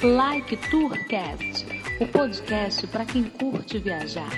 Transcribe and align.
Like 0.00 0.56
Tourcast, 0.70 1.66
o 2.00 2.06
podcast 2.06 2.86
para 2.86 3.04
quem 3.04 3.24
curte 3.24 3.80
viajar. 3.80 4.30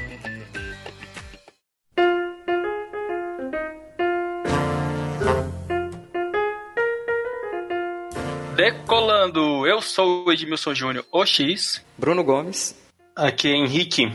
Decolando, 8.57 9.67
eu 9.67 9.83
sou 9.83 10.25
o 10.25 10.33
Edmilson 10.33 10.75
Júnior 10.75 11.05
OX. 11.13 11.85
Bruno 11.99 12.25
Gomes. 12.25 12.75
Aqui 13.15 13.49
é 13.49 13.57
Henrique. 13.57 14.11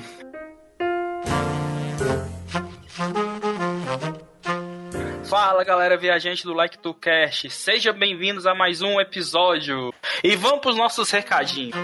Fala 5.29 5.63
galera 5.63 5.95
viajante 5.95 6.43
do 6.43 6.53
Like 6.53 6.79
to 6.79 6.93
Cast, 6.93 7.51
sejam 7.51 7.93
bem-vindos 7.93 8.47
a 8.47 8.55
mais 8.55 8.81
um 8.81 8.99
episódio. 8.99 9.93
E 10.25 10.35
vamos 10.35 10.59
para 10.59 10.71
os 10.71 10.75
nossos 10.75 11.11
recadinhos. 11.11 11.75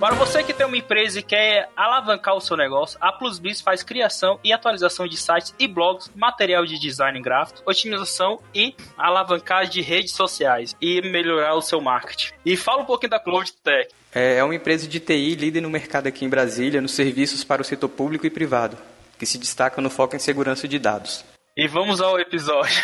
Para 0.00 0.14
você 0.16 0.42
que 0.42 0.52
tem 0.52 0.66
uma 0.66 0.76
empresa 0.76 1.20
e 1.20 1.22
quer 1.22 1.68
alavancar 1.76 2.34
o 2.34 2.40
seu 2.40 2.56
negócio, 2.56 2.98
a 3.00 3.12
PlusBiz 3.12 3.60
faz 3.60 3.84
criação 3.84 4.40
e 4.42 4.52
atualização 4.52 5.06
de 5.06 5.16
sites 5.16 5.54
e 5.60 5.68
blogs, 5.68 6.10
material 6.12 6.66
de 6.66 6.76
design 6.76 7.22
gráfico, 7.22 7.62
otimização 7.64 8.40
e 8.52 8.74
alavancagem 8.98 9.70
de 9.70 9.80
redes 9.80 10.12
sociais 10.12 10.74
e 10.80 11.00
melhorar 11.02 11.54
o 11.54 11.62
seu 11.62 11.80
marketing. 11.80 12.32
E 12.44 12.56
fala 12.56 12.82
um 12.82 12.84
pouquinho 12.84 13.10
da 13.10 13.20
Cloud 13.20 13.52
Tech. 13.62 13.94
É 14.12 14.42
uma 14.42 14.56
empresa 14.56 14.88
de 14.88 14.98
TI 14.98 15.36
líder 15.36 15.60
no 15.60 15.70
mercado 15.70 16.08
aqui 16.08 16.24
em 16.24 16.28
Brasília, 16.28 16.80
nos 16.80 16.94
serviços 16.94 17.44
para 17.44 17.62
o 17.62 17.64
setor 17.64 17.90
público 17.90 18.26
e 18.26 18.30
privado, 18.30 18.76
que 19.16 19.24
se 19.24 19.38
destaca 19.38 19.80
no 19.80 19.88
foco 19.88 20.16
em 20.16 20.18
segurança 20.18 20.66
de 20.66 20.80
dados. 20.80 21.31
E 21.54 21.68
vamos 21.68 22.00
ao 22.00 22.18
episódio. 22.18 22.82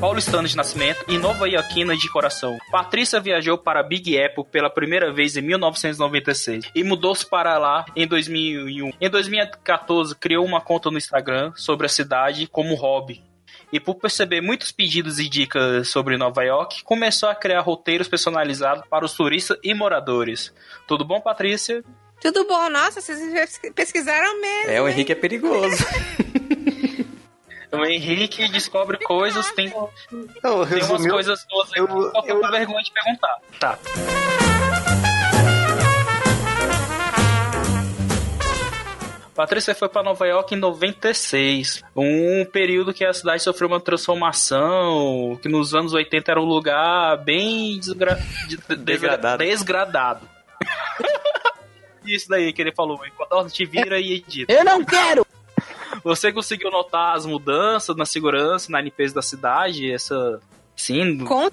paulistano 0.00 0.48
de 0.48 0.56
nascimento 0.56 1.04
e 1.08 1.18
nova 1.18 1.48
iorquina 1.48 1.96
de 1.96 2.08
coração. 2.10 2.58
Patrícia 2.72 3.20
viajou 3.20 3.56
para 3.58 3.82
Big 3.82 4.20
Apple 4.20 4.44
pela 4.50 4.68
primeira 4.68 5.12
vez 5.12 5.36
em 5.36 5.42
1996 5.42 6.70
e 6.74 6.82
mudou-se 6.82 7.24
para 7.24 7.56
lá 7.56 7.84
em 7.94 8.06
2001. 8.06 8.92
Em 9.00 9.10
2014, 9.10 10.16
criou 10.16 10.44
uma 10.44 10.60
conta 10.60 10.90
no 10.90 10.98
Instagram 10.98 11.52
sobre 11.54 11.86
a 11.86 11.88
cidade 11.88 12.48
como 12.48 12.74
hobby. 12.74 13.22
E 13.72 13.78
por 13.78 13.96
perceber 13.96 14.40
muitos 14.40 14.72
pedidos 14.72 15.18
e 15.18 15.28
dicas 15.28 15.88
sobre 15.88 16.16
Nova 16.16 16.42
York, 16.42 16.82
começou 16.84 17.28
a 17.28 17.34
criar 17.34 17.60
roteiros 17.60 18.08
personalizados 18.08 18.84
para 18.88 19.04
os 19.04 19.12
turistas 19.12 19.58
e 19.62 19.74
moradores. 19.74 20.52
Tudo 20.86 21.04
bom, 21.04 21.20
Patrícia? 21.20 21.84
Tudo 22.20 22.46
bom, 22.46 22.68
nossa, 22.70 23.00
vocês 23.00 23.60
pesquisaram 23.74 24.40
mesmo. 24.40 24.70
É, 24.70 24.80
o 24.80 24.88
Henrique 24.88 25.12
é 25.12 25.14
perigoso. 25.14 25.76
O 27.70 27.84
Henrique 27.84 28.48
descobre 28.48 28.96
coisas, 28.96 29.52
tem, 29.52 29.68
Não, 30.42 30.64
tem 30.66 30.82
umas 30.84 31.06
coisas 31.06 31.46
boas 31.50 31.68
aqui 31.70 31.80
eu- 31.80 31.86
que 31.86 31.92
eu 31.92 32.12
tô 32.12 32.22
com 32.22 32.28
eu- 32.46 32.50
vergonha 32.50 32.82
de 32.82 32.90
perguntar. 32.90 33.36
Tá. 33.60 33.78
Patrícia 39.38 39.72
foi 39.72 39.88
para 39.88 40.02
Nova 40.02 40.26
York 40.26 40.52
em 40.52 40.58
96, 40.58 41.84
um 41.94 42.44
período 42.44 42.92
que 42.92 43.04
a 43.04 43.12
cidade 43.12 43.40
sofreu 43.40 43.68
uma 43.68 43.78
transformação, 43.78 45.38
que 45.40 45.48
nos 45.48 45.76
anos 45.76 45.92
80 45.92 46.28
era 46.32 46.40
um 46.40 46.44
lugar 46.44 47.16
bem 47.18 47.78
desgra... 47.78 48.16
de- 48.48 48.56
de- 48.56 48.74
Degradado. 48.74 49.38
desgradado. 49.38 50.28
Isso 52.04 52.28
daí 52.28 52.52
que 52.52 52.60
ele 52.62 52.72
falou, 52.74 52.98
enquanto 53.06 53.32
a 53.32 53.42
gente 53.46 53.64
vira 53.64 54.00
e 54.00 54.14
edita. 54.14 54.52
Eu 54.52 54.64
não 54.64 54.84
quero! 54.84 55.24
Você 56.02 56.32
conseguiu 56.32 56.68
notar 56.72 57.14
as 57.14 57.24
mudanças 57.24 57.94
na 57.94 58.04
segurança, 58.04 58.72
na 58.72 58.80
limpeza 58.80 59.14
da 59.14 59.22
cidade? 59.22 59.88
Essa. 59.92 60.40
Sim. 60.74 61.24
Com, 61.24 61.48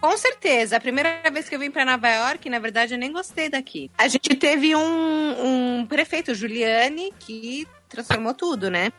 com 0.00 0.16
certeza. 0.16 0.76
A 0.76 0.80
primeira 0.80 1.22
vez 1.32 1.48
que 1.48 1.54
eu 1.54 1.58
vim 1.58 1.70
pra 1.70 1.84
Nova 1.84 2.08
York, 2.08 2.48
na 2.48 2.58
verdade, 2.58 2.94
eu 2.94 2.98
nem 2.98 3.12
gostei 3.12 3.48
daqui. 3.48 3.90
A 3.96 4.08
gente 4.08 4.34
teve 4.36 4.74
um, 4.74 5.80
um 5.80 5.86
prefeito, 5.86 6.34
Giuliani, 6.34 7.12
que 7.18 7.66
transformou 7.88 8.34
tudo, 8.34 8.70
né? 8.70 8.92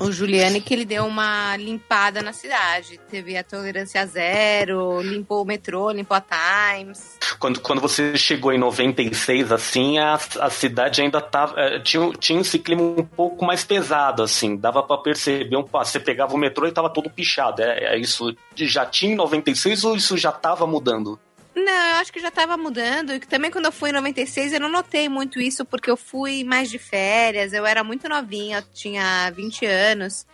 O 0.00 0.10
Giuliani 0.10 0.60
que 0.60 0.74
ele 0.74 0.84
deu 0.84 1.06
uma 1.06 1.56
limpada 1.56 2.20
na 2.20 2.32
cidade. 2.32 3.00
Teve 3.08 3.36
a 3.36 3.44
tolerância 3.44 4.04
zero, 4.06 5.00
limpou 5.00 5.42
o 5.42 5.44
metrô, 5.46 5.90
limpou 5.90 6.16
a 6.16 6.20
Times. 6.20 7.16
Quando, 7.38 7.60
quando 7.60 7.80
você 7.80 8.16
chegou 8.16 8.52
em 8.52 8.58
96, 8.58 9.52
assim, 9.52 9.98
a, 9.98 10.14
a 10.40 10.50
cidade 10.50 11.00
ainda 11.00 11.20
tava. 11.20 11.54
eh, 11.60 11.78
Tinha, 11.80 12.10
tinha 12.18 12.40
esse 12.40 12.58
clima 12.58 12.82
um 12.82 13.04
pouco 13.04 13.44
mais 13.44 13.64
pesado, 13.64 14.22
assim. 14.22 14.56
Dava 14.56 14.82
pra 14.82 14.98
perceber 14.98 15.56
um. 15.56 15.64
Você 15.64 16.00
pegava 16.00 16.34
o 16.34 16.38
metrô 16.38 16.66
e 16.66 16.72
tava 16.72 16.90
todo 16.90 17.08
pichado. 17.08 17.62
É, 17.62 17.94
é 17.94 17.98
isso 17.98 18.34
já 18.56 18.84
tinha 18.86 19.12
em 19.12 19.16
96 19.16 19.84
ou 19.84 19.96
isso 19.96 20.16
já 20.16 20.32
tava 20.32 20.66
mudando? 20.66 21.18
Não, 21.54 21.90
eu 21.90 21.96
acho 21.96 22.12
que 22.12 22.18
já 22.20 22.30
tava 22.30 22.56
mudando. 22.56 23.14
E 23.14 23.20
que 23.20 23.28
também 23.28 23.50
quando 23.50 23.66
eu 23.66 23.72
fui 23.72 23.90
em 23.90 23.92
96, 23.92 24.52
eu 24.54 24.60
não 24.60 24.68
notei 24.70 25.08
muito 25.08 25.40
isso, 25.40 25.64
porque 25.64 25.90
eu 25.90 25.96
fui 25.96 26.42
mais 26.44 26.68
de 26.70 26.78
férias, 26.78 27.52
eu 27.52 27.64
era 27.64 27.84
muito 27.84 28.08
novinha, 28.08 28.58
eu 28.58 28.62
tinha 28.74 29.30
20 29.30 29.64
anos. 29.66 30.26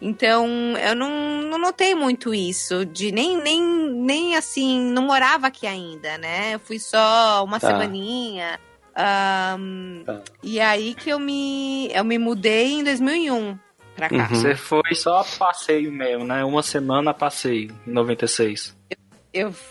Então, 0.00 0.46
eu 0.76 0.94
não, 0.94 1.42
não 1.42 1.58
notei 1.58 1.94
muito 1.94 2.34
isso, 2.34 2.84
de 2.84 3.10
nem, 3.10 3.36
nem, 3.40 3.62
nem 3.62 4.36
assim, 4.36 4.78
não 4.90 5.02
morava 5.04 5.46
aqui 5.46 5.66
ainda, 5.66 6.18
né? 6.18 6.54
Eu 6.54 6.58
fui 6.60 6.78
só 6.78 7.42
uma 7.44 7.58
Tá. 7.58 7.68
semaninha. 7.68 8.60
ahn, 8.94 10.04
Tá. 10.04 10.22
E 10.42 10.58
aí 10.60 10.94
que 10.94 11.10
eu 11.10 11.18
me, 11.18 11.90
eu 11.92 12.04
me 12.04 12.18
mudei 12.18 12.72
em 12.74 12.84
2001 12.84 13.58
pra 13.94 14.08
cá. 14.08 14.14
Uhum. 14.16 14.28
Você 14.28 14.54
foi 14.54 14.94
só 14.94 15.20
a 15.20 15.24
passeio 15.24 15.90
mesmo, 15.92 16.24
né? 16.24 16.42
Uma 16.44 16.62
semana 16.62 17.12
passeio, 17.14 17.74
em 17.86 17.90
96. 17.90 18.74
Eu 18.90 18.96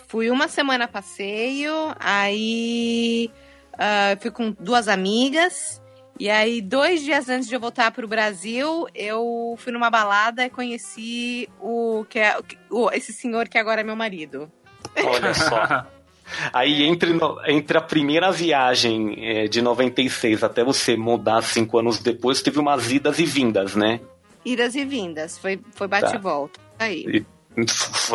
fui 0.07 0.29
uma 0.29 0.47
semana 0.47 0.85
a 0.85 0.87
passeio, 0.87 1.73
aí 1.99 3.29
eu 4.11 4.17
fui 4.21 4.31
com 4.31 4.51
duas 4.59 4.87
amigas. 4.87 5.81
E 6.17 6.29
aí, 6.29 6.61
dois 6.61 7.01
dias 7.03 7.27
antes 7.27 7.47
de 7.49 7.55
eu 7.55 7.59
voltar 7.59 7.91
pro 7.91 8.07
Brasil, 8.07 8.87
eu 8.95 9.55
fui 9.57 9.73
numa 9.73 9.89
balada 9.89 10.45
e 10.45 10.49
conheci 10.49 11.49
o 11.59 12.05
que 12.09 12.19
é 12.19 12.37
o, 12.71 12.89
esse 12.91 13.11
senhor 13.11 13.49
que 13.49 13.57
agora 13.57 13.81
é 13.81 13.83
meu 13.83 13.97
marido. 13.97 14.49
Olha 15.03 15.33
só. 15.33 15.85
Aí 16.53 16.83
entre, 16.83 17.13
no- 17.13 17.37
entre 17.45 17.77
a 17.77 17.81
primeira 17.81 18.31
viagem 18.31 19.13
eh, 19.19 19.47
de 19.47 19.61
96 19.61 20.41
até 20.43 20.63
você 20.63 20.95
mudar 20.97 21.43
cinco 21.43 21.77
anos 21.77 21.99
depois, 21.99 22.41
teve 22.41 22.59
umas 22.59 22.89
idas 22.91 23.19
e 23.19 23.25
vindas, 23.25 23.75
né? 23.75 23.99
Idas 24.43 24.73
e 24.73 24.83
vindas, 24.85 25.37
foi, 25.37 25.59
foi 25.71 25.87
bate 25.87 26.09
Tá. 26.11 26.15
e 26.15 26.19
volta. 26.19 26.59
Aí. 26.79 27.03
Foi, 27.03 27.25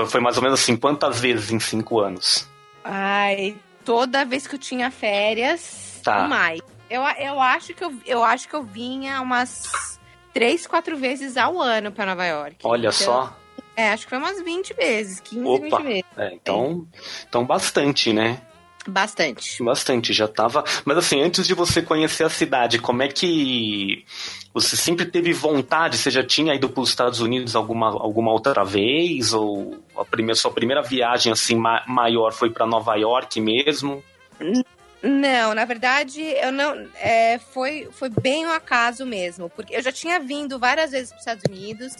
foi 0.08 0.20
mais 0.20 0.36
ou 0.36 0.42
menos 0.42 0.60
assim, 0.60 0.76
quantas 0.76 1.20
vezes 1.20 1.50
em 1.50 1.58
cinco 1.60 2.00
anos? 2.00 2.48
Ai, 2.84 3.56
toda 3.84 4.24
vez 4.24 4.46
que 4.46 4.54
eu 4.54 4.58
tinha 4.58 4.90
férias, 4.90 6.00
Tá. 6.02 6.26
mais. 6.28 6.60
Eu, 6.88 7.02
eu, 7.02 7.40
acho 7.40 7.72
que 7.74 7.84
eu, 7.84 7.94
eu 8.04 8.24
acho 8.24 8.48
que 8.48 8.54
eu 8.54 8.62
vinha 8.62 9.20
umas 9.20 9.98
três, 10.32 10.66
quatro 10.66 10.96
vezes 10.96 11.36
ao 11.36 11.60
ano 11.60 11.92
pra 11.92 12.04
Nova 12.06 12.26
York. 12.26 12.56
Olha 12.64 12.88
Então, 12.88 12.92
só. 12.92 13.36
É, 13.76 13.90
acho 13.92 14.04
que 14.04 14.10
foi 14.10 14.18
umas 14.18 14.42
20 14.42 14.74
vezes, 14.74 15.20
15, 15.20 15.46
Opa. 15.46 15.78
20 15.78 15.82
vezes. 15.84 16.04
É, 16.16 16.34
então, 16.34 16.86
então 17.28 17.44
bastante, 17.44 18.12
né? 18.12 18.40
Bastante. 18.86 19.62
Bastante, 19.62 20.12
já 20.12 20.26
tava. 20.26 20.64
Mas 20.84 20.96
assim, 20.98 21.20
antes 21.20 21.46
de 21.46 21.54
você 21.54 21.82
conhecer 21.82 22.24
a 22.24 22.30
cidade, 22.30 22.78
como 22.78 23.02
é 23.02 23.08
que 23.08 24.04
você 24.54 24.76
sempre 24.76 25.04
teve 25.04 25.32
vontade? 25.32 25.98
Você 25.98 26.10
já 26.10 26.24
tinha 26.24 26.54
ido 26.54 26.68
para 26.68 26.80
os 26.82 26.88
Estados 26.88 27.20
Unidos 27.20 27.54
alguma, 27.54 27.88
alguma 27.88 28.32
outra 28.32 28.64
vez? 28.64 29.32
Ou 29.34 29.78
a 29.96 30.04
primeira, 30.04 30.34
sua 30.34 30.50
primeira 30.50 30.82
viagem 30.82 31.32
assim 31.32 31.56
ma- 31.56 31.84
maior 31.86 32.32
foi 32.32 32.50
para 32.50 32.66
Nova 32.66 32.94
York 32.96 33.40
mesmo? 33.40 34.02
Não, 35.02 35.54
na 35.54 35.64
verdade, 35.64 36.20
eu 36.22 36.52
não. 36.52 36.86
É, 36.96 37.38
foi, 37.38 37.88
foi 37.92 38.10
bem 38.10 38.46
um 38.46 38.50
acaso 38.50 39.06
mesmo. 39.06 39.48
Porque 39.48 39.74
eu 39.74 39.82
já 39.82 39.90
tinha 39.92 40.18
vindo 40.20 40.58
várias 40.58 40.90
vezes 40.90 41.08
para 41.10 41.16
os 41.16 41.20
Estados 41.20 41.44
Unidos. 41.48 41.92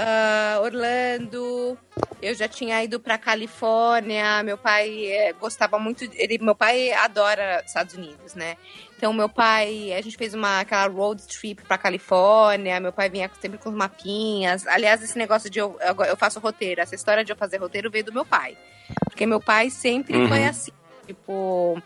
Ah, 0.00 0.60
Orlando, 0.62 1.76
eu 2.22 2.32
já 2.34 2.46
tinha 2.46 2.82
ido 2.84 3.00
para 3.00 3.18
Califórnia. 3.18 4.42
Meu 4.44 4.56
pai 4.56 5.06
é, 5.06 5.32
gostava 5.32 5.76
muito. 5.78 6.04
Ele, 6.14 6.38
meu 6.38 6.54
pai 6.54 6.92
adora 6.92 7.62
Estados 7.66 7.94
Unidos, 7.94 8.34
né? 8.34 8.56
Então, 8.96 9.12
meu 9.12 9.28
pai, 9.28 9.92
a 9.92 10.00
gente 10.00 10.16
fez 10.16 10.34
uma 10.34 10.60
aquela 10.60 10.86
road 10.86 11.20
trip 11.26 11.62
para 11.64 11.76
Califórnia. 11.76 12.78
Meu 12.80 12.92
pai 12.92 13.08
vinha 13.10 13.28
sempre 13.40 13.58
com 13.58 13.70
os 13.70 13.74
mapinhas. 13.74 14.66
Aliás, 14.68 15.02
esse 15.02 15.18
negócio 15.18 15.50
de 15.50 15.58
eu, 15.58 15.76
eu 15.80 16.04
eu 16.04 16.16
faço 16.16 16.38
roteiro, 16.40 16.80
essa 16.80 16.94
história 16.94 17.24
de 17.24 17.32
eu 17.32 17.36
fazer 17.36 17.56
roteiro 17.58 17.90
veio 17.90 18.04
do 18.04 18.12
meu 18.12 18.24
pai, 18.24 18.56
porque 19.04 19.26
meu 19.26 19.40
pai 19.40 19.68
sempre 19.70 20.16
Uhum. 20.16 20.28
foi 20.28 20.44
assim, 20.44 20.72
tipo 21.06 21.82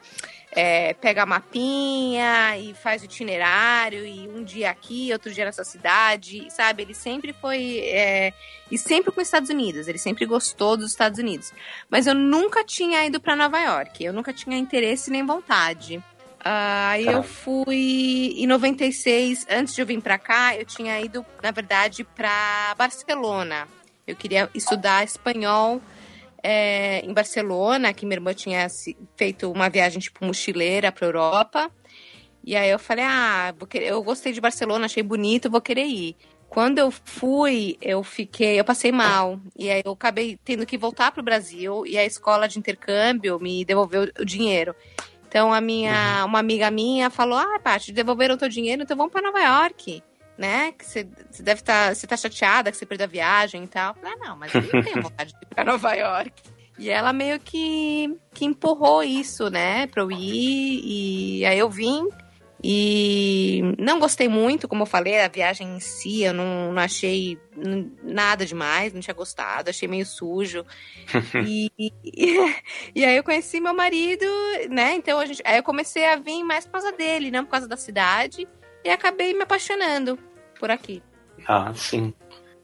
é, 0.54 0.92
pega 0.94 1.22
a 1.22 1.26
mapinha 1.26 2.58
e 2.58 2.74
faz 2.74 3.00
o 3.02 3.06
itinerário, 3.06 4.04
e 4.04 4.28
um 4.28 4.44
dia 4.44 4.70
aqui, 4.70 5.10
outro 5.12 5.32
dia 5.32 5.46
nessa 5.46 5.64
cidade, 5.64 6.46
sabe? 6.50 6.82
Ele 6.82 6.94
sempre 6.94 7.32
foi. 7.32 7.80
é, 7.84 8.32
e 8.70 8.78
sempre 8.78 9.10
com 9.10 9.20
os 9.20 9.26
Estados 9.26 9.50
Unidos, 9.50 9.88
ele 9.88 9.98
sempre 9.98 10.26
gostou 10.26 10.76
dos 10.76 10.90
Estados 10.90 11.18
Unidos. 11.18 11.52
Mas 11.88 12.06
eu 12.06 12.14
nunca 12.14 12.62
tinha 12.64 13.04
ido 13.06 13.20
para 13.20 13.34
Nova 13.34 13.58
York, 13.58 14.04
eu 14.04 14.12
nunca 14.12 14.32
tinha 14.32 14.56
interesse 14.56 15.10
nem 15.10 15.24
vontade. 15.24 16.02
Aí 16.44 17.06
eu 17.06 17.22
fui 17.22 18.34
em 18.36 18.46
96, 18.46 19.46
antes 19.48 19.74
de 19.74 19.80
eu 19.80 19.86
vir 19.86 20.02
pra 20.02 20.18
cá, 20.18 20.56
eu 20.56 20.66
tinha 20.66 21.00
ido, 21.00 21.24
na 21.42 21.52
verdade, 21.52 22.02
pra 22.02 22.74
Barcelona. 22.76 23.68
Eu 24.06 24.16
queria 24.16 24.50
estudar 24.52 25.04
espanhol 25.04 25.80
é, 26.42 27.00
em 27.00 27.12
Barcelona, 27.12 27.92
que 27.92 28.04
minha 28.04 28.16
irmã 28.16 28.34
tinha 28.34 28.66
feito 29.16 29.50
uma 29.50 29.68
viagem 29.68 30.00
tipo 30.00 30.24
mochileira 30.24 30.90
pra 30.90 31.06
Europa. 31.06 31.70
E 32.44 32.56
aí 32.56 32.70
eu 32.70 32.78
falei, 32.78 33.04
ah, 33.06 33.54
eu 33.74 34.02
gostei 34.02 34.32
de 34.32 34.40
Barcelona, 34.40 34.86
achei 34.86 35.02
bonito, 35.02 35.50
vou 35.50 35.60
querer 35.60 35.86
ir. 35.86 36.16
Quando 36.48 36.78
eu 36.78 36.90
fui, 36.90 37.78
eu 37.80 38.02
fiquei, 38.02 38.60
eu 38.60 38.64
passei 38.64 38.92
mal. 38.92 39.40
E 39.56 39.70
aí 39.70 39.82
eu 39.84 39.92
acabei 39.92 40.38
tendo 40.44 40.66
que 40.66 40.76
voltar 40.76 41.12
pro 41.12 41.22
Brasil 41.22 41.86
e 41.86 41.96
a 41.96 42.04
escola 42.04 42.48
de 42.48 42.58
intercâmbio 42.58 43.38
me 43.38 43.64
devolveu 43.64 44.10
o 44.20 44.24
dinheiro. 44.24 44.74
Então 45.26 45.50
a 45.50 45.62
minha, 45.62 46.20
uhum. 46.20 46.26
uma 46.26 46.40
amiga 46.40 46.70
minha 46.70 47.08
falou: 47.08 47.38
"Ah, 47.38 47.58
Paty, 47.58 47.90
devolveram 47.90 48.34
o 48.34 48.38
teu 48.38 48.50
dinheiro, 48.50 48.82
então 48.82 48.94
vamos 48.94 49.12
para 49.12 49.22
Nova 49.22 49.40
York." 49.40 50.02
Né? 50.42 50.72
Que 50.72 50.84
você, 50.84 51.04
deve 51.04 51.60
estar, 51.60 51.88
tá, 51.88 51.94
você 51.94 52.04
tá 52.04 52.16
chateada 52.16 52.72
que 52.72 52.76
você 52.76 52.84
perdeu 52.84 53.04
a 53.04 53.08
viagem 53.08 53.62
e 53.62 53.68
tal. 53.68 53.94
Ah, 54.02 54.16
não, 54.16 54.36
mas 54.36 54.52
eu 54.52 54.60
tenho 54.82 55.00
vontade 55.00 55.30
de 55.30 55.38
ir 55.40 55.54
pra 55.54 55.62
Nova 55.62 55.94
York. 55.94 56.32
E 56.76 56.90
ela 56.90 57.12
meio 57.12 57.38
que, 57.38 58.18
que 58.34 58.44
empurrou 58.44 59.04
isso, 59.04 59.48
né, 59.48 59.86
pra 59.86 60.02
eu 60.02 60.10
ir. 60.10 60.80
E 61.38 61.46
aí 61.46 61.56
eu 61.56 61.70
vim. 61.70 62.08
E 62.64 63.60
não 63.78 64.00
gostei 64.00 64.28
muito, 64.28 64.66
como 64.66 64.82
eu 64.82 64.86
falei, 64.86 65.20
a 65.20 65.28
viagem 65.28 65.76
em 65.76 65.80
si, 65.80 66.22
eu 66.22 66.32
não, 66.32 66.72
não 66.72 66.82
achei 66.82 67.38
nada 68.02 68.44
demais, 68.44 68.92
não 68.92 69.00
tinha 69.00 69.14
gostado, 69.14 69.70
achei 69.70 69.88
meio 69.88 70.06
sujo. 70.06 70.66
e, 71.46 71.72
e, 71.78 71.92
e, 72.94 73.04
aí 73.04 73.16
eu 73.16 73.24
conheci 73.24 73.60
meu 73.60 73.74
marido, 73.74 74.26
né? 74.70 74.94
Então 74.94 75.20
a 75.20 75.26
gente, 75.26 75.40
aí 75.44 75.56
eu 75.56 75.62
comecei 75.62 76.04
a 76.04 76.16
vir 76.16 76.42
mais 76.42 76.64
por 76.64 76.72
causa 76.72 76.92
dele, 76.92 77.30
não 77.30 77.44
por 77.44 77.52
causa 77.52 77.68
da 77.68 77.76
cidade, 77.76 78.48
e 78.84 78.90
acabei 78.90 79.34
me 79.34 79.42
apaixonando 79.42 80.18
por 80.62 80.70
aqui. 80.70 81.02
Ah, 81.48 81.72
sim. 81.74 82.14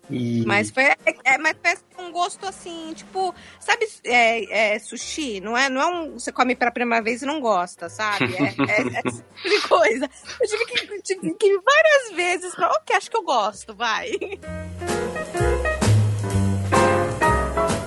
E... 0.08 0.44
Mas 0.46 0.70
foi, 0.70 0.84
é, 0.84 1.36
mas 1.36 1.56
foi 1.90 2.04
um 2.04 2.12
gosto 2.12 2.46
assim, 2.46 2.92
tipo, 2.94 3.34
sabe, 3.58 3.88
é, 4.04 4.74
é, 4.74 4.78
sushi? 4.78 5.40
Não 5.40 5.58
é, 5.58 5.68
não 5.68 5.80
é 5.80 5.86
um. 5.86 6.12
Você 6.12 6.30
come 6.30 6.54
pela 6.54 6.70
primeira 6.70 7.02
vez 7.02 7.22
e 7.22 7.26
não 7.26 7.40
gosta, 7.40 7.88
sabe? 7.88 8.32
É, 8.36 8.44
é, 8.44 9.00
é 9.00 9.02
tipo 9.42 9.68
coisa. 9.68 10.08
Eu 10.40 10.46
tive 10.46 10.64
que, 10.64 11.02
tive 11.02 11.34
que 11.34 11.46
ir 11.48 11.60
várias 11.60 12.12
vezes 12.14 12.54
pra. 12.54 12.70
Ok, 12.70 12.94
acho 12.94 13.10
que 13.10 13.16
eu 13.16 13.24
gosto, 13.24 13.74
vai. 13.74 14.12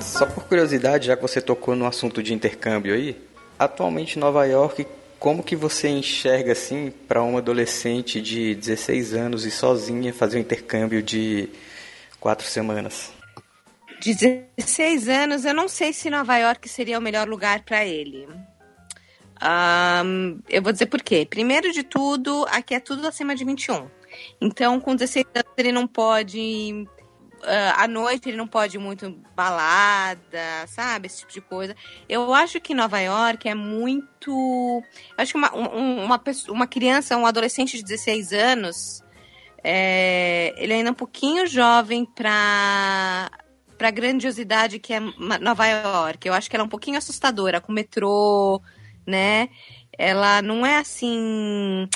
Só 0.01 0.25
por 0.25 0.43
curiosidade, 0.43 1.07
já 1.07 1.15
que 1.15 1.21
você 1.21 1.39
tocou 1.39 1.73
no 1.73 1.87
assunto 1.87 2.21
de 2.21 2.33
intercâmbio 2.33 2.93
aí, 2.93 3.17
atualmente 3.57 4.17
em 4.17 4.19
Nova 4.19 4.45
York, 4.45 4.85
como 5.21 5.43
que 5.43 5.55
você 5.55 5.87
enxerga 5.87 6.53
assim 6.53 6.91
para 7.07 7.21
uma 7.21 7.37
adolescente 7.37 8.19
de 8.19 8.55
16 8.55 9.13
anos 9.13 9.45
e 9.45 9.51
sozinha 9.51 10.11
fazer 10.11 10.39
um 10.39 10.41
intercâmbio 10.41 11.03
de 11.03 11.47
quatro 12.19 12.47
semanas. 12.47 13.13
16 14.03 15.07
anos, 15.07 15.45
eu 15.45 15.53
não 15.53 15.67
sei 15.67 15.93
se 15.93 16.09
Nova 16.09 16.35
York 16.37 16.67
seria 16.67 16.97
o 16.97 17.01
melhor 17.01 17.29
lugar 17.29 17.61
para 17.61 17.85
ele. 17.85 18.27
Um, 19.43 20.39
eu 20.49 20.59
vou 20.59 20.71
dizer 20.71 20.87
por 20.87 21.03
quê. 21.03 21.23
Primeiro 21.29 21.71
de 21.71 21.83
tudo, 21.83 22.47
aqui 22.49 22.73
é 22.73 22.79
tudo 22.79 23.07
acima 23.07 23.35
de 23.35 23.45
21. 23.45 23.87
Então, 24.41 24.79
com 24.79 24.95
16 24.95 25.27
anos, 25.35 25.53
ele 25.55 25.71
não 25.71 25.85
pode. 25.85 26.87
Uh, 27.41 27.73
à 27.75 27.87
noite, 27.87 28.29
ele 28.29 28.37
não 28.37 28.47
pode 28.47 28.77
muito 28.77 29.09
balada, 29.35 30.67
sabe? 30.67 31.07
Esse 31.07 31.21
tipo 31.21 31.33
de 31.33 31.41
coisa. 31.41 31.75
Eu 32.07 32.33
acho 32.33 32.61
que 32.61 32.73
Nova 32.73 32.99
York 32.99 33.49
é 33.49 33.55
muito. 33.55 34.83
Acho 35.17 35.33
que 35.33 35.37
uma, 35.37 35.51
uma, 35.53 36.21
uma 36.49 36.67
criança, 36.67 37.17
um 37.17 37.25
adolescente 37.25 37.77
de 37.77 37.83
16 37.83 38.33
anos 38.33 39.03
é, 39.63 40.53
ele 40.57 40.73
ainda 40.73 40.89
é 40.89 40.91
um 40.91 40.95
pouquinho 40.95 41.45
jovem 41.45 42.05
para 42.05 43.29
para 43.77 43.87
a 43.87 43.91
grandiosidade 43.91 44.77
que 44.77 44.93
é 44.93 44.99
Nova 44.99 45.65
York. 45.65 46.27
Eu 46.27 46.35
acho 46.35 46.47
que 46.47 46.55
ela 46.55 46.63
é 46.63 46.67
um 46.67 46.69
pouquinho 46.69 46.99
assustadora 46.99 47.59
com 47.59 47.71
o 47.71 47.75
metrô, 47.75 48.61
né? 49.07 49.49
Ela 49.97 50.41
não 50.41 50.63
é 50.63 50.77
assim. 50.77 51.89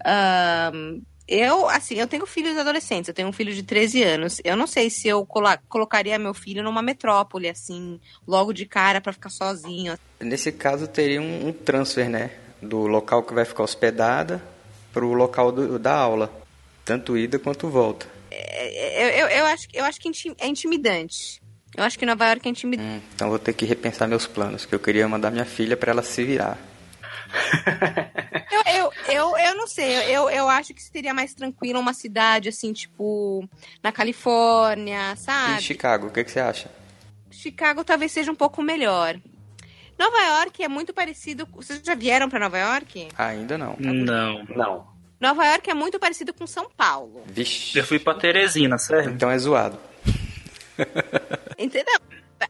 Uh, 0.00 1.02
eu, 1.30 1.68
assim, 1.68 1.94
eu 1.94 2.08
tenho 2.08 2.26
filhos 2.26 2.58
adolescentes, 2.58 3.06
eu 3.06 3.14
tenho 3.14 3.28
um 3.28 3.32
filho 3.32 3.54
de 3.54 3.62
13 3.62 4.02
anos. 4.02 4.40
Eu 4.42 4.56
não 4.56 4.66
sei 4.66 4.90
se 4.90 5.06
eu 5.06 5.24
colocaria 5.68 6.18
meu 6.18 6.34
filho 6.34 6.60
numa 6.60 6.82
metrópole, 6.82 7.48
assim, 7.48 8.00
logo 8.26 8.52
de 8.52 8.66
cara 8.66 9.00
para 9.00 9.12
ficar 9.12 9.30
sozinho. 9.30 9.96
Nesse 10.18 10.50
caso, 10.50 10.88
teria 10.88 11.22
um, 11.22 11.48
um 11.48 11.52
transfer, 11.52 12.10
né? 12.10 12.32
Do 12.60 12.88
local 12.88 13.22
que 13.22 13.32
vai 13.32 13.44
ficar 13.44 13.62
hospedada 13.62 14.42
para 14.92 15.04
o 15.04 15.12
local 15.12 15.52
do, 15.52 15.78
da 15.78 15.94
aula. 15.94 16.32
Tanto 16.84 17.16
ida 17.16 17.38
quanto 17.38 17.68
volta. 17.68 18.08
É, 18.28 19.04
eu, 19.04 19.28
eu, 19.28 19.28
eu, 19.28 19.46
acho, 19.46 19.68
eu 19.72 19.84
acho 19.84 20.00
que 20.00 20.10
é 20.40 20.48
intimidante. 20.48 21.40
Eu 21.76 21.84
acho 21.84 21.96
que 21.96 22.04
Nova 22.04 22.26
York 22.26 22.48
é 22.48 22.50
intimidante. 22.50 22.88
Hum, 22.88 23.00
então 23.14 23.28
vou 23.28 23.38
ter 23.38 23.52
que 23.52 23.64
repensar 23.64 24.08
meus 24.08 24.26
planos, 24.26 24.66
que 24.66 24.74
eu 24.74 24.80
queria 24.80 25.06
mandar 25.06 25.30
minha 25.30 25.44
filha 25.44 25.76
para 25.76 25.92
ela 25.92 26.02
se 26.02 26.24
virar. 26.24 26.58
eu, 28.66 28.74
eu, 28.74 28.92
eu, 29.08 29.38
eu 29.38 29.56
não 29.56 29.66
sei, 29.66 30.14
eu, 30.14 30.28
eu 30.30 30.48
acho 30.48 30.74
que 30.74 30.82
seria 30.82 31.14
mais 31.14 31.34
tranquilo 31.34 31.78
uma 31.78 31.94
cidade 31.94 32.48
assim, 32.48 32.72
tipo, 32.72 33.48
na 33.82 33.92
Califórnia, 33.92 35.14
sabe? 35.16 35.58
E 35.58 35.62
Chicago, 35.62 36.08
o 36.08 36.10
que, 36.10 36.24
que 36.24 36.30
você 36.30 36.40
acha? 36.40 36.70
Chicago 37.30 37.84
talvez 37.84 38.12
seja 38.12 38.30
um 38.30 38.34
pouco 38.34 38.62
melhor. 38.62 39.18
Nova 39.98 40.18
York 40.18 40.62
é 40.62 40.68
muito 40.68 40.94
parecido. 40.94 41.46
Vocês 41.54 41.82
já 41.84 41.94
vieram 41.94 42.28
para 42.28 42.38
Nova 42.38 42.58
York? 42.58 43.08
Ainda 43.18 43.58
não. 43.58 43.76
Não, 43.78 44.44
não. 44.44 44.86
Nova 45.20 45.44
York 45.44 45.68
é 45.68 45.74
muito 45.74 45.98
parecido 45.98 46.32
com 46.32 46.46
São 46.46 46.70
Paulo. 46.74 47.22
Vixe. 47.26 47.78
Eu 47.78 47.84
fui 47.84 47.98
pra 47.98 48.14
Teresina, 48.14 48.78
sério? 48.78 49.10
Então 49.10 49.30
é 49.30 49.38
zoado. 49.38 49.78
Entendeu? 51.58 52.00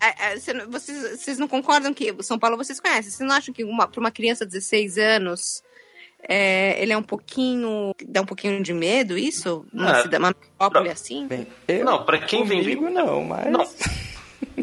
É, 0.01 0.33
é, 0.33 0.67
vocês, 0.67 1.21
vocês 1.21 1.39
não 1.39 1.49
concordam 1.49 1.93
que 1.93 2.15
São 2.23 2.39
Paulo 2.39 2.57
vocês 2.57 2.79
conhecem? 2.79 3.11
Vocês 3.11 3.29
não 3.29 3.35
acham 3.35 3.53
que 3.53 3.65
para 3.65 4.01
uma 4.01 4.11
criança 4.11 4.45
de 4.45 4.53
16 4.53 4.99
anos 4.99 5.63
é, 6.23 6.81
ele 6.81 6.93
é 6.93 6.97
um 6.97 7.03
pouquinho. 7.03 7.95
dá 8.07 8.21
um 8.21 8.27
pouquinho 8.27 8.63
de 8.63 8.73
medo 8.73 9.17
isso? 9.17 9.67
Uma, 9.73 9.99
é, 9.99 10.03
cidade, 10.03 10.23
uma 10.23 10.29
metrópole 10.29 10.91
assim? 10.91 11.27
Bem, 11.27 11.47
eu, 11.67 11.85
não, 11.85 12.05
para 12.05 12.19
quem 12.19 12.45
vem. 12.45 12.61
Comigo, 12.61 12.91
não, 12.91 13.25
mas. 13.25 13.51
Não. 13.51 13.65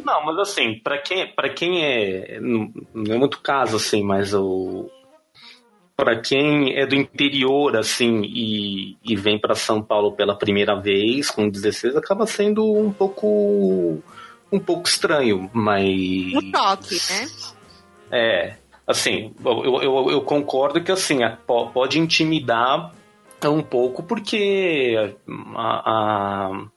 Não, 0.03 0.25
mas 0.25 0.37
assim, 0.39 0.79
para 0.79 0.99
quem, 0.99 1.33
pra 1.33 1.49
quem 1.49 1.83
é. 1.83 2.39
Não, 2.39 2.71
não 2.93 3.15
é 3.15 3.17
muito 3.17 3.41
caso, 3.41 3.77
assim, 3.77 4.03
mas 4.03 4.33
o, 4.33 4.89
para 5.97 6.19
quem 6.21 6.77
é 6.77 6.85
do 6.85 6.95
interior 6.95 7.75
assim 7.75 8.21
e, 8.23 8.95
e 9.03 9.15
vem 9.15 9.39
para 9.39 9.55
São 9.55 9.81
Paulo 9.81 10.11
pela 10.11 10.37
primeira 10.37 10.79
vez 10.79 11.31
com 11.31 11.49
16 11.49 11.95
acaba 11.95 12.27
sendo 12.27 12.63
um 12.71 12.93
pouco 12.93 13.97
um 14.51 14.59
pouco 14.59 14.87
estranho, 14.87 15.49
mas 15.53 15.85
um 16.33 16.51
choque, 16.51 16.95
né? 17.09 17.29
É, 18.11 18.55
assim, 18.85 19.33
eu, 19.43 19.81
eu, 19.81 20.11
eu 20.11 20.21
concordo 20.21 20.81
que 20.81 20.91
assim 20.91 21.19
pode 21.73 21.99
intimidar 21.99 22.93
um 23.45 23.61
pouco 23.61 24.01
porque 24.03 25.15
a, 25.55 26.49
a 26.49 26.67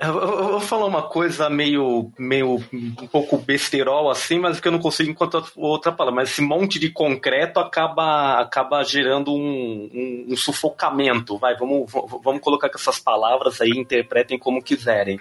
eu, 0.00 0.48
vou 0.50 0.60
falar 0.60 0.86
uma 0.86 1.02
coisa 1.02 1.48
meio, 1.48 2.10
meio 2.18 2.62
um 2.72 3.06
pouco 3.06 3.38
besterol 3.38 4.10
assim, 4.10 4.38
mas 4.38 4.60
que 4.60 4.68
eu 4.68 4.72
não 4.72 4.78
consigo 4.78 5.10
encontrar 5.10 5.44
outra 5.56 5.90
palavra. 5.90 6.20
Mas 6.20 6.30
esse 6.30 6.42
monte 6.42 6.78
de 6.78 6.90
concreto 6.90 7.58
acaba, 7.58 8.38
acaba 8.38 8.84
gerando 8.84 9.32
um, 9.32 9.90
um, 9.92 10.26
um 10.32 10.36
sufocamento. 10.36 11.38
Vai, 11.38 11.56
vamos, 11.56 11.90
vamos 12.22 12.40
colocar 12.42 12.68
com 12.68 12.78
essas 12.78 12.98
palavras 12.98 13.60
aí, 13.60 13.70
interpretem 13.70 14.38
como 14.38 14.62
quiserem. 14.62 15.18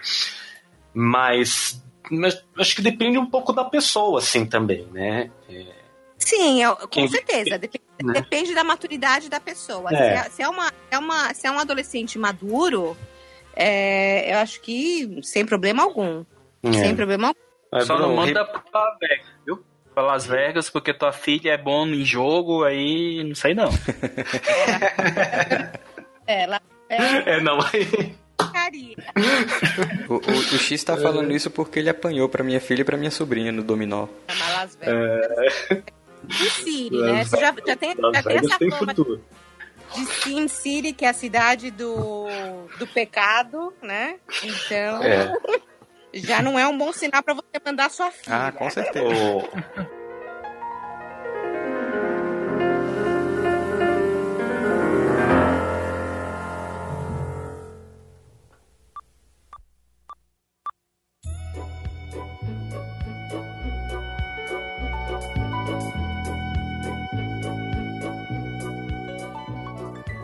Mas, 0.96 1.84
mas 2.10 2.44
acho 2.58 2.76
que 2.76 2.82
depende 2.82 3.18
um 3.18 3.26
pouco 3.26 3.54
da 3.54 3.66
pessoa, 3.66 4.20
assim, 4.20 4.46
também, 4.46 4.88
né? 4.92 5.30
É... 5.50 5.66
Sim, 6.18 6.64
eu, 6.64 6.76
com 6.76 6.88
Quem... 6.88 7.08
certeza. 7.08 7.60
Depende, 7.60 7.86
né? 8.02 8.14
depende 8.14 8.56
da 8.56 8.64
maturidade 8.64 9.30
da 9.30 9.40
pessoa. 9.40 9.92
É. 9.92 9.96
Se, 9.96 10.04
é, 10.04 10.30
se, 10.30 10.42
é 10.42 10.50
uma, 10.50 10.72
é 10.90 10.98
uma, 10.98 11.34
se 11.34 11.46
é 11.46 11.52
um 11.52 11.60
adolescente 11.60 12.18
maduro 12.18 12.98
é, 13.56 14.34
eu 14.34 14.40
acho 14.40 14.60
que 14.62 15.20
sem 15.24 15.46
problema 15.46 15.84
algum. 15.84 16.26
É. 16.62 16.74
Sem 16.74 16.96
problema 16.96 17.30
algum. 17.30 17.40
É, 17.74 17.82
Só 17.86 17.98
não 17.98 18.16
manda 18.16 18.44
pra 18.46 18.98
Vegas, 19.00 19.26
viu? 19.46 19.64
Pra 19.94 20.04
Las 20.04 20.28
Vegas, 20.28 20.70
porque 20.70 20.94
tua 20.94 21.14
filha 21.14 21.52
é 21.52 21.58
bom 21.58 21.88
em 21.88 22.04
jogo, 22.04 22.66
aí 22.66 23.24
não 23.24 23.34
sei 23.34 23.54
não. 23.54 23.70
é, 26.28 26.44
ela. 26.44 26.62
É, 26.90 26.98
é 27.38 27.42
não, 27.42 27.58
aí. 27.62 28.14
O, 30.08 30.16
o, 30.16 30.18
o, 30.18 30.60
X 30.60 30.84
tá 30.84 30.96
falando 30.98 31.32
isso 31.32 31.50
porque 31.50 31.80
ele 31.80 31.90
apanhou 31.90 32.30
pra 32.30 32.44
minha 32.44 32.60
filha 32.60 32.82
e 32.82 32.84
pra 32.84 32.98
minha 32.98 33.10
sobrinha 33.10 33.52
no 33.52 33.64
dominó. 33.64 34.08
É, 34.28 34.34
Las 34.54 34.76
Vegas. 34.76 35.72
É... 35.72 35.84
City, 36.50 36.92
né? 36.92 37.24
Você 37.24 37.38
já, 37.38 37.56
já 37.66 37.76
tem, 37.76 37.96
já 37.96 38.24
tem 38.24 38.38
essa 38.38 38.58
fama. 38.58 38.88
Futuro 38.88 39.22
de 39.96 40.06
Sin 40.06 40.48
City, 40.48 40.94
que 40.94 41.06
é 41.06 41.10
a 41.10 41.14
cidade 41.14 41.72
do, 41.72 42.28
do 42.78 42.88
pecado, 42.88 43.74
né? 43.82 44.18
Então, 44.44 45.04
é. 45.04 45.32
já 46.14 46.42
não 46.42 46.58
é 46.58 46.68
um 46.68 46.78
bom 46.78 46.92
sinal 46.92 47.24
para 47.24 47.34
você 47.34 47.62
mandar 47.66 47.90
sua 47.90 48.12
filha. 48.12 48.48
Ah, 48.48 48.52
com 48.52 48.70
certeza. 48.70 49.06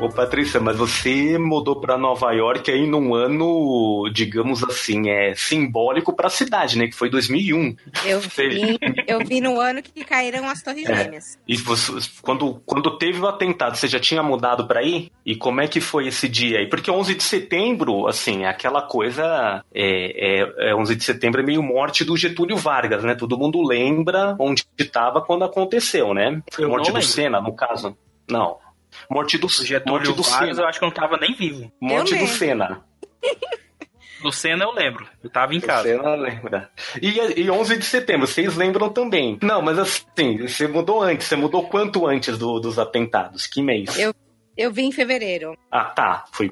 Ô 0.01 0.09
Patrícia, 0.09 0.59
mas 0.59 0.75
você 0.75 1.37
mudou 1.37 1.79
para 1.79 1.95
Nova 1.95 2.31
York 2.31 2.71
aí 2.71 2.87
num 2.87 3.13
ano, 3.13 4.09
digamos 4.11 4.63
assim, 4.63 5.11
é 5.11 5.35
simbólico 5.35 6.11
para 6.11 6.25
a 6.25 6.29
cidade, 6.31 6.75
né? 6.75 6.87
Que 6.87 6.95
foi 6.95 7.07
2001. 7.07 7.75
Eu 8.03 8.19
vi, 8.35 8.79
eu 9.07 9.19
vi 9.19 9.39
no 9.39 9.59
ano 9.59 9.79
que 9.83 10.03
caíram 10.03 10.49
as 10.49 10.63
Torres 10.63 10.89
É. 10.89 11.03
Gêmeas. 11.03 11.39
E 11.47 11.55
você, 11.55 11.93
quando, 12.23 12.59
quando 12.65 12.97
teve 12.97 13.19
o 13.19 13.27
atentado, 13.27 13.77
você 13.77 13.87
já 13.87 13.99
tinha 13.99 14.23
mudado 14.23 14.67
para 14.67 14.79
aí? 14.79 15.11
E 15.23 15.35
como 15.35 15.61
é 15.61 15.67
que 15.67 15.79
foi 15.79 16.07
esse 16.07 16.27
dia 16.27 16.57
aí? 16.57 16.67
Porque 16.67 16.89
11 16.89 17.13
de 17.13 17.23
setembro, 17.23 18.07
assim, 18.07 18.43
é 18.43 18.49
aquela 18.49 18.81
coisa. 18.81 19.63
É, 19.71 20.39
é, 20.41 20.69
é 20.71 20.75
11 20.75 20.95
de 20.95 21.03
setembro 21.03 21.41
é 21.41 21.45
meio 21.45 21.61
morte 21.61 22.03
do 22.03 22.17
Getúlio 22.17 22.57
Vargas, 22.57 23.03
né? 23.03 23.13
Todo 23.13 23.37
mundo 23.37 23.61
lembra 23.61 24.35
onde 24.39 24.65
estava 24.79 25.21
quando 25.21 25.45
aconteceu, 25.45 26.11
né? 26.11 26.41
Eu 26.57 26.69
morte 26.69 26.91
do. 26.91 27.01
Senna, 27.03 27.39
no 27.39 27.53
caso. 27.53 27.95
Não. 28.27 28.57
Morte 29.09 29.37
do, 29.37 29.47
Getúlio 29.49 29.93
morte 29.99 30.13
do 30.13 30.23
Vargas 30.23 30.49
Senna. 30.55 30.61
eu 30.61 30.67
acho 30.69 30.79
que 30.79 30.85
eu 30.85 30.87
não 30.89 30.93
tava 30.93 31.17
nem 31.17 31.33
vivo. 31.33 31.71
Morte 31.79 32.15
do. 32.15 32.27
Senna. 32.27 32.83
Do 34.21 34.31
Senna 34.31 34.65
eu 34.65 34.71
lembro. 34.71 35.07
Eu 35.23 35.29
tava 35.31 35.55
em 35.55 35.59
casa. 35.59 35.97
Não 35.97 36.15
lembra. 36.15 36.69
E, 37.01 37.41
e 37.41 37.49
11 37.49 37.77
de 37.77 37.85
setembro, 37.85 38.27
vocês 38.27 38.55
lembram 38.55 38.89
também. 38.89 39.39
Não, 39.41 39.61
mas 39.61 39.79
assim, 39.79 40.37
você 40.47 40.67
mudou 40.67 41.01
antes. 41.01 41.25
Você 41.27 41.35
mudou 41.35 41.67
quanto 41.67 42.05
antes 42.05 42.37
do- 42.37 42.59
dos 42.59 42.77
atentados? 42.77 43.47
Que 43.47 43.61
mês? 43.63 43.97
Eu- 43.97 44.13
Eu 44.57 44.71
vi 44.71 44.83
em 44.83 44.91
fevereiro. 44.91 45.57
Ah, 45.71 45.85
tá. 45.85 46.25
Foi. 46.31 46.51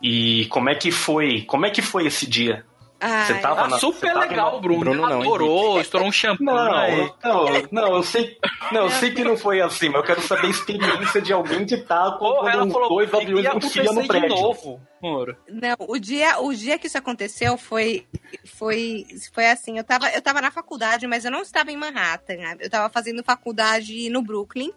E 0.00 0.46
como 0.46 0.70
é 0.70 0.74
que 0.74 0.90
foi? 0.90 1.42
Como 1.42 1.66
é 1.66 1.70
que 1.70 1.82
foi 1.82 2.06
esse 2.06 2.26
dia? 2.28 2.64
Ai, 3.00 3.26
Você 3.26 3.34
tava 3.40 3.62
Ah, 3.62 3.68
na- 3.68 3.78
super 3.78 4.12
tava 4.14 4.20
legal, 4.26 4.60
Bruno. 4.60 4.80
Bruno 4.80 5.06
não, 5.08 5.20
Adorou, 5.20 5.80
estourou 5.80 6.08
um 6.08 6.12
champanhe. 6.12 7.12
Não, 7.22 7.44
não, 7.44 7.62
não, 7.70 7.96
eu 7.96 8.02
sei, 8.02 8.38
não, 8.72 8.82
eu 8.84 8.90
sei 8.90 9.10
que 9.12 9.22
não 9.24 9.36
foi 9.36 9.60
assim, 9.60 9.88
mas 9.88 9.96
eu 9.96 10.02
quero 10.04 10.22
saber 10.22 10.46
a 10.46 10.50
experiência 10.50 11.20
de 11.20 11.32
alguém 11.32 11.66
que 11.66 11.76
tá 11.76 12.12
com 12.18 12.48
ela 12.48 12.66
falou 12.70 12.88
dois 12.88 13.12
aviões 13.12 13.40
enfia 13.40 13.50
acontecer 13.50 13.82
no 13.82 14.02
de 14.02 14.08
prédio. 14.08 14.28
novo. 14.28 14.80
Moro. 15.02 15.36
Não, 15.48 15.76
o 15.80 15.98
dia, 15.98 16.40
o 16.40 16.54
dia 16.54 16.78
que 16.78 16.86
isso 16.86 16.96
aconteceu 16.96 17.58
foi, 17.58 18.06
foi, 18.46 19.04
foi 19.34 19.48
assim. 19.48 19.76
Eu 19.76 19.84
tava, 19.84 20.08
eu 20.10 20.22
tava 20.22 20.40
na 20.40 20.50
faculdade, 20.50 21.06
mas 21.06 21.24
eu 21.26 21.30
não 21.30 21.42
estava 21.42 21.70
em 21.70 21.76
Manhattan. 21.76 22.36
né? 22.36 22.56
Eu 22.60 22.70
tava 22.70 22.88
fazendo 22.88 23.22
faculdade 23.22 24.08
no 24.08 24.22
Brooklyn. 24.22 24.70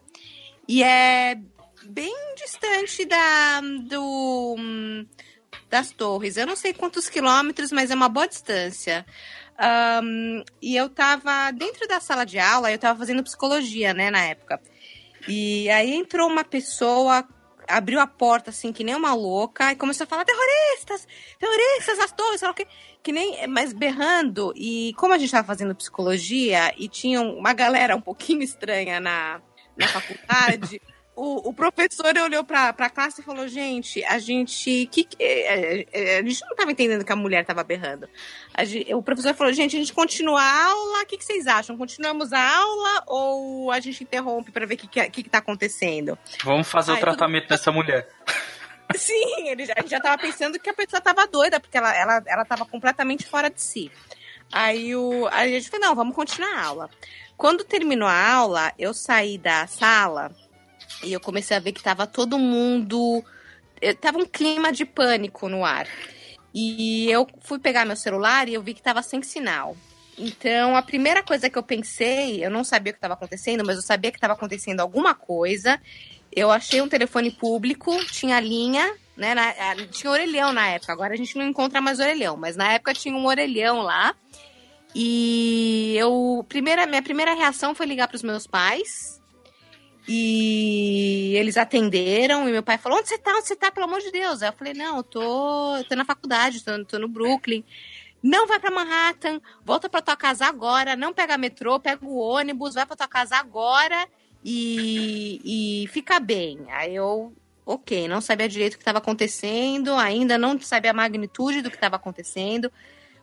E 0.67 0.83
é 0.83 1.37
bem 1.85 2.13
distante 2.35 3.05
da, 3.05 3.61
do, 3.87 4.55
hum, 4.59 5.05
das 5.69 5.91
torres. 5.91 6.37
Eu 6.37 6.47
não 6.47 6.55
sei 6.55 6.73
quantos 6.73 7.09
quilômetros, 7.09 7.71
mas 7.71 7.91
é 7.91 7.95
uma 7.95 8.09
boa 8.09 8.27
distância. 8.27 9.05
Ahn, 9.57 10.43
e 10.61 10.75
eu 10.75 10.89
tava 10.89 11.51
dentro 11.51 11.87
da 11.87 11.99
sala 11.99 12.25
de 12.25 12.37
aula, 12.37 12.71
eu 12.71 12.77
tava 12.77 12.99
fazendo 12.99 13.23
psicologia, 13.23 13.93
né, 13.93 14.09
na 14.09 14.23
época. 14.23 14.61
E 15.27 15.69
aí 15.69 15.93
entrou 15.93 16.29
uma 16.29 16.43
pessoa, 16.43 17.27
abriu 17.67 17.99
a 17.99 18.07
porta 18.07 18.51
assim, 18.51 18.71
que 18.71 18.83
nem 18.83 18.95
uma 18.95 19.13
louca, 19.13 19.71
e 19.71 19.75
começou 19.75 20.05
a 20.05 20.07
falar: 20.07 20.25
terroristas, 20.25 21.07
terroristas 21.39 21.97
nas 21.97 22.11
torres, 22.11 22.39
sei 22.39 22.47
lá 22.47 22.51
o 22.51 22.55
quê. 22.55 22.67
Que 23.03 23.11
nem, 23.11 23.47
mas 23.47 23.73
berrando. 23.73 24.53
E 24.55 24.93
como 24.97 25.13
a 25.13 25.17
gente 25.17 25.31
tava 25.31 25.47
fazendo 25.47 25.75
psicologia 25.75 26.73
e 26.77 26.87
tinha 26.87 27.21
uma 27.21 27.53
galera 27.53 27.95
um 27.95 28.01
pouquinho 28.01 28.43
estranha 28.43 28.99
na, 28.99 29.41
na 29.75 29.87
faculdade. 29.87 30.81
O, 31.17 31.49
o 31.49 31.51
professor 31.51 32.15
olhou 32.15 32.43
pra, 32.43 32.71
pra 32.71 32.91
classe 32.91 33.21
e 33.21 33.23
falou: 33.23 33.47
Gente, 33.47 34.05
a 34.05 34.19
gente. 34.19 34.87
Que, 34.91 35.03
que- 35.03 35.17
é, 35.19 35.87
é, 35.91 36.17
a 36.19 36.21
gente 36.21 36.39
não 36.47 36.55
tava 36.55 36.71
entendendo 36.71 37.03
que 37.03 37.11
a 37.11 37.15
mulher 37.15 37.43
tava 37.43 37.63
berrando. 37.63 38.07
A 38.53 38.63
gen- 38.63 38.93
o 38.93 39.01
professor 39.01 39.33
falou: 39.33 39.51
Gente, 39.51 39.75
a 39.75 39.79
gente 39.79 39.91
continua 39.91 40.39
a 40.39 40.65
aula, 40.65 41.01
o 41.01 41.05
que, 41.07 41.17
que 41.17 41.25
vocês 41.25 41.47
acham? 41.47 41.75
Continuamos 41.75 42.31
a 42.31 42.57
aula 42.59 43.03
ou 43.07 43.71
a 43.71 43.79
gente 43.79 44.03
interrompe 44.03 44.51
pra 44.51 44.67
ver 44.67 44.75
o 44.75 44.77
que, 44.77 44.87
que, 44.87 45.23
que, 45.23 45.27
tá 45.27 45.39
acontecendo? 45.39 46.15
Vamos 46.43 46.69
fazer 46.69 46.91
Ai, 46.91 46.97
o 46.97 47.01
tratamento 47.01 47.49
dessa 47.49 47.71
mulher. 47.71 48.07
Sim, 48.95 49.49
ele 49.49 49.65
já, 49.65 49.73
a 49.75 49.81
gente 49.81 49.89
já 49.89 49.99
tava 49.99 50.21
pensando 50.21 50.59
que 50.59 50.69
a 50.69 50.73
pessoa 50.73 51.01
tava 51.01 51.25
doida, 51.25 51.59
porque 51.59 51.79
ela, 51.79 51.95
ela, 51.95 52.23
ela 52.27 52.45
tava 52.45 52.63
completamente 52.63 53.25
fora 53.25 53.49
de 53.49 53.59
si. 53.59 53.91
Aí 54.53 54.95
o, 54.95 55.27
a 55.29 55.47
gente 55.47 55.67
falou, 55.67 55.87
não, 55.87 55.95
vamos 55.95 56.15
continuar 56.15 56.53
a 56.53 56.63
aula. 56.63 56.89
Quando 57.35 57.63
terminou 57.63 58.07
a 58.07 58.31
aula, 58.33 58.71
eu 58.77 58.93
saí 58.93 59.39
da 59.39 59.65
sala 59.65 60.31
e 61.03 61.13
eu 61.13 61.19
comecei 61.19 61.55
a 61.55 61.59
ver 61.59 61.71
que 61.71 61.83
tava 61.83 62.05
todo 62.07 62.37
mundo. 62.39 63.23
eh, 63.81 63.93
Tava 63.93 64.17
um 64.17 64.25
clima 64.25 64.71
de 64.71 64.85
pânico 64.85 65.47
no 65.49 65.63
ar. 65.65 65.87
E 66.53 67.09
eu 67.11 67.27
fui 67.41 67.59
pegar 67.59 67.85
meu 67.85 67.95
celular 67.95 68.47
e 68.49 68.53
eu 68.55 68.61
vi 68.63 68.73
que 68.73 68.81
tava 68.81 69.01
sem 69.03 69.21
sinal. 69.21 69.75
Então, 70.17 70.75
a 70.75 70.81
primeira 70.81 71.21
coisa 71.21 71.47
que 71.49 71.57
eu 71.57 71.61
pensei, 71.61 72.43
eu 72.43 72.49
não 72.49 72.63
sabia 72.63 72.89
o 72.89 72.93
que 72.93 72.97
estava 72.97 73.13
acontecendo, 73.13 73.63
mas 73.63 73.75
eu 73.75 73.83
sabia 73.83 74.09
que 74.11 74.17
estava 74.17 74.33
acontecendo 74.33 74.79
alguma 74.79 75.13
coisa. 75.13 75.79
Eu 76.35 76.49
achei 76.49 76.81
um 76.81 76.89
telefone 76.89 77.29
público, 77.29 77.95
tinha 78.05 78.39
linha, 78.39 78.91
né? 79.15 79.35
na- 79.35 79.53
tinha 79.91 80.09
orelhão 80.11 80.51
na 80.51 80.67
época. 80.69 80.91
Agora 80.91 81.13
a 81.13 81.17
gente 81.17 81.37
não 81.37 81.47
encontra 81.47 81.79
mais 81.79 81.99
orelhão, 81.99 82.35
mas 82.35 82.55
na 82.55 82.73
época 82.73 82.93
tinha 82.95 83.15
um 83.15 83.25
orelhão 83.27 83.81
lá. 83.81 84.15
E 84.95 85.95
eu, 85.97 86.43
primeira, 86.49 86.87
minha 86.87 87.03
primeira 87.03 87.35
reação 87.35 87.75
foi 87.75 87.85
ligar 87.85 88.07
para 88.07 88.15
os 88.15 88.23
meus 88.23 88.47
pais. 88.47 89.16
E 90.07 91.33
eles 91.35 91.57
atenderam 91.57 92.47
e 92.47 92.51
meu 92.51 92.63
pai 92.63 92.77
falou: 92.77 92.99
Onde 92.99 93.09
você 93.09 93.17
tá? 93.17 93.31
Onde 93.35 93.47
você 93.47 93.55
tá? 93.55 93.71
Pelo 93.71 93.87
amor 93.87 93.99
de 93.99 94.11
Deus. 94.11 94.41
Aí 94.41 94.49
eu 94.49 94.53
falei: 94.53 94.73
Não, 94.73 94.97
eu 94.97 95.03
tô, 95.03 95.77
eu 95.77 95.83
tô 95.83 95.95
na 95.95 96.05
faculdade, 96.05 96.63
tô, 96.63 96.85
tô 96.85 96.97
no 96.97 97.09
Brooklyn. 97.09 97.63
Não 98.23 98.47
vai 98.47 98.59
para 98.59 98.71
Manhattan, 98.71 99.39
volta 99.63 99.87
para 99.87 100.01
tua 100.01 100.15
casa 100.15 100.45
agora, 100.45 100.95
não 100.95 101.13
pega 101.13 101.37
metrô, 101.37 101.79
pega 101.79 102.03
o 102.03 102.17
ônibus, 102.17 102.73
vai 102.73 102.85
para 102.85 102.95
tua 102.95 103.07
casa 103.07 103.35
agora 103.37 104.07
e, 104.43 105.83
e 105.83 105.87
fica 105.89 106.19
bem. 106.19 106.65
Aí 106.69 106.95
eu, 106.95 107.33
ok, 107.65 108.07
não 108.07 108.19
sabia 108.19 108.49
direito 108.49 108.73
o 108.73 108.77
que 108.77 108.81
estava 108.81 108.97
acontecendo, 108.97 109.93
ainda 109.93 110.37
não 110.37 110.59
sabia 110.59 110.91
a 110.91 110.93
magnitude 110.93 111.61
do 111.61 111.69
que 111.69 111.77
estava 111.77 111.95
acontecendo. 111.95 112.71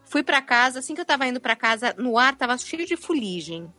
Fui 0.04 0.22
para 0.22 0.40
casa, 0.40 0.78
assim 0.78 0.94
que 0.94 1.00
eu 1.00 1.04
tava 1.04 1.26
indo 1.26 1.40
para 1.40 1.56
casa, 1.56 1.94
no 1.98 2.16
ar 2.16 2.36
tava 2.36 2.56
cheio 2.56 2.86
de 2.86 2.96
fuligem. 2.96 3.72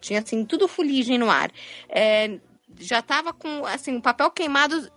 Tinha 0.00 0.20
assim 0.20 0.44
tudo 0.44 0.68
fuligem 0.68 1.18
no 1.18 1.30
ar. 1.30 1.50
É, 1.88 2.38
já 2.78 3.02
tava 3.02 3.32
com 3.32 3.64
assim 3.66 3.96
o 3.96 4.02
papel 4.02 4.30
queimado, 4.30 4.90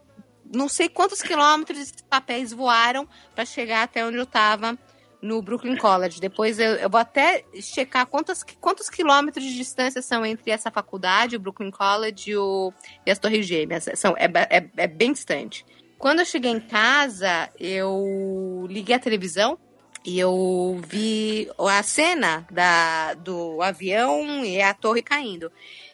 não 0.53 0.67
sei 0.67 0.89
quantos 0.89 1.21
quilômetros 1.21 1.79
esses 1.79 2.01
papéis 2.01 2.51
voaram 2.51 3.07
para 3.33 3.45
chegar 3.45 3.83
até 3.83 4.05
onde 4.05 4.17
eu 4.17 4.25
tava 4.25 4.77
no 5.21 5.41
Brooklyn 5.41 5.77
College. 5.77 6.19
Depois 6.19 6.59
eu, 6.59 6.73
eu 6.75 6.89
vou 6.89 6.99
até 6.99 7.45
checar 7.61 8.05
quantos, 8.07 8.43
quantos 8.59 8.89
quilômetros 8.89 9.45
de 9.45 9.55
distância 9.55 10.01
são 10.01 10.25
entre 10.25 10.51
essa 10.51 10.71
faculdade, 10.71 11.35
o 11.35 11.39
Brooklyn 11.39 11.71
College 11.71 12.31
e, 12.31 12.37
o, 12.37 12.73
e 13.05 13.11
as 13.11 13.19
Torres 13.19 13.45
Gêmeas. 13.45 13.87
São, 13.95 14.15
é, 14.17 14.25
é, 14.49 14.69
é 14.77 14.87
bem 14.87 15.13
distante. 15.13 15.65
Quando 15.97 16.19
eu 16.19 16.25
cheguei 16.25 16.51
em 16.51 16.59
casa, 16.59 17.49
eu 17.59 18.65
liguei 18.67 18.95
a 18.95 18.99
televisão 18.99 19.59
e 20.03 20.19
eu 20.19 20.81
vi 20.87 21.47
a 21.59 21.83
cena 21.83 22.45
da, 22.49 23.13
do 23.13 23.61
avião 23.61 24.43
e 24.43 24.59
a 24.59 24.73
torre 24.73 25.03
caindo. 25.03 25.51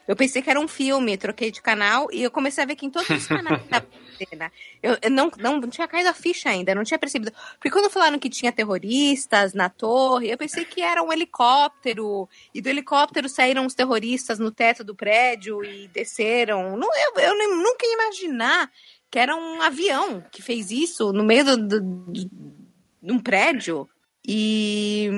Eu 0.07 0.15
pensei 0.15 0.41
que 0.41 0.49
era 0.49 0.59
um 0.59 0.67
filme, 0.67 1.17
troquei 1.17 1.51
de 1.51 1.61
canal 1.61 2.07
e 2.11 2.23
eu 2.23 2.31
comecei 2.31 2.63
a 2.63 2.67
ver 2.67 2.75
que 2.75 2.85
em 2.85 2.89
todos 2.89 3.09
os 3.09 3.27
canais 3.27 3.61
da 3.67 3.83
cena. 4.17 4.51
Eu, 4.81 4.97
eu 5.01 5.11
não, 5.11 5.29
não, 5.37 5.59
não 5.59 5.69
tinha 5.69 5.87
caído 5.87 6.09
a 6.09 6.13
ficha 6.13 6.49
ainda, 6.49 6.73
não 6.73 6.83
tinha 6.83 6.97
percebido. 6.97 7.31
Porque 7.55 7.69
quando 7.69 7.89
falaram 7.91 8.17
que 8.17 8.29
tinha 8.29 8.51
terroristas 8.51 9.53
na 9.53 9.69
torre, 9.69 10.29
eu 10.31 10.37
pensei 10.37 10.63
que 10.63 10.81
era 10.81 11.03
um 11.03 11.11
helicóptero. 11.11 12.27
E 12.53 12.61
do 12.61 12.69
helicóptero 12.69 13.27
saíram 13.27 13.65
os 13.65 13.73
terroristas 13.73 14.39
no 14.39 14.51
teto 14.51 14.83
do 14.83 14.95
prédio 14.95 15.63
e 15.63 15.87
desceram. 15.89 16.77
Não, 16.77 16.87
eu, 16.95 17.21
eu 17.21 17.37
nem- 17.37 17.55
nunca 17.57 17.85
ia 17.85 17.93
imaginar 17.93 18.71
que 19.11 19.19
era 19.19 19.35
um 19.35 19.61
avião 19.61 20.23
que 20.31 20.41
fez 20.41 20.71
isso 20.71 21.11
no 21.13 21.23
meio 21.23 21.43
do, 21.45 21.57
do, 21.57 21.79
do- 21.81 22.29
de 23.03 23.11
um 23.13 23.19
prédio. 23.19 23.87
E, 24.29 25.09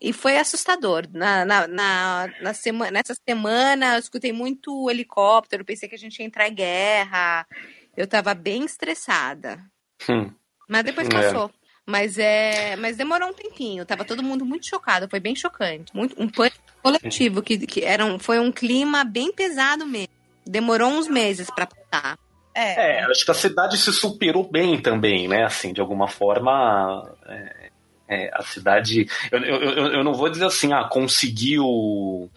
e 0.00 0.12
foi 0.12 0.38
assustador. 0.38 1.06
Na, 1.12 1.44
na, 1.44 1.66
na, 1.66 2.30
na 2.40 2.54
sema, 2.54 2.90
nessa 2.90 3.14
semana 3.28 3.94
eu 3.94 3.98
escutei 3.98 4.32
muito 4.32 4.88
helicóptero, 4.88 5.64
pensei 5.64 5.86
que 5.86 5.94
a 5.94 5.98
gente 5.98 6.18
ia 6.18 6.24
entrar 6.24 6.48
em 6.48 6.54
guerra. 6.54 7.46
Eu 7.94 8.06
tava 8.06 8.32
bem 8.32 8.64
estressada. 8.64 9.60
Hum. 10.08 10.30
Mas 10.66 10.82
depois 10.84 11.06
É. 11.08 11.10
passou. 11.10 11.50
Mas 11.86 12.18
é, 12.18 12.76
mas 12.76 12.96
demorou 12.96 13.28
um 13.28 13.34
tempinho. 13.34 13.84
Tava 13.84 14.06
todo 14.06 14.22
mundo 14.22 14.46
muito 14.46 14.66
chocado, 14.66 15.08
foi 15.10 15.20
bem 15.20 15.36
chocante. 15.36 15.94
Muito, 15.94 16.20
um 16.20 16.26
pânico 16.26 16.56
coletivo 16.82 17.42
que, 17.42 17.58
que 17.66 17.84
era 17.84 18.04
um, 18.06 18.18
foi 18.18 18.38
um 18.38 18.50
clima 18.50 19.04
bem 19.04 19.30
pesado 19.30 19.84
mesmo. 19.84 20.08
Demorou 20.46 20.88
uns 20.90 21.06
meses 21.06 21.50
pra 21.50 21.66
passar. 21.66 22.18
É. 22.54 23.00
É, 23.00 23.04
acho 23.04 23.24
que 23.24 23.30
a 23.30 23.34
cidade 23.34 23.76
se 23.76 23.92
superou 23.92 24.48
bem 24.48 24.80
também, 24.80 25.28
né? 25.28 25.44
Assim, 25.44 25.72
de 25.72 25.80
alguma 25.80 26.08
forma, 26.08 27.14
é, 27.26 27.63
é, 28.08 28.30
a 28.32 28.42
cidade. 28.42 29.08
Eu, 29.30 29.40
eu, 29.40 29.86
eu, 29.92 30.04
não 30.04 30.14
vou 30.14 30.28
dizer 30.28 30.46
assim, 30.46 30.72
ah, 30.72 30.84
conseguiu 30.84 32.30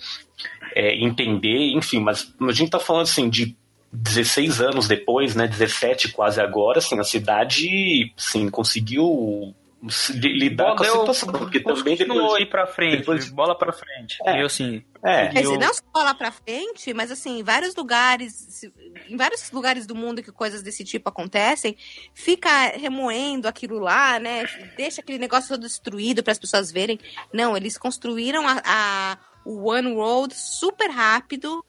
é, 0.76 0.96
entender, 0.96 1.74
enfim, 1.74 2.00
mas 2.00 2.34
a 2.42 2.52
gente 2.52 2.72
tá 2.72 2.80
falando 2.80 3.04
assim 3.04 3.30
de 3.30 3.56
16 3.92 4.62
anos 4.62 4.88
depois, 4.88 5.36
né? 5.36 5.48
17 5.48 6.10
quase 6.10 6.40
agora, 6.42 6.80
assim, 6.80 7.00
a 7.00 7.04
cidade, 7.04 8.12
sim, 8.16 8.50
conseguiu 8.50 9.54
lidar 9.82 10.76
com 10.76 10.84
a 10.84 10.86
situação. 10.86 11.32
Porque 11.32 11.60
também 11.60 11.96
depois... 11.96 12.34
aí 12.36 12.46
pra 12.46 12.66
frente, 12.66 13.00
depois... 13.00 13.30
bola 13.30 13.58
pra 13.58 13.72
frente. 13.72 14.18
É. 14.26 14.42
Eu 14.42 14.48
assim. 14.48 14.84
É. 15.04 15.32
Eu... 15.44 15.58
Não 15.58 15.74
só 15.74 15.82
bola 15.94 16.14
pra 16.16 16.32
frente, 16.32 16.94
mas 16.94 17.12
assim, 17.12 17.40
em 17.40 17.44
vários 17.44 17.76
lugares, 17.76 18.64
em 19.08 19.16
vários 19.16 19.52
lugares 19.52 19.86
do 19.86 19.96
mundo 19.96 20.24
que 20.24 20.32
coisas 20.32 20.64
desse 20.64 20.84
tipo 20.84 21.10
acontecem, 21.10 21.78
fica 22.14 22.50
remoendo 22.76 23.48
aquilo 23.48 23.80
lá, 23.80 24.20
né? 24.20 24.46
Deixa 24.76 25.02
aquele 25.02 25.20
negócio 25.20 25.50
todo 25.50 25.62
destruído 25.62 26.24
para 26.24 26.32
as 26.32 26.40
pessoas 26.40 26.72
verem. 26.72 27.00
Não, 27.32 27.56
eles 27.56 27.78
construíram 27.78 28.48
a, 28.48 28.62
a 28.66 29.18
o 29.46 29.70
One 29.70 29.94
Road 29.94 30.36
super 30.36 30.90
rápido 30.90 31.64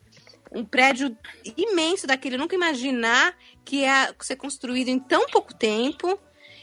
um 0.51 0.65
prédio 0.65 1.17
imenso 1.57 2.07
daquele, 2.07 2.37
nunca 2.37 2.55
imaginar 2.55 3.37
que 3.65 3.77
ia 3.81 4.15
ser 4.21 4.37
construído 4.37 4.89
em 4.89 4.99
tão 4.99 5.27
pouco 5.27 5.55
tempo. 5.55 6.19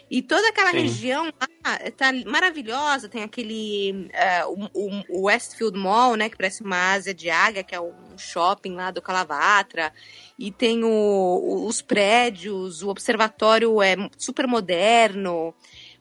E 0.09 0.21
toda 0.21 0.47
aquela 0.49 0.71
Sim. 0.71 0.81
região 0.81 1.25
lá 1.25 1.79
tá 1.97 2.11
maravilhosa, 2.27 3.09
tem 3.09 3.23
aquele 3.23 4.09
uh, 4.45 4.69
o, 4.73 5.21
o, 5.21 5.25
Westfield 5.25 5.77
Mall, 5.77 6.15
né, 6.15 6.29
que 6.29 6.37
parece 6.37 6.61
uma 6.61 6.93
Ásia 6.93 7.13
de 7.13 7.29
Águia, 7.29 7.63
que 7.63 7.73
é 7.73 7.81
um 7.81 8.15
shopping 8.15 8.75
lá 8.75 8.91
do 8.91 9.01
Calavatra, 9.01 9.91
e 10.37 10.51
tem 10.51 10.83
o, 10.83 11.65
os 11.67 11.81
prédios, 11.81 12.83
o 12.83 12.89
observatório 12.89 13.81
é 13.81 13.95
super 14.17 14.45
moderno, 14.45 15.55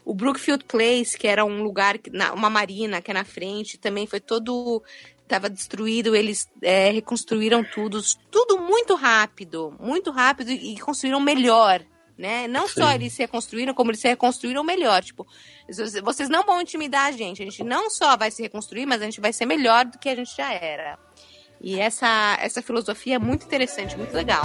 o 0.04 0.12
Brookfield 0.14 0.64
Place, 0.64 1.16
que 1.16 1.26
era 1.26 1.44
um 1.44 1.62
lugar, 1.62 1.98
uma 2.34 2.50
marina 2.50 3.00
que 3.00 3.10
é 3.10 3.14
na 3.14 3.24
frente, 3.24 3.78
também 3.78 4.06
foi 4.06 4.20
todo 4.20 4.82
estava 5.22 5.48
destruído, 5.48 6.14
eles 6.14 6.46
é, 6.60 6.90
reconstruíram 6.90 7.64
tudo, 7.64 7.98
tudo 8.30 8.58
muito 8.58 8.94
rápido, 8.94 9.74
muito 9.80 10.10
rápido 10.10 10.50
e 10.50 10.78
construíram 10.78 11.18
melhor, 11.18 11.82
né? 12.16 12.46
Não 12.46 12.68
Sim. 12.68 12.80
só 12.80 12.92
eles 12.92 13.12
se 13.12 13.22
reconstruíram, 13.22 13.74
como 13.74 13.90
eles 13.90 14.00
se 14.00 14.08
reconstruíram 14.08 14.62
melhor. 14.62 15.02
Tipo, 15.02 15.26
vocês 16.02 16.28
não 16.28 16.44
vão 16.44 16.60
intimidar 16.60 17.06
a 17.06 17.12
gente, 17.12 17.42
a 17.42 17.44
gente 17.44 17.64
não 17.64 17.90
só 17.90 18.16
vai 18.16 18.30
se 18.30 18.42
reconstruir, 18.42 18.86
mas 18.86 19.02
a 19.02 19.04
gente 19.04 19.20
vai 19.20 19.32
ser 19.32 19.46
melhor 19.46 19.84
do 19.84 19.98
que 19.98 20.08
a 20.08 20.14
gente 20.14 20.34
já 20.36 20.52
era. 20.52 20.98
E 21.60 21.78
essa, 21.78 22.36
essa 22.40 22.60
filosofia 22.60 23.16
é 23.16 23.18
muito 23.18 23.46
interessante, 23.46 23.96
muito 23.96 24.14
legal. 24.14 24.44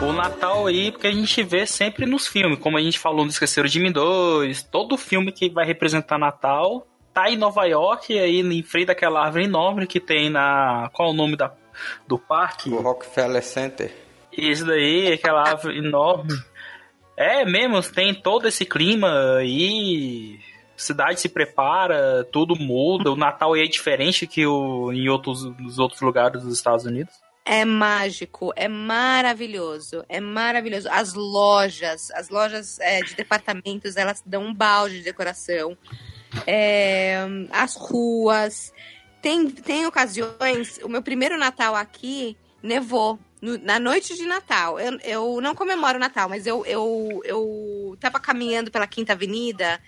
o 0.00 0.12
Natal 0.12 0.66
aí, 0.66 0.92
porque 0.92 1.08
a 1.08 1.12
gente 1.12 1.42
vê 1.42 1.66
sempre 1.66 2.06
nos 2.06 2.26
filmes, 2.26 2.58
como 2.60 2.78
a 2.78 2.80
gente 2.80 2.98
falou 2.98 3.24
no 3.24 3.30
Esqueceram 3.30 3.68
de 3.68 3.80
Mim 3.80 3.90
2, 3.90 4.62
todo 4.62 4.96
filme 4.96 5.32
que 5.32 5.50
vai 5.50 5.66
representar 5.66 6.18
Natal 6.18 6.86
tá 7.12 7.28
em 7.28 7.36
Nova 7.36 7.64
York, 7.64 8.16
aí 8.16 8.40
em 8.40 8.62
frente 8.62 8.86
daquela 8.86 9.24
árvore 9.24 9.44
enorme 9.44 9.88
que 9.88 9.98
tem 9.98 10.30
na. 10.30 10.88
Qual 10.92 11.08
é 11.08 11.10
o 11.12 11.14
nome 11.14 11.36
da, 11.36 11.52
do 12.06 12.18
parque? 12.18 12.70
O 12.70 12.80
Rockefeller 12.80 13.42
Center. 13.42 13.94
Isso 14.32 14.64
daí, 14.64 15.12
aquela 15.12 15.42
árvore 15.42 15.78
enorme. 15.78 16.32
É 17.16 17.44
mesmo, 17.44 17.82
tem 17.82 18.14
todo 18.14 18.46
esse 18.46 18.64
clima 18.64 19.36
aí. 19.38 20.38
Cidade 20.76 21.20
se 21.20 21.28
prepara, 21.28 22.24
tudo 22.30 22.54
muda. 22.54 23.10
O 23.10 23.16
Natal 23.16 23.54
aí 23.54 23.62
é 23.64 23.66
diferente 23.66 24.26
que 24.26 24.46
o, 24.46 24.92
em 24.92 25.08
outros, 25.08 25.44
nos 25.58 25.78
outros 25.78 26.00
lugares 26.00 26.42
dos 26.42 26.54
Estados 26.54 26.84
Unidos 26.84 27.12
é 27.48 27.64
mágico, 27.64 28.52
é 28.54 28.68
maravilhoso, 28.68 30.04
é 30.06 30.20
maravilhoso. 30.20 30.86
As 30.90 31.14
lojas, 31.14 32.10
as 32.10 32.28
lojas 32.28 32.78
é, 32.78 33.00
de 33.00 33.14
departamentos, 33.14 33.96
elas 33.96 34.22
dão 34.24 34.44
um 34.44 34.54
balde 34.54 34.98
de 34.98 35.04
decoração. 35.04 35.76
É, 36.46 37.26
as 37.50 37.74
ruas. 37.74 38.70
Tem, 39.20 39.50
tem 39.50 39.86
ocasiões, 39.86 40.78
o 40.82 40.88
meu 40.88 41.02
primeiro 41.02 41.38
Natal 41.38 41.74
aqui 41.74 42.36
nevou. 42.62 43.18
No, 43.40 43.56
na 43.58 43.78
noite 43.78 44.16
de 44.16 44.24
Natal. 44.24 44.80
Eu, 44.80 44.98
eu 45.00 45.40
não 45.40 45.54
comemoro 45.54 45.96
o 45.96 46.00
Natal, 46.00 46.28
mas 46.28 46.44
eu, 46.44 46.66
eu, 46.66 47.20
eu 47.24 47.96
tava 48.00 48.18
caminhando 48.18 48.70
pela 48.70 48.86
Quinta 48.86 49.12
Avenida 49.12 49.80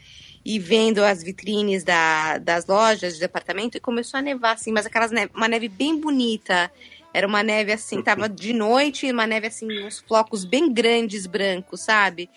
e 0.44 0.58
vendo 0.58 1.04
as 1.04 1.22
vitrines 1.22 1.84
da, 1.84 2.38
das 2.38 2.66
lojas 2.66 3.14
de 3.14 3.20
departamento 3.20 3.76
e 3.76 3.80
começou 3.80 4.18
a 4.18 4.22
nevar, 4.22 4.54
assim, 4.54 4.72
mas 4.72 4.86
aquelas 4.86 5.10
neve, 5.10 5.32
uma 5.34 5.48
neve 5.48 5.68
bem 5.68 5.98
bonita. 5.98 6.70
Era 7.12 7.26
uma 7.26 7.42
neve 7.42 7.72
assim, 7.72 8.00
tava 8.02 8.28
de 8.28 8.52
noite, 8.52 9.10
uma 9.10 9.26
neve 9.26 9.48
assim, 9.48 9.84
uns 9.84 9.98
flocos 9.98 10.44
bem 10.44 10.72
grandes 10.72 11.26
brancos, 11.26 11.80
sabe? 11.80 12.30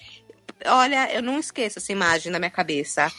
Olha, 0.65 1.13
eu 1.13 1.21
não 1.21 1.37
esqueço 1.37 1.77
essa 1.77 1.91
imagem 1.91 2.31
na 2.31 2.39
minha 2.39 2.49
cabeça. 2.49 3.11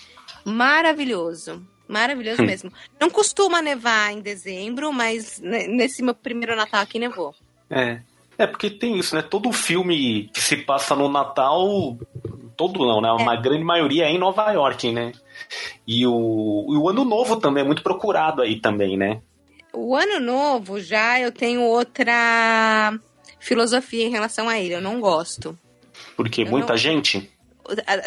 Maravilhoso. 0.44 1.64
Maravilhoso 1.88 2.42
hum. 2.42 2.46
mesmo. 2.46 2.72
Não 2.98 3.10
costuma 3.10 3.60
nevar 3.60 4.12
em 4.12 4.20
dezembro, 4.20 4.92
mas 4.92 5.40
nesse 5.40 6.02
meu 6.02 6.14
primeiro 6.14 6.56
Natal 6.56 6.80
aqui 6.80 6.98
nevou. 6.98 7.34
É. 7.70 8.00
É, 8.36 8.46
porque 8.46 8.68
tem 8.68 8.98
isso, 8.98 9.14
né? 9.14 9.22
Todo 9.22 9.52
filme 9.52 10.28
que 10.34 10.40
se 10.40 10.56
passa 10.56 10.96
no 10.96 11.08
Natal, 11.08 11.96
todo 12.56 12.84
não, 12.84 13.00
né? 13.00 13.10
Uma 13.12 13.34
é. 13.34 13.40
grande 13.40 13.62
maioria 13.62 14.06
é 14.06 14.10
em 14.10 14.18
Nova 14.18 14.50
York, 14.50 14.90
né? 14.90 15.12
E 15.86 16.04
o, 16.06 16.66
e 16.70 16.76
o 16.76 16.88
Ano 16.88 17.04
Novo 17.04 17.36
também 17.36 17.62
é 17.62 17.66
muito 17.66 17.82
procurado 17.82 18.42
aí 18.42 18.60
também, 18.60 18.96
né? 18.96 19.20
O 19.74 19.96
ano 19.96 20.20
novo 20.20 20.80
já 20.80 21.18
eu 21.18 21.32
tenho 21.32 21.60
outra 21.60 22.96
filosofia 23.40 24.06
em 24.06 24.10
relação 24.10 24.48
a 24.48 24.58
ele. 24.58 24.74
Eu 24.74 24.80
não 24.80 25.00
gosto. 25.00 25.58
Porque 26.16 26.42
eu 26.42 26.46
muita 26.46 26.74
não... 26.74 26.76
gente? 26.76 27.28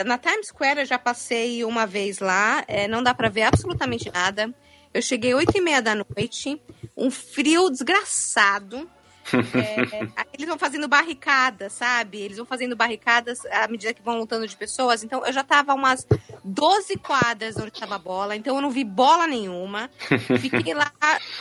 Na 0.05 0.17
Times 0.17 0.47
Square 0.47 0.81
eu 0.81 0.85
já 0.85 0.99
passei 0.99 1.63
uma 1.63 1.85
vez 1.85 2.19
lá, 2.19 2.63
é, 2.67 2.87
não 2.87 3.01
dá 3.01 3.13
para 3.13 3.29
ver 3.29 3.43
absolutamente 3.43 4.11
nada. 4.11 4.53
Eu 4.93 5.01
cheguei 5.01 5.33
oito 5.33 5.55
e 5.55 5.61
meia 5.61 5.81
da 5.81 5.93
noite, 5.93 6.61
um 6.95 7.11
frio 7.11 7.69
desgraçado. 7.69 8.89
É, 9.33 10.25
eles 10.33 10.47
vão 10.47 10.57
fazendo 10.57 10.87
barricadas, 10.87 11.73
sabe? 11.73 12.19
Eles 12.19 12.37
vão 12.37 12.45
fazendo 12.45 12.75
barricadas 12.75 13.45
à 13.47 13.67
medida 13.67 13.93
que 13.93 14.01
vão 14.01 14.17
lutando 14.17 14.47
de 14.47 14.55
pessoas. 14.55 15.03
Então, 15.03 15.25
eu 15.25 15.33
já 15.33 15.43
tava 15.43 15.73
umas 15.73 16.05
12 16.43 16.97
quadras 16.97 17.57
onde 17.57 17.71
tava 17.71 17.95
a 17.95 17.99
bola, 17.99 18.35
então 18.35 18.55
eu 18.55 18.61
não 18.61 18.69
vi 18.69 18.83
bola 18.83 19.27
nenhuma. 19.27 19.89
Fiquei 20.39 20.73
lá 20.73 20.91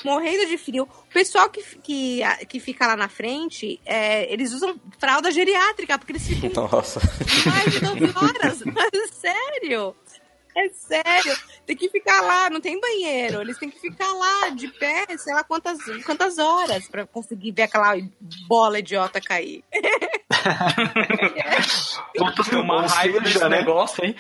morrendo 0.05 0.47
de 0.47 0.59
frio. 0.59 0.85
O 0.85 1.13
pessoal 1.13 1.49
que, 1.49 1.63
que, 1.81 2.21
que 2.49 2.61
fica 2.61 2.87
lá 2.87 2.97
na 2.97 3.09
frente, 3.09 3.81
é, 3.85 4.33
eles 4.33 4.53
usam 4.53 4.77
fralda 4.99 5.31
geriátrica, 5.31 5.99
porque 5.99 6.13
eles 6.13 6.27
ficam 6.27 6.69
Nossa. 6.71 7.01
mais 7.47 7.73
de 7.73 7.81
12 7.81 8.05
horas. 8.17 8.63
Mas, 8.67 9.11
sério. 9.13 9.95
É 10.57 10.71
sério. 10.71 11.37
Tem 11.67 11.77
que 11.77 11.91
ficar 11.91 12.23
lá, 12.23 12.49
não 12.49 12.63
tem 12.63 12.81
banheiro. 12.81 13.43
Eles 13.43 13.59
têm 13.59 13.69
que 13.69 13.79
ficar 13.79 14.11
lá, 14.11 14.49
de 14.49 14.69
pé, 14.69 15.05
sei 15.19 15.35
lá 15.35 15.45
quantas, 15.45 15.79
quantas 16.05 16.39
horas 16.39 16.89
para 16.89 17.07
conseguir 17.07 17.53
ver 17.53 17.65
aquela 17.65 17.95
bola 18.49 18.79
idiota 18.79 19.21
cair. 19.21 19.63
Quanto 22.17 22.55
é. 22.55 22.57
uma 22.57 22.87
raiva 22.87 23.21
desse 23.21 23.39
né? 23.41 23.49
negócio, 23.51 24.03
hein? 24.03 24.17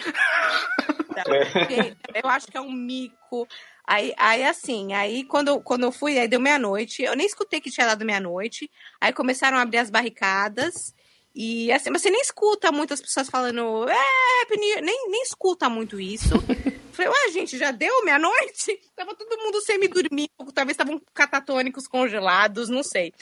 Eu 2.14 2.28
acho 2.28 2.48
que 2.48 2.58
é 2.58 2.60
um 2.60 2.70
mico. 2.70 3.48
Aí, 3.86 4.12
aí 4.18 4.44
assim, 4.44 4.92
aí 4.92 5.24
quando, 5.24 5.58
quando 5.60 5.84
eu 5.84 5.92
fui, 5.92 6.18
aí 6.18 6.28
deu 6.28 6.40
meia-noite. 6.40 7.02
Eu 7.02 7.16
nem 7.16 7.26
escutei 7.26 7.62
que 7.62 7.70
tinha 7.70 7.86
dado 7.86 8.04
meia-noite. 8.04 8.70
Aí 9.00 9.12
começaram 9.12 9.56
a 9.56 9.62
abrir 9.62 9.78
as 9.78 9.88
barricadas. 9.88 10.94
E 11.38 11.70
assim, 11.70 11.92
você 11.92 12.08
nem 12.08 12.22
escuta 12.22 12.72
muitas 12.72 12.98
pessoas 12.98 13.28
falando, 13.28 13.86
é. 13.90 14.56
Nem, 14.56 14.80
nem 14.80 15.22
escuta 15.22 15.68
muito 15.68 16.00
isso. 16.00 16.30
Falei, 16.92 17.10
ué, 17.10 17.30
gente, 17.30 17.58
já 17.58 17.70
deu 17.70 18.02
meia-noite? 18.06 18.80
Tava 18.96 19.14
todo 19.14 19.36
mundo 19.42 19.60
semi-dormindo, 19.60 20.30
talvez 20.54 20.72
estavam 20.72 20.98
catatônicos, 21.12 21.86
congelados, 21.86 22.70
não 22.70 22.82
sei. 22.82 23.12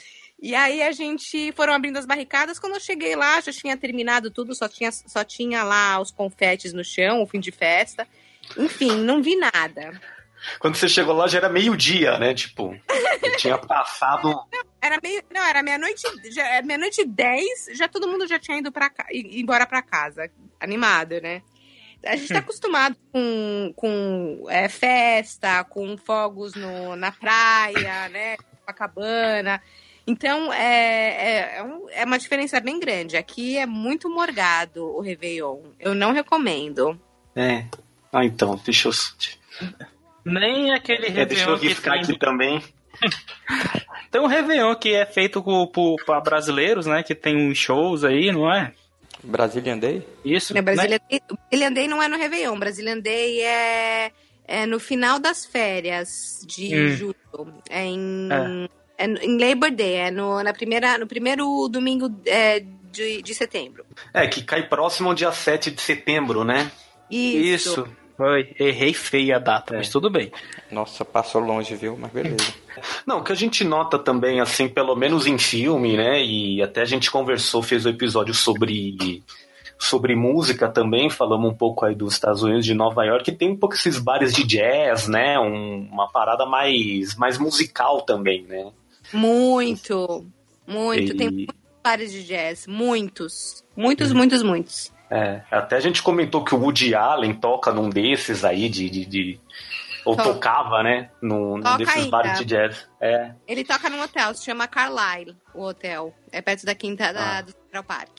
E 0.41 0.55
aí 0.55 0.81
a 0.81 0.93
gente 0.93 1.51
foram 1.51 1.73
abrindo 1.73 1.97
as 1.97 2.05
barricadas. 2.05 2.57
Quando 2.57 2.75
eu 2.75 2.79
cheguei 2.79 3.17
lá, 3.17 3.41
já 3.41 3.51
tinha 3.51 3.75
terminado 3.75 4.31
tudo, 4.31 4.55
só 4.55 4.69
tinha, 4.69 4.93
só 4.93 5.25
tinha 5.25 5.61
lá 5.63 5.99
os 5.99 6.09
confetes 6.09 6.71
no 6.71 6.85
chão, 6.85 7.21
o 7.21 7.27
fim 7.27 7.41
de 7.41 7.51
festa. 7.51 8.07
Enfim, 8.57 8.95
não 8.95 9.21
vi 9.21 9.35
nada. 9.35 9.99
Quando 10.59 10.75
você 10.75 10.87
chegou 10.87 11.13
lá 11.13 11.27
já 11.27 11.39
era 11.39 11.49
meio-dia, 11.49 12.17
né? 12.17 12.33
Tipo, 12.33 12.73
tinha 13.37 13.57
passado. 13.57 14.33
Era 14.85 14.99
meio. 15.01 15.23
Não, 15.33 15.43
era 15.43 15.63
meia-noite. 15.63 16.03
Meia-noite 16.63 17.01
e 17.01 17.05
dez, 17.05 17.69
já 17.73 17.87
todo 17.87 18.07
mundo 18.07 18.27
já 18.27 18.37
tinha 18.37 18.59
ido 18.59 18.71
pra, 18.71 18.91
embora 19.11 19.65
pra 19.65 19.81
casa. 19.81 20.29
Animado, 20.59 21.19
né? 21.21 21.41
A 22.05 22.15
gente 22.15 22.31
tá 22.31 22.37
acostumado 22.39 22.95
com, 23.11 23.73
com 23.75 24.45
é, 24.47 24.69
festa, 24.69 25.63
com 25.63 25.97
fogos 25.97 26.53
no, 26.53 26.95
na 26.95 27.11
praia, 27.11 28.09
né? 28.09 28.37
Copacabana. 28.37 29.59
Então, 30.05 30.53
é, 30.53 30.59
é, 30.59 31.39
é, 31.57 32.01
é 32.01 32.05
uma 32.05 32.19
diferença 32.19 32.59
bem 32.59 32.79
grande. 32.79 33.17
Aqui 33.17 33.57
é 33.57 33.65
muito 33.65 34.07
morgado 34.07 34.85
o 34.85 35.01
Réveillon. 35.01 35.61
Eu 35.79 35.95
não 35.95 36.11
recomendo. 36.11 36.99
É. 37.35 37.65
Ah, 38.13 38.23
então, 38.23 38.61
deixa 38.63 38.87
eu. 38.87 38.93
Nem 40.23 40.71
aquele 40.75 41.07
Réveillon. 41.07 41.21
É, 41.21 41.25
deixa 41.25 41.49
eu 41.49 41.55
riscar 41.55 41.93
tem... 41.93 42.03
aqui 42.03 42.19
também. 42.19 42.63
Tem 44.11 44.21
um 44.21 44.27
Réveillon 44.27 44.75
que 44.75 44.93
é 44.93 45.05
feito 45.05 45.43
para 46.05 46.21
brasileiros, 46.21 46.85
né? 46.85 47.03
Que 47.03 47.15
tem 47.15 47.35
uns 47.35 47.57
shows 47.57 48.03
aí, 48.03 48.31
não 48.31 48.51
é? 48.51 48.71
Brazilian 49.23 49.77
Day? 49.77 50.05
Isso. 50.23 50.57
É, 50.57 50.61
Brazilian, 50.61 50.99
né? 50.99 50.99
Day, 51.09 51.21
Brazilian 51.49 51.73
Day 51.73 51.87
não 51.87 52.01
é 52.01 52.07
no 52.07 52.17
Réveillon. 52.17 52.59
Brazilian 52.59 52.99
Day 52.99 53.41
é, 53.41 54.11
é 54.47 54.65
no 54.65 54.79
final 54.79 55.19
das 55.19 55.45
férias 55.45 56.45
de 56.45 56.75
hum. 56.75 56.89
julho. 56.95 57.15
É 57.69 57.83
em. 57.83 58.29
É. 58.31 58.85
É 58.97 59.05
em 59.05 59.37
Labor 59.37 59.71
Day, 59.71 59.95
é 59.95 60.09
no, 60.09 60.41
na 60.41 60.53
primeira, 60.53 60.97
no 60.97 61.05
primeiro 61.05 61.67
domingo 61.67 62.09
é, 62.25 62.61
de, 62.61 63.21
de 63.21 63.35
setembro. 63.35 63.85
É, 64.13 64.25
que 64.25 64.41
cai 64.41 64.69
próximo 64.69 65.09
ao 65.09 65.13
dia 65.13 65.33
7 65.33 65.69
de 65.69 65.81
setembro, 65.81 66.45
né? 66.45 66.71
Isso. 67.11 67.85
Foi. 68.17 68.53
Errei 68.59 68.93
feio 68.93 69.35
a 69.35 69.39
data, 69.39 69.73
É. 69.73 69.77
mas 69.77 69.89
tudo 69.89 70.09
bem. 70.09 70.31
Nossa, 70.71 71.03
passou 71.03 71.41
longe, 71.41 71.75
viu? 71.75 71.97
Mas 71.99 72.11
beleza. 72.11 72.53
Não, 73.05 73.19
o 73.19 73.23
que 73.23 73.31
a 73.31 73.35
gente 73.35 73.63
nota 73.63 73.97
também, 73.99 74.39
assim, 74.39 74.67
pelo 74.69 74.95
menos 74.95 75.27
em 75.27 75.37
filme, 75.37 75.97
né? 75.97 76.23
E 76.23 76.61
até 76.61 76.81
a 76.81 76.85
gente 76.85 77.11
conversou, 77.11 77.61
fez 77.61 77.85
um 77.85 77.89
episódio 77.89 78.33
sobre, 78.33 79.21
sobre 79.77 80.15
música 80.15 80.67
também, 80.69 81.09
falamos 81.09 81.51
um 81.51 81.53
pouco 81.55 81.85
aí 81.85 81.93
dos 81.95 82.13
Estados 82.13 82.41
Unidos 82.43 82.65
de 82.65 82.73
Nova 82.73 83.03
York, 83.05 83.31
tem 83.33 83.51
um 83.51 83.57
pouco 83.57 83.75
esses 83.75 83.97
bares 83.99 84.33
de 84.33 84.43
jazz, 84.45 85.07
né? 85.07 85.37
Um- 85.39 85.87
uma 85.91 86.09
parada 86.09 86.45
mais, 86.45 87.15
mais 87.15 87.37
musical 87.37 88.01
também, 88.01 88.43
né? 88.43 88.71
Muito, 89.13 90.25
muito. 90.67 91.11
E- 91.13 91.17
Tem 91.17 91.29
muitos 91.29 91.55
bares 91.83 92.11
de 92.11 92.23
jazz, 92.23 92.65
muitos. 92.67 93.63
Muitos, 93.75 94.11
muitos, 94.11 94.41
muitos. 94.41 94.91
É, 95.09 95.41
até 95.51 95.75
a 95.75 95.79
gente 95.79 96.01
comentou 96.01 96.43
que 96.43 96.55
o 96.55 96.59
Woody 96.59 96.95
Allen 96.95 97.33
toca 97.33 97.71
num 97.71 97.89
desses 97.89 98.43
aí 98.43 98.67
de. 98.69 98.89
de, 98.89 99.05
de- 99.05 99.39
ou 100.05 100.15
Toca. 100.15 100.33
tocava, 100.33 100.83
né? 100.83 101.09
Num, 101.19 101.57
num 101.57 101.77
desses 101.77 101.95
ainda. 101.95 102.09
bares 102.11 102.37
de 102.37 102.45
jazz. 102.45 102.87
É. 103.01 103.31
Ele 103.47 103.63
toca 103.63 103.89
num 103.89 103.99
hotel, 104.01 104.35
se 104.35 104.45
chama 104.45 104.67
Carlisle, 104.67 105.35
o 105.53 105.63
hotel. 105.63 106.13
É 106.31 106.41
perto 106.43 106.63
da 106.63 106.75
quinta 106.75 107.11
da, 107.11 107.37
Ah. 107.39 107.41
do 107.41 107.51
Central 107.51 107.83
Park. 107.83 108.09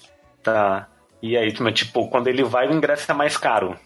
Tá. 0.43 0.89
E 1.23 1.37
aí, 1.37 1.53
tipo, 1.73 2.09
quando 2.09 2.27
ele 2.27 2.43
vai, 2.43 2.67
o 2.69 2.73
ingresso 2.75 3.09
é 3.11 3.15
mais 3.15 3.37
caro. 3.37 3.79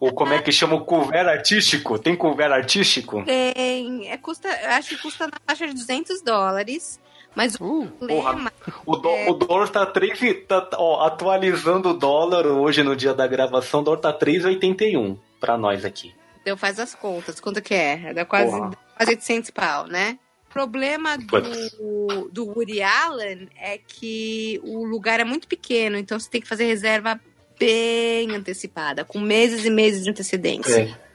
Ou 0.00 0.12
como 0.14 0.32
é 0.32 0.40
que 0.40 0.50
chama 0.50 0.76
o 0.76 0.84
couvert 0.84 1.28
artístico? 1.28 1.98
Tem 1.98 2.16
couvert 2.16 2.52
artístico? 2.52 3.22
Tem. 3.24 4.08
É, 4.08 4.16
custa, 4.16 4.48
eu 4.48 4.70
acho 4.70 4.90
que 4.90 5.02
custa 5.02 5.26
na 5.26 5.36
faixa 5.46 5.66
de 5.66 5.74
200 5.74 6.22
dólares. 6.22 6.98
Mas 7.36 7.54
o 7.60 7.82
Uh, 7.82 7.86
problema. 7.88 8.50
O, 8.86 8.94
É. 9.08 9.30
o 9.30 9.34
dólar 9.34 9.68
tá 9.68 9.84
3. 9.86 10.18
Tá, 10.48 10.68
ó, 10.74 11.04
atualizando 11.06 11.90
o 11.90 11.94
dólar 11.94 12.46
hoje 12.46 12.82
no 12.82 12.96
dia 12.96 13.12
da 13.12 13.26
gravação, 13.26 13.80
o 13.80 13.84
dólar 13.84 13.98
tá 14.00 14.12
3,81 14.12 15.18
pra 15.38 15.56
nós 15.58 15.84
aqui. 15.84 16.12
Eu 16.46 16.56
faz 16.56 16.80
as 16.80 16.94
contas. 16.94 17.38
Quanto 17.38 17.60
que 17.60 17.74
é? 17.74 18.14
Dá 18.14 18.24
quase, 18.24 18.50
Porra. 18.50 18.70
quase 18.96 19.10
800 19.12 19.50
pau, 19.50 19.86
né? 19.86 20.18
O 20.48 20.52
problema 20.56 21.18
do, 21.18 22.28
do 22.32 22.46
Woody 22.46 22.80
Allen 22.80 23.48
é 23.60 23.78
que 23.78 24.58
o 24.64 24.84
lugar 24.86 25.20
é 25.20 25.24
muito 25.24 25.46
pequeno, 25.46 25.98
então 25.98 26.18
você 26.18 26.30
tem 26.30 26.40
que 26.40 26.48
fazer 26.48 26.64
reserva 26.64 27.20
bem 27.58 28.34
antecipada, 28.34 29.04
com 29.04 29.20
meses 29.20 29.66
e 29.66 29.70
meses 29.70 30.02
de 30.04 30.10
antecedência. 30.10 30.80
É. 30.82 31.05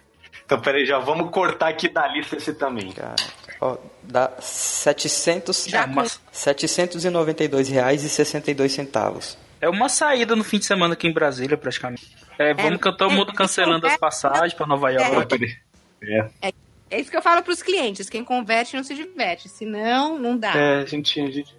Então, 0.51 0.59
peraí, 0.59 0.85
já 0.85 0.99
vamos 0.99 1.29
cortar 1.31 1.69
aqui 1.69 1.87
da 1.87 2.05
lista 2.09 2.35
esse 2.35 2.53
também. 2.53 2.91
cara. 2.91 3.15
Ó, 3.61 3.77
dá 4.03 4.33
700, 4.37 5.63
Já 5.69 5.83
É 5.83 5.85
uma, 5.85 6.03
792 6.29 7.69
reais 7.69 8.03
e 8.03 8.09
62 8.09 8.69
centavos. 8.69 9.37
é 9.61 9.69
uma 9.69 9.87
saída 9.87 10.35
no 10.35 10.43
fim 10.43 10.59
de 10.59 10.65
semana 10.65 10.93
aqui 10.93 11.07
em 11.07 11.13
Brasília, 11.13 11.55
praticamente. 11.55 12.13
É, 12.37 12.53
vamos 12.53 12.81
que 12.81 12.97
todo 12.97 13.11
mundo 13.11 13.31
cancelando 13.31 13.87
as 13.87 13.95
passagens 13.95 14.53
pra 14.53 14.67
Nova 14.67 14.89
York. 14.91 15.57
É, 16.03 16.51
É 16.89 16.99
isso 16.99 17.09
que 17.09 17.15
eu 17.15 17.21
falo 17.21 17.41
pros 17.43 17.63
clientes: 17.63 18.09
quem 18.09 18.25
converte 18.25 18.75
não 18.75 18.83
se 18.83 18.93
diverte, 18.93 19.47
senão 19.47 20.19
não 20.19 20.37
dá. 20.37 20.51
é 20.53 20.81
a, 20.81 20.85
gente, 20.85 21.17
a, 21.21 21.31
gente, 21.31 21.55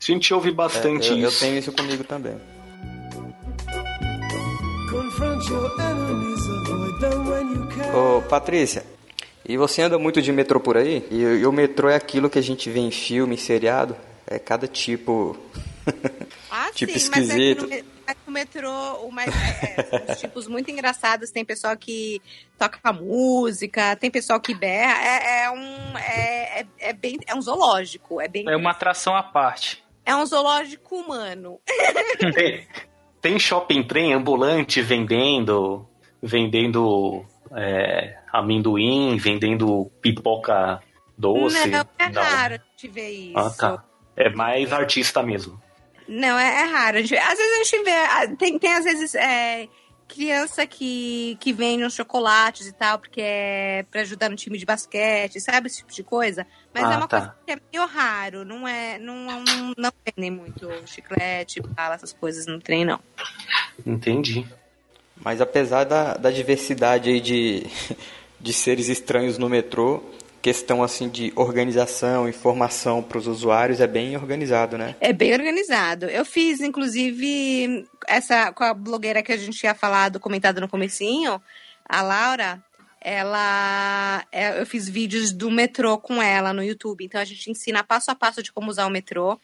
a 0.00 0.04
gente 0.04 0.32
ouve 0.32 0.50
É, 0.50 0.52
bastante 0.52 1.08
eu, 1.10 1.18
eu 1.18 1.28
isso. 1.28 1.40
tenho 1.40 1.58
isso 1.58 1.72
comigo 1.72 2.04
também. 2.04 2.36
Confront 4.88 5.50
your 5.50 5.72
enemies, 5.80 6.61
Ô, 7.94 8.22
Patrícia, 8.22 8.84
e 9.46 9.56
você 9.56 9.82
anda 9.82 9.98
muito 9.98 10.22
de 10.22 10.32
metrô 10.32 10.60
por 10.60 10.76
aí? 10.76 11.06
E, 11.10 11.16
e 11.20 11.46
o 11.46 11.52
metrô 11.52 11.88
é 11.88 11.96
aquilo 11.96 12.30
que 12.30 12.38
a 12.38 12.42
gente 12.42 12.70
vê 12.70 12.80
em 12.80 12.90
filme, 12.90 13.34
em 13.34 13.38
seriado? 13.38 13.96
É 14.26 14.38
cada 14.38 14.66
tipo. 14.68 15.36
Ah, 16.50 16.70
Tipo 16.74 16.98
sim, 16.98 17.10
mas 17.14 17.30
é 17.30 17.34
que 17.34 17.40
esquisito. 17.50 17.62
no, 17.66 17.84
mas 18.06 18.16
no 18.26 18.32
metrô, 18.32 18.70
o 19.04 19.10
mais, 19.10 19.28
é, 19.34 19.80
é, 19.80 19.82
são 20.06 20.14
os 20.14 20.20
tipos 20.20 20.46
muito 20.48 20.70
engraçados. 20.70 21.30
Tem 21.30 21.44
pessoal 21.44 21.76
que 21.76 22.22
toca 22.58 22.92
música, 22.92 23.96
tem 23.96 24.10
pessoal 24.10 24.40
que 24.40 24.54
berra. 24.54 24.94
É, 25.02 25.44
é 25.44 25.50
um, 25.50 25.98
é, 25.98 26.60
é, 26.60 26.66
é 26.78 26.92
bem, 26.92 27.18
é 27.26 27.34
um 27.34 27.42
zoológico. 27.42 28.20
É, 28.20 28.28
bem, 28.28 28.44
É 28.48 28.56
uma 28.56 28.70
atração 28.70 29.14
à 29.16 29.22
parte. 29.22 29.82
é 30.06 30.14
um 30.14 30.24
zoológico 30.24 30.96
humano. 30.96 31.60
Tem, 32.34 32.66
tem 33.20 33.38
shopping 33.38 33.82
trem 33.82 34.12
ambulante 34.14 34.80
vendendo, 34.82 35.86
vendendo 36.22 37.24
é, 37.56 38.16
amendoim, 38.32 39.16
vendendo 39.16 39.90
pipoca 40.00 40.80
doce. 41.18 41.68
não, 41.68 41.84
é 41.98 42.10
Não. 42.10 42.22
raro 42.22 42.54
a 42.54 42.58
gente 42.58 42.88
ver 42.88 43.10
isso. 43.10 43.38
Ah, 43.38 43.50
tá. 43.50 43.84
É 44.16 44.30
mais 44.30 44.72
artista 44.72 45.22
mesmo. 45.22 45.60
Não, 46.08 46.38
é, 46.38 46.62
é 46.62 46.64
raro. 46.64 46.98
Às 46.98 47.08
vezes 47.08 47.60
a 47.60 47.64
gente 47.64 47.84
vê. 47.84 48.36
Tem, 48.36 48.58
tem 48.58 48.74
às 48.74 48.84
vezes 48.84 49.14
é, 49.14 49.68
criança 50.06 50.66
que, 50.66 51.38
que 51.40 51.52
vende 51.52 51.84
uns 51.84 51.94
chocolates 51.94 52.66
e 52.66 52.72
tal, 52.72 52.98
porque 52.98 53.20
é 53.22 53.86
pra 53.90 54.02
ajudar 54.02 54.28
no 54.28 54.36
time 54.36 54.58
de 54.58 54.66
basquete, 54.66 55.40
sabe? 55.40 55.68
Esse 55.68 55.78
tipo 55.78 55.92
de 55.92 56.02
coisa. 56.02 56.46
Mas 56.74 56.84
Ah, 56.84 56.92
é 56.92 56.96
uma 56.98 57.08
tá. 57.08 57.18
coisa 57.20 57.34
que 57.46 57.52
é 57.52 57.58
meio 57.72 57.86
raro. 57.88 58.44
Não 58.44 58.68
é. 58.68 58.98
Não, 58.98 59.14
não, 59.16 59.44
não 59.78 59.92
vendem 60.04 60.30
muito 60.30 60.68
chiclete, 60.86 61.60
bala, 61.62 61.94
essas 61.94 62.12
coisas 62.12 62.46
no 62.46 62.58
trem, 62.60 62.84
não. 62.84 63.00
Entendi. 63.86 64.46
Mas 65.24 65.40
apesar 65.40 65.84
da, 65.84 66.14
da 66.14 66.30
diversidade 66.30 67.10
aí 67.10 67.20
de, 67.20 67.66
de 68.40 68.52
seres 68.52 68.88
estranhos 68.88 69.38
no 69.38 69.48
metrô, 69.48 70.02
questão 70.42 70.82
assim 70.82 71.08
de 71.08 71.32
organização, 71.36 72.28
informação 72.28 73.02
para 73.02 73.18
os 73.18 73.28
usuários 73.28 73.80
é 73.80 73.86
bem 73.86 74.16
organizado, 74.16 74.76
né? 74.76 74.96
É 75.00 75.12
bem 75.12 75.32
organizado. 75.32 76.06
Eu 76.06 76.24
fiz, 76.24 76.60
inclusive, 76.60 77.86
essa 78.08 78.52
com 78.52 78.64
a 78.64 78.74
blogueira 78.74 79.22
que 79.22 79.32
a 79.32 79.36
gente 79.36 79.56
tinha 79.56 79.74
falado, 79.74 80.18
comentado 80.18 80.60
no 80.60 80.68
comecinho, 80.68 81.40
a 81.88 82.02
Laura, 82.02 82.62
ela. 83.00 84.24
é, 84.32 84.60
Eu 84.60 84.66
fiz 84.66 84.88
vídeos 84.88 85.32
do 85.32 85.50
metrô 85.50 85.96
com 85.98 86.20
ela 86.20 86.52
no 86.52 86.62
YouTube. 86.62 87.04
Então 87.04 87.20
a 87.20 87.24
gente 87.24 87.50
ensina 87.50 87.84
passo 87.84 88.10
a 88.10 88.14
passo 88.14 88.42
de 88.42 88.52
como 88.52 88.70
usar 88.70 88.86
o 88.86 88.90
metrô. 88.90 89.38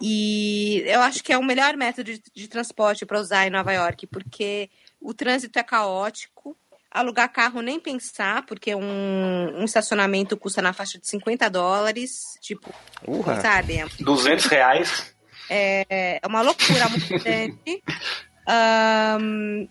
E 0.00 0.84
eu 0.86 1.00
acho 1.00 1.24
que 1.24 1.32
é 1.32 1.38
o 1.38 1.44
melhor 1.44 1.76
método 1.76 2.12
de, 2.12 2.22
de 2.34 2.48
transporte 2.48 3.06
para 3.06 3.18
usar 3.20 3.46
em 3.46 3.50
Nova 3.50 3.72
York, 3.72 4.06
porque 4.06 4.68
o 5.06 5.14
trânsito 5.14 5.56
é 5.56 5.62
caótico. 5.62 6.56
Alugar 6.90 7.32
carro 7.32 7.60
nem 7.60 7.78
pensar, 7.78 8.44
porque 8.44 8.74
um, 8.74 9.60
um 9.60 9.64
estacionamento 9.64 10.36
custa 10.36 10.60
na 10.60 10.72
faixa 10.72 10.98
de 10.98 11.06
50 11.06 11.48
dólares. 11.48 12.22
Tipo, 12.40 12.74
Urra! 13.06 13.40
sabe? 13.40 13.84
200 14.00 14.46
reais. 14.46 15.14
É 15.48 16.20
uma 16.26 16.42
loucura 16.42 16.88
muito 16.88 17.22
grande. 17.22 17.82
Ahn, 18.48 19.68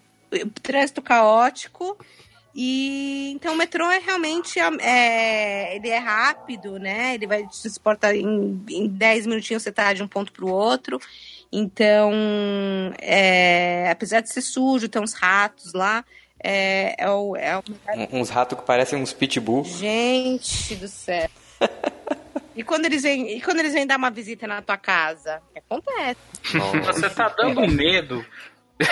trânsito 0.61 1.01
caótico. 1.01 1.97
E 2.57 3.31
então 3.35 3.53
o 3.53 3.57
metrô 3.57 3.85
é 3.91 3.99
realmente 3.99 4.57
é, 4.81 5.75
ele 5.75 5.89
é 5.89 5.97
rápido, 5.97 6.79
né? 6.79 7.13
Ele 7.15 7.27
vai 7.27 7.45
te 7.45 7.61
transportar 7.61 8.15
em, 8.15 8.63
em 8.69 8.87
10 8.87 9.27
minutinhos 9.27 9.61
você 9.61 9.73
tá 9.73 9.91
de 9.91 10.01
um 10.01 10.07
ponto 10.07 10.31
para 10.31 10.45
o 10.45 10.49
outro. 10.49 10.97
Então, 11.51 12.11
é, 13.01 13.89
apesar 13.91 14.21
de 14.21 14.29
ser 14.31 14.41
sujo, 14.41 14.87
tem 14.87 15.01
uns 15.01 15.13
ratos 15.13 15.73
lá. 15.73 16.05
É, 16.41 16.95
é 16.97 17.09
o, 17.09 17.35
é 17.35 17.57
o 17.57 17.63
Um- 17.95 18.21
Uns 18.21 18.29
ratos 18.29 18.57
que 18.57 18.65
parecem 18.65 19.01
uns 19.01 19.11
pitbull. 19.11 19.63
Gente 19.65 20.75
do 20.75 20.87
céu. 20.87 21.29
E 22.57 22.63
quando 22.63 22.85
eles 22.85 23.03
vêm, 23.03 23.35
e 23.35 23.41
quando 23.41 23.59
eles 23.59 23.73
vêm 23.73 23.85
dar 23.85 23.97
uma 23.97 24.09
visita 24.09 24.47
na 24.47 24.61
tua 24.61 24.77
casa? 24.77 25.41
Acontece? 25.53 26.17
Você 26.85 27.09
tá 27.09 27.27
dando 27.37 27.67
medo. 27.67 28.25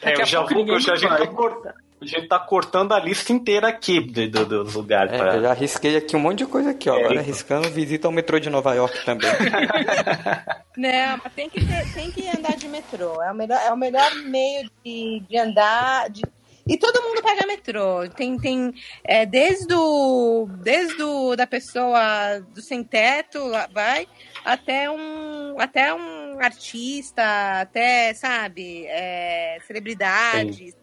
É, 0.00 0.14
eu 0.18 0.24
já 0.24 0.40
vou, 0.40 0.66
eu 0.66 0.80
já, 0.80 0.94
a, 0.94 0.96
gente 0.96 1.10
vai. 1.10 1.18
tá 1.18 1.26
cortando, 1.26 1.74
a 2.02 2.06
gente 2.06 2.28
tá 2.28 2.38
cortando 2.38 2.92
a 2.92 2.98
lista 3.00 3.32
inteira 3.32 3.68
aqui 3.68 4.00
do- 4.00 4.28
do- 4.28 4.64
dos 4.64 4.74
lugares. 4.74 5.12
É, 5.12 5.18
pra- 5.18 5.34
eu 5.36 5.42
já 5.42 5.50
arrisquei 5.50 5.96
aqui 5.96 6.16
um 6.16 6.20
monte 6.20 6.38
de 6.38 6.46
coisa 6.46 6.70
aqui, 6.70 6.88
ó. 6.90 6.94
É, 6.94 6.98
Agora 6.98 7.14
então. 7.14 7.24
arriscando 7.24 7.70
visita 7.70 8.08
ao 8.08 8.12
metrô 8.12 8.38
de 8.38 8.50
Nova 8.50 8.74
York 8.74 9.04
também. 9.04 9.30
Não, 10.76 11.20
mas 11.22 11.32
tem 11.34 11.48
que, 11.50 11.64
ter- 11.64 11.92
tem 11.92 12.10
que 12.10 12.28
andar 12.28 12.56
de 12.56 12.68
metrô. 12.68 13.22
É 13.22 13.30
o 13.30 13.34
melhor, 13.34 13.60
é 13.64 13.72
o 13.72 13.76
melhor 13.76 14.14
meio 14.24 14.70
de, 14.84 15.22
de 15.28 15.38
andar. 15.38 16.08
de- 16.10 16.22
E 16.66 16.76
todo 16.78 17.02
mundo 17.02 17.22
pega 17.22 17.46
metrô. 17.46 18.08
Tem, 18.08 18.36
tem 18.38 18.72
é, 19.04 19.26
desde, 19.26 19.74
o, 19.74 20.48
desde 20.62 21.02
o, 21.02 21.34
da 21.36 21.46
pessoa 21.46 22.40
do 22.54 22.62
sem 22.62 22.82
teto, 22.84 23.38
lá 23.46 23.68
vai, 23.72 24.06
até 24.44 24.90
um, 24.90 25.56
até 25.58 25.92
um 25.92 26.38
artista, 26.40 27.60
até, 27.60 28.14
sabe, 28.14 28.86
é, 28.86 29.58
celebridades. 29.66 30.74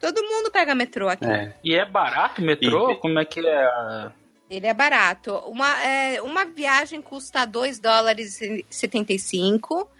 Todo 0.00 0.22
mundo 0.22 0.50
pega 0.50 0.74
metrô 0.74 1.08
aqui. 1.08 1.24
É. 1.24 1.54
E 1.64 1.74
é 1.74 1.84
barato 1.84 2.40
o 2.40 2.44
metrô? 2.44 2.92
E- 2.92 2.96
Como 2.96 3.18
é 3.18 3.24
que 3.24 3.40
é? 3.46 4.10
Ele 4.48 4.66
é 4.66 4.74
barato. 4.74 5.34
Uma, 5.46 5.82
é, 5.82 6.22
uma 6.22 6.44
viagem 6.44 7.02
custa 7.02 7.44
2 7.44 7.78
dólares 7.80 8.40
e 8.40 8.64
75. 8.70 9.90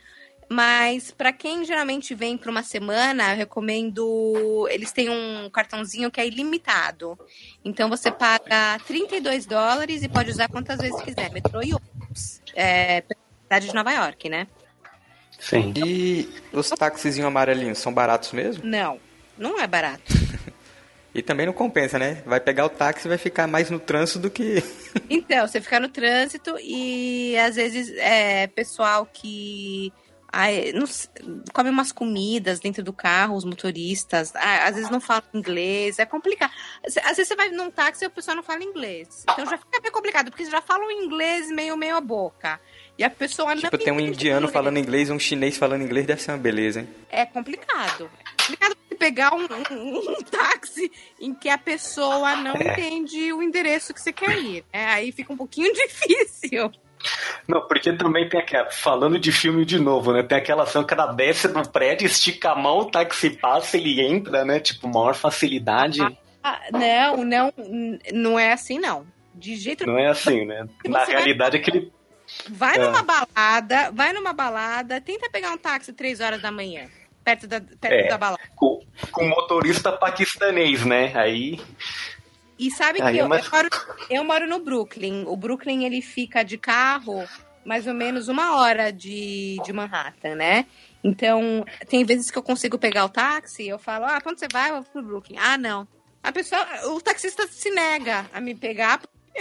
Mas 0.49 1.11
para 1.11 1.33
quem 1.33 1.65
geralmente 1.65 2.15
vem 2.15 2.39
para 2.39 2.51
uma 2.53 2.63
semana, 2.63 3.33
eu 3.33 3.37
recomendo. 3.37 4.69
Eles 4.71 4.93
têm 4.93 5.11
um 5.11 5.51
cartãozinho 5.51 6.09
que 6.11 6.21
é 6.21 6.27
ilimitado. 6.27 7.19
Então 7.65 7.89
você 7.89 8.13
paga 8.13 8.79
32 8.87 9.45
dólares 9.45 10.05
e 10.05 10.09
pode 10.09 10.31
usar 10.31 10.49
quantas 10.49 10.79
vezes 10.79 11.01
quiser. 11.03 11.33
Metrô 11.33 11.61
e 11.65 11.75
ônibus. 11.75 12.41
É, 12.55 13.01
pela 13.01 13.21
cidade 13.43 13.67
de 13.67 13.75
Nova 13.75 13.91
York, 13.93 14.29
né? 14.29 14.47
Sim. 15.39 15.75
E 15.77 16.29
os 16.53 16.71
táxizinhos 16.71 17.27
amarelinhos 17.27 17.79
são 17.79 17.93
baratos 17.93 18.33
mesmo? 18.33 18.65
Não, 18.65 19.01
não 19.39 19.61
é 19.61 19.67
barato. 19.67 20.03
E 21.15 21.23
também 21.23 21.47
não 21.47 21.53
compensa, 21.55 21.99
né? 21.99 22.23
Vai 22.27 22.39
pegar 22.39 22.67
o 22.67 22.69
táxi 22.69 23.07
e 23.07 23.09
vai 23.09 23.17
ficar 23.17 23.47
mais 23.47 23.71
no 23.71 23.79
trânsito 23.81 24.19
do 24.19 24.29
que. 24.31 24.63
Então, 25.09 25.49
você 25.49 25.63
fica 25.63 25.81
no 25.81 25.89
trânsito 25.89 26.55
e 26.61 27.35
às 27.39 27.57
vezes 27.57 27.91
é 27.97 28.47
pessoal 28.49 29.09
que 29.11 29.91
ai, 30.31 30.73
não 30.75 30.85
come 31.55 31.71
umas 31.71 31.91
comidas 31.91 32.61
dentro 32.61 32.83
do 32.83 32.93
carro, 32.93 33.35
os 33.35 33.47
motoristas, 33.47 34.31
ah, 34.37 34.65
às 34.69 34.75
vezes 34.75 34.91
não 34.91 35.01
falam 35.01 35.23
inglês, 35.33 35.99
é 35.99 36.05
complicado. 36.05 36.53
Às 36.87 37.17
vezes 37.17 37.29
você 37.29 37.35
vai 37.37 37.49
num 37.49 37.71
táxi 37.71 38.05
e 38.05 38.09
o 38.09 38.11
pessoal 38.11 38.37
não 38.37 38.43
fala 38.43 38.63
inglês. 38.63 39.25
Então 39.31 39.47
já 39.47 39.57
fica 39.57 39.81
meio 39.81 39.93
complicado, 39.95 40.31
porque 40.31 40.45
já 40.45 40.61
falam 40.61 40.91
inglês 40.91 41.49
meio 41.51 41.79
meio 41.79 41.97
a 41.97 42.01
boca. 42.03 42.61
E 42.99 43.03
a 43.05 43.09
pessoa 43.09 43.55
não 43.55 43.63
Tipo, 43.63 43.79
tem 43.79 43.91
um 43.91 44.01
indiano 44.01 44.41
inglês. 44.41 44.53
falando 44.53 44.77
inglês, 44.79 45.09
um 45.09 45.19
chinês 45.19 45.57
falando 45.57 45.81
inglês, 45.83 46.05
deve 46.07 46.21
ser 46.21 46.33
uma 46.33 46.37
beleza, 46.39 46.81
hein? 46.81 46.89
É 47.09 47.25
complicado. 47.25 48.11
É 48.21 48.43
complicado 48.43 48.77
pegar 48.97 49.35
um, 49.35 49.47
um- 49.71 50.11
um 50.11 50.23
táxi 50.23 50.91
em 51.21 51.35
que 51.35 51.49
a 51.49 51.59
pessoa 51.59 52.37
não 52.37 52.55
entende 52.57 53.33
o 53.33 53.43
endereço 53.43 53.93
que 53.95 54.01
você 54.01 54.13
quer 54.13 54.37
ir. 54.39 54.65
né? 54.73 54.87
Aí 54.87 55.13
fica 55.13 55.33
um 55.33 55.37
pouquinho 55.37 55.73
difícil. 55.75 56.71
Não, 57.47 57.61
porque 57.69 57.93
também 57.93 58.29
tem 58.29 58.41
aquela. 58.41 58.71
Falando 58.71 59.19
de 59.19 59.31
filme 59.31 59.65
de 59.65 59.79
novo, 59.79 60.13
né? 60.13 60.23
Tem 60.23 60.39
aquela 60.39 60.63
ação 60.65 60.83
que 60.83 60.93
ela 60.95 61.07
desce 61.13 61.47
do 61.47 61.69
prédio, 61.69 62.07
estica 62.07 62.51
a 62.53 62.57
mão, 62.57 62.79
o 62.79 62.85
táxi 62.91 63.31
passa, 63.31 63.77
ele 63.77 64.01
entra, 64.01 64.45
né? 64.45 64.59
Tipo, 64.59 64.89
maior 64.89 65.15
facilidade. 65.15 66.01
Ah, 66.43 66.61
não, 66.73 67.25
não, 67.25 67.53
não 68.13 68.39
é 68.39 68.53
assim, 68.53 68.79
não. 68.79 69.07
De 69.35 69.55
jeito 69.57 69.87
Não 69.87 69.99
é 69.99 70.07
assim, 70.07 70.47
né? 70.47 70.67
Na 70.87 71.01
você 71.05 71.13
vai- 71.13 71.17
realidade 71.23 71.57
é 71.57 71.61
que 71.61 71.71
ele. 71.71 71.93
Vai 72.51 72.77
É. 72.77 72.79
numa 72.79 73.03
balada, 73.03 73.91
vai 73.93 74.13
numa 74.13 74.33
balada, 74.33 75.01
tenta 75.01 75.29
pegar 75.31 75.53
um 75.53 75.59
táxi 75.59 75.93
três 75.93 76.21
horas 76.21 76.41
da 76.43 76.51
manhã, 76.51 76.89
perto 77.27 77.47
da, 77.49 77.61
perto 77.61 77.93
É. 77.93 78.07
da 78.09 78.17
balada. 78.17 78.41
Com, 78.55 78.81
com 79.11 79.27
motorista 79.29 79.91
paquistanês, 79.91 80.85
né? 80.85 81.13
Aí. 81.17 81.61
E 82.57 82.71
sabe 82.71 83.03
Aí 83.03 83.15
que 83.15 83.19
é 83.21 83.23
eu, 83.25 83.29
mais- 83.29 83.45
eu, 83.45 83.51
moro, 83.53 83.69
eu 84.11 84.25
moro 84.25 84.47
no 84.47 84.61
Brooklyn. 84.61 85.25
O 85.27 85.37
Brooklyn, 85.37 85.85
ele 85.85 86.01
fica 86.01 86.45
de 86.45 86.57
carro 86.57 87.27
mais 87.65 87.89
ou 87.89 87.95
menos 87.95 88.29
uma 88.29 88.61
hora 88.61 88.93
de, 88.93 89.57
de 89.65 89.73
Manhattan, 89.73 90.37
né? 90.37 90.67
Então, 91.03 91.65
tem 91.89 92.05
vezes 92.05 92.31
que 92.31 92.39
eu 92.39 92.43
consigo 92.45 92.79
pegar 92.79 93.05
o 93.05 93.09
táxi, 93.09 93.67
eu 93.67 93.79
falo, 93.79 94.05
ah, 94.05 94.21
quando 94.21 94.39
você 94.39 94.47
vai? 94.53 94.71
Eu 94.71 94.75
vou 94.83 94.85
pro 94.85 95.03
Brooklyn. 95.03 95.37
Ah, 95.39 95.59
não. 95.59 95.87
A 96.23 96.31
pessoa, 96.31 96.65
o 96.95 97.01
taxista 97.01 97.47
se 97.49 97.71
nega 97.71 98.25
a 98.33 98.41
me 98.41 98.55
pegar 98.55 99.01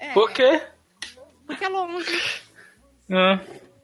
É. 0.00 0.12
Por 0.12 0.30
quê? 0.30 0.60
porque 1.46 1.64
é 1.64 1.68
longe. 1.68 2.42
Ah. 3.10 3.38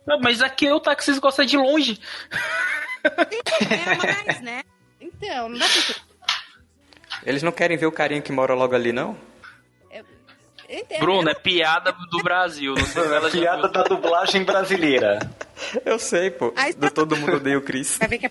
Ah, 0.09 0.19
Mas 0.21 0.43
aqui 0.43 0.71
o 0.71 0.81
taxista 0.81 1.21
gosta 1.21 1.45
de 1.45 1.57
longe. 1.57 1.99
É 3.05 3.95
mais, 3.97 4.41
né? 4.41 4.63
Então, 5.01 5.49
não 5.49 5.59
dá 5.59 5.67
pra 5.67 6.29
Eles 7.25 7.43
não 7.43 7.53
querem 7.53 7.77
ver 7.77 7.87
o 7.87 7.93
carinha 7.93 8.23
que 8.23 8.33
mora 8.33 8.55
logo 8.55 8.75
ali, 8.75 8.93
não? 8.93 9.17
Entendo. 10.73 11.01
Bruno, 11.01 11.29
é 11.29 11.35
piada 11.35 11.93
do 11.93 12.23
Brasil. 12.23 12.75
Não 12.75 12.87
sei 12.87 13.09
já 13.09 13.31
Piada 13.31 13.69
da 13.69 13.83
dublagem 13.83 14.43
brasileira. 14.43 15.19
Eu 15.85 15.99
sei, 15.99 16.31
pô. 16.31 16.55
Do 16.79 16.91
Todo 16.91 17.15
Mundo 17.15 17.37
Odeia 17.37 17.59
o 17.59 17.63
Chris. 17.63 17.99
Vai 17.99 18.09
ver 18.09 18.19
que 18.19 18.27
é. 18.27 18.31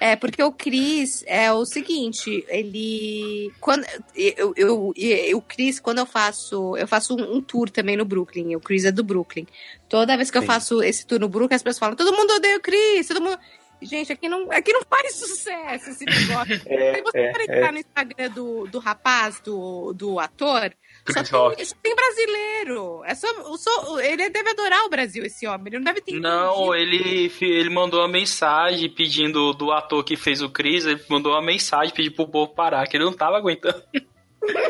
É, 0.00 0.14
porque 0.16 0.42
o 0.42 0.52
Cris 0.52 1.24
é 1.26 1.50
o 1.52 1.64
seguinte, 1.64 2.44
ele. 2.48 3.50
Quando, 3.60 3.84
eu, 4.14 4.52
eu, 4.56 4.92
eu- 4.96 5.36
o 5.38 5.42
Cris, 5.42 5.80
quando 5.80 5.98
eu 5.98 6.06
faço. 6.06 6.76
Eu 6.76 6.86
faço 6.86 7.14
um, 7.16 7.36
um 7.36 7.40
tour 7.42 7.70
também 7.70 7.96
no 7.96 8.04
Brooklyn. 8.04 8.54
O 8.56 8.60
Cris 8.60 8.84
é 8.84 8.92
do 8.92 9.02
Brooklyn. 9.04 9.46
Toda 9.88 10.16
vez 10.16 10.30
que 10.30 10.36
eu 10.36 10.42
Sim. 10.42 10.46
faço 10.48 10.82
esse 10.82 11.06
tour 11.06 11.18
no 11.18 11.28
Brooklyn, 11.28 11.56
as 11.56 11.62
pessoas 11.62 11.78
falam: 11.78 11.96
todo 11.96 12.14
mundo 12.16 12.30
odeia 12.34 12.56
o 12.58 12.60
Cris, 12.60 13.08
todo 13.08 13.20
mundo. 13.22 13.38
Gente, 13.82 14.10
aqui 14.10 14.26
não, 14.26 14.50
aqui 14.50 14.72
não 14.72 14.80
faz 14.88 15.14
sucesso 15.16 15.90
esse 15.90 16.04
negócio. 16.06 16.60
É, 16.64 16.94
Se 16.94 17.02
você 17.02 17.18
é, 17.18 17.42
entrar 17.42 17.72
no 17.72 17.78
Instagram 17.78 18.30
do, 18.30 18.66
do 18.66 18.78
rapaz, 18.78 19.38
do, 19.40 19.92
do 19.92 20.18
ator, 20.18 20.72
só 21.12 21.50
tem, 21.50 21.64
só 21.64 21.74
tem 21.82 21.94
brasileiro. 21.94 23.02
É 23.04 23.14
só, 23.14 23.26
só, 23.56 24.00
ele 24.00 24.28
deve 24.28 24.50
adorar 24.50 24.84
o 24.84 24.88
Brasil, 24.90 25.24
esse 25.24 25.46
homem. 25.46 25.68
Ele 25.68 25.76
não 25.78 25.84
deve 25.84 26.00
ter 26.00 26.12
Não, 26.18 26.74
ele, 26.74 27.30
ele 27.40 27.70
mandou 27.70 28.00
uma 28.00 28.08
mensagem 28.08 28.88
pedindo 28.90 29.52
do 29.52 29.72
ator 29.72 30.02
que 30.04 30.16
fez 30.16 30.42
o 30.42 30.50
Chris, 30.50 30.84
ele 30.86 31.00
mandou 31.08 31.32
uma 31.32 31.42
mensagem 31.42 31.94
pedindo 31.94 32.14
pro 32.14 32.28
povo 32.28 32.54
parar, 32.54 32.86
que 32.86 32.96
ele 32.96 33.04
não 33.04 33.12
tava 33.12 33.36
aguentando. 33.36 33.82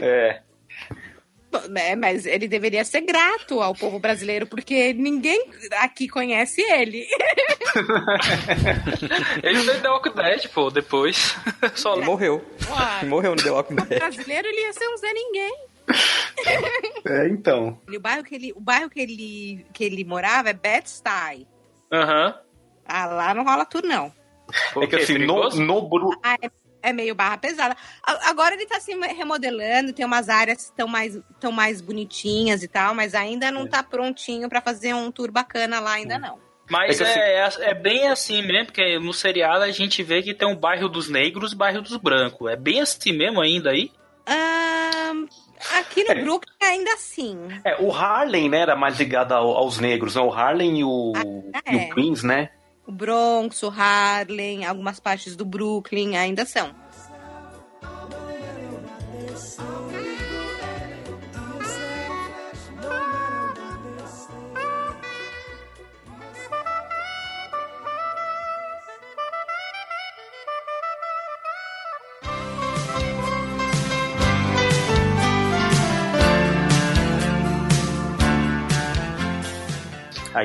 É. 0.01 0.41
É, 1.75 1.97
mas 1.97 2.25
ele 2.27 2.49
deveria 2.49 2.85
ser 2.85 3.01
grato 3.03 3.61
ao 3.61 3.75
povo 3.75 3.99
brasileiro, 3.99 4.47
porque 4.47 4.93
ninguém 4.95 5.51
aqui 5.81 6.09
conhece 6.09 6.63
ele. 6.63 7.07
Ele 9.43 9.61
fez 9.61 9.83
The 9.83 9.89
Walking 9.89 10.13
Dead, 10.15 10.49
pô, 10.49 10.71
depois. 10.71 11.37
Só 11.75 11.97
E 11.99 12.05
morreu. 12.05 12.45
Uai, 12.69 13.05
Morreu 13.07 13.35
no 13.35 13.43
The 13.43 13.51
Walking 13.51 13.75
o 13.75 13.85
Dead. 13.85 13.99
brasileiro 13.99 14.49
ele 14.49 14.61
ia 14.63 14.73
ser 14.73 14.87
um 14.89 14.97
Zé 14.97 15.13
Ninguém. 15.13 15.55
É, 17.09 17.29
então. 17.29 17.81
O 17.89 18.01
bairro 18.01 18.25
que 18.25 18.35
ele, 18.35 18.53
o 18.53 18.61
bairro 18.61 18.91
que 18.91 18.99
ele, 18.99 19.65
que 19.73 19.85
ele 19.85 20.05
morava 20.05 20.51
é 20.51 20.53
Bed-Stuy. 20.53 21.47
Aham. 21.93 22.35
Ah, 22.85 23.07
lá 23.07 23.33
não 23.33 23.45
rola 23.45 23.65
tour, 23.65 23.85
não. 23.85 24.13
É 24.83 24.87
que 24.89 24.97
assim, 24.97 25.19
no, 25.19 25.49
no 25.51 25.89
Bru... 25.89 26.11
Ah, 26.21 26.37
é, 26.43 26.51
é 26.83 26.93
meio 26.93 27.15
barra 27.15 27.39
pesada. 27.39 27.77
Agora 28.03 28.55
ele 28.55 28.67
tá 28.67 28.81
se 28.81 28.93
remodelando, 28.95 29.93
tem 29.93 30.05
umas 30.05 30.29
áreas 30.29 30.59
que 30.59 30.65
estão 30.65 30.89
mais, 30.89 31.19
tão 31.39 31.53
mais 31.53 31.81
bonitinhas 31.81 32.63
e 32.63 32.69
tal, 32.69 32.95
mas 32.95 33.15
ainda 33.15 33.51
não 33.51 33.69
tá 33.69 33.83
prontinho 33.83 34.49
pra 34.49 34.61
fazer 34.61 34.95
um 34.95 35.11
tour 35.11 35.31
bacana 35.31 35.81
lá, 35.81 35.93
ainda 35.93 36.19
não. 36.19 36.39
Mas 36.69 37.01
É 37.01 37.05
é, 37.05 37.39
é, 37.39 37.71
é 37.71 37.75
bem 37.75 38.09
assim 38.09 38.43
mesmo, 38.43 38.67
porque 38.67 38.99
no 38.99 39.13
seriado 39.13 39.63
a 39.63 39.71
gente 39.71 40.03
vê 40.03 40.23
que 40.23 40.35
tem 40.35 40.49
um 40.49 40.57
bairro 40.57 40.89
dos 40.89 41.09
negros 41.09 41.53
e 41.53 41.55
um 41.55 41.59
bairro 41.59 41.83
dos 41.83 41.97
brancos. 41.97 42.51
É 42.51 42.57
bem 42.57 42.81
assim 42.81 43.13
mesmo 43.13 43.41
ainda 43.41 43.71
aí? 43.71 43.91
Ahn, 44.27 45.27
aqui 45.79 46.05
no 46.05 46.15
Brooklyn 46.23 46.55
ainda 46.63 46.93
assim. 46.95 47.39
É, 47.65 47.77
o 47.81 47.93
Harlem, 47.93 48.49
né, 48.49 48.61
era 48.61 48.77
mais 48.77 48.99
ligado 48.99 49.33
ao- 49.33 49.57
aos 49.57 49.79
negros, 49.79 50.15
né? 50.15 50.21
O 50.23 50.33
Harlem 50.33 50.81
e 50.81 50.85
o, 50.85 51.13
Ah, 51.17 51.63
e 51.73 51.77
é. 51.77 51.91
o 51.91 51.95
Queens, 51.95 52.23
né? 52.23 52.51
O 52.87 52.93
Bronx, 52.93 53.63
o 53.65 53.69
Harlem, 53.77 54.65
algumas 54.65 55.01
partes 55.01 55.35
do 55.35 55.45
Brooklyn 55.45 56.17
ainda 56.17 56.45
são. 56.45 56.71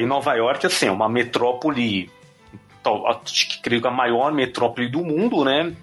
Nova 0.05 0.33
York, 0.33 0.65
assim, 0.65 0.87
é 0.87 0.91
uma 0.91 1.09
metrópole, 1.09 2.09
acho 3.07 3.49
que 3.49 3.61
creio 3.61 3.81
que 3.81 3.87
a 3.87 3.91
maior 3.91 4.31
metrópole 4.31 4.89
do 4.89 5.03
mundo, 5.03 5.43
né? 5.43 5.75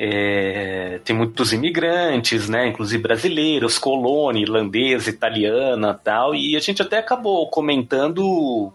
É, 0.00 1.00
tem 1.04 1.16
muitos 1.16 1.52
imigrantes, 1.52 2.48
né? 2.48 2.68
Inclusive 2.68 3.02
brasileiros, 3.02 3.78
colônia, 3.78 4.42
irlandesa, 4.42 5.10
italiana 5.10 5.92
tal. 5.92 6.36
E 6.36 6.56
a 6.56 6.60
gente 6.60 6.80
até 6.80 6.98
acabou 6.98 7.50
comentando 7.50 8.72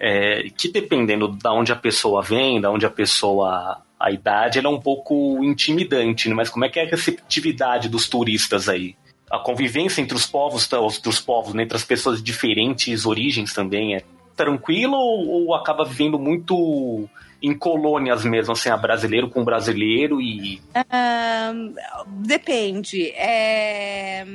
é, 0.00 0.48
que 0.56 0.72
dependendo 0.72 1.28
da 1.28 1.52
onde 1.52 1.70
a 1.70 1.76
pessoa 1.76 2.20
vem, 2.20 2.60
da 2.60 2.70
onde 2.70 2.84
a 2.84 2.90
pessoa. 2.90 3.80
a 3.98 4.10
idade, 4.10 4.58
ela 4.58 4.68
é 4.68 4.70
um 4.70 4.80
pouco 4.80 5.38
intimidante, 5.44 6.28
né? 6.28 6.34
Mas 6.34 6.48
como 6.48 6.64
é 6.64 6.68
que 6.68 6.80
é 6.80 6.84
a 6.84 6.88
receptividade 6.90 7.88
dos 7.88 8.08
turistas 8.08 8.68
aí? 8.68 8.96
A 9.30 9.38
convivência 9.38 10.00
entre 10.00 10.16
os 10.16 10.26
povos, 10.26 10.68
dos 11.02 11.20
povos, 11.20 11.54
né, 11.54 11.62
entre 11.62 11.76
as 11.76 11.84
pessoas 11.84 12.18
de 12.18 12.24
diferentes 12.24 13.06
origens 13.06 13.54
também 13.54 13.94
é 13.94 14.02
tranquilo 14.36 14.94
ou, 14.94 15.28
ou 15.28 15.54
acaba 15.54 15.84
vivendo 15.84 16.18
muito 16.18 17.08
em 17.42 17.56
colônias 17.56 18.24
mesmo, 18.24 18.52
assim, 18.52 18.68
a 18.68 18.76
brasileiro 18.76 19.30
com 19.30 19.44
brasileiro 19.44 20.20
e 20.20 20.60
Ahn, 20.74 21.74
depende. 22.06 23.10
É, 23.12 24.26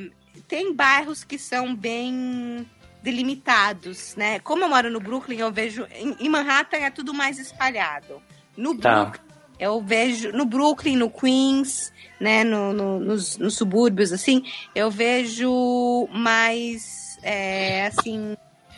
tem 0.48 0.74
bairros 0.74 1.24
que 1.24 1.38
são 1.38 1.76
bem 1.76 2.66
delimitados, 3.04 4.16
né? 4.16 4.40
Como 4.40 4.64
eu 4.64 4.70
moro 4.70 4.90
no 4.90 5.00
Brooklyn, 5.00 5.38
eu 5.40 5.52
vejo. 5.52 5.86
Em, 5.92 6.16
em 6.26 6.30
Manhattan 6.30 6.78
é 6.78 6.90
tudo 6.90 7.14
mais 7.14 7.38
espalhado. 7.38 8.22
No 8.58 8.76
Tá. 8.76 9.04
Brooklyn, 9.04 9.22
eu 9.60 9.82
vejo. 9.82 10.32
No 10.32 10.46
Brooklyn, 10.46 10.96
no 10.98 11.10
Queens, 11.10 11.94
né? 12.20 12.44
No, 12.44 12.72
no- 12.74 13.00
nos, 13.00 13.38
nos 13.38 13.56
subúrbios, 13.56 14.12
assim, 14.14 14.44
eu 14.74 14.90
vejo 14.92 16.08
mais. 16.12 17.18
é, 17.24 17.86
assim. 17.88 18.36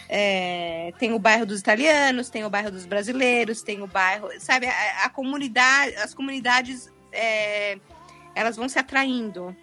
é, 0.10 0.94
tem 0.98 1.14
o 1.14 1.20
bairro 1.20 1.46
dos 1.46 1.60
italianos, 1.60 2.30
tem 2.30 2.46
o 2.46 2.50
bairro 2.50 2.72
dos 2.72 2.86
brasileiros, 2.86 3.62
tem 3.62 3.82
o 3.82 3.88
bairro, 3.88 4.30
sabe, 4.40 4.66
a, 4.68 5.06
a 5.06 5.10
comunidade, 5.10 5.96
as 5.98 6.14
comunidades, 6.14 6.90
é, 7.12 7.78
elas 8.34 8.56
vão 8.56 8.70
se 8.70 8.80
atraindo. 8.80 9.56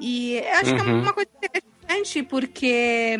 E 0.00 0.34
eu 0.38 0.52
acho 0.54 0.74
que 0.74 0.80
é 0.80 0.82
Uhum. 0.82 1.00
uma 1.02 1.12
coisa 1.12 1.28
interessante, 1.36 2.22
porque, 2.24 3.16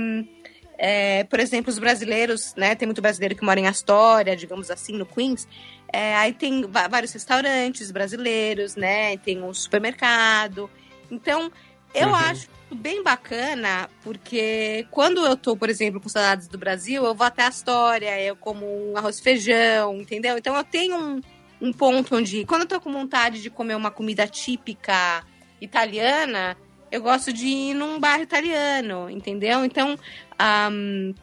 é, 0.84 1.22
por 1.22 1.38
exemplo, 1.38 1.70
os 1.70 1.78
brasileiros, 1.78 2.56
né, 2.56 2.74
tem 2.74 2.86
muito 2.86 3.00
brasileiro 3.00 3.36
que 3.36 3.44
mora 3.44 3.60
em 3.60 3.68
Astoria, 3.68 4.34
digamos 4.34 4.68
assim, 4.68 4.94
no 4.94 5.06
Queens, 5.06 5.46
é, 5.92 6.16
aí 6.16 6.32
tem 6.32 6.62
vários 6.90 7.12
restaurantes 7.12 7.92
brasileiros, 7.92 8.74
né, 8.74 9.16
tem 9.18 9.40
um 9.40 9.54
supermercado. 9.54 10.68
Então, 11.08 11.52
eu 11.94 12.08
Uhum. 12.08 12.14
acho 12.16 12.48
bem 12.74 13.00
bacana, 13.00 13.88
porque 14.02 14.84
quando 14.90 15.24
eu 15.24 15.36
tô, 15.36 15.56
por 15.56 15.70
exemplo, 15.70 16.00
com 16.00 16.08
saudades 16.08 16.48
do 16.48 16.58
Brasil, 16.58 17.04
eu 17.04 17.14
vou 17.14 17.26
até 17.28 17.44
a 17.44 17.48
Astoria, 17.48 18.20
eu 18.20 18.34
como 18.34 18.66
um 18.66 18.96
arroz 18.96 19.18
e 19.20 19.22
feijão, 19.22 19.94
entendeu? 20.00 20.36
Então 20.36 20.56
eu 20.56 20.64
tenho 20.64 20.96
um, 20.96 21.20
um 21.60 21.72
ponto 21.72 22.16
onde, 22.16 22.44
quando 22.44 22.62
eu 22.62 22.68
tô 22.68 22.80
com 22.80 22.90
vontade 22.90 23.40
de 23.40 23.50
comer 23.50 23.76
uma 23.76 23.90
comida 23.90 24.26
típica 24.26 25.22
italiana, 25.60 26.56
eu 26.90 27.00
gosto 27.00 27.32
de 27.32 27.46
ir 27.46 27.74
num 27.74 27.98
bar 27.98 28.20
italiano, 28.20 29.08
entendeu? 29.08 29.64
Então, 29.64 29.98
ahm, 30.42 31.14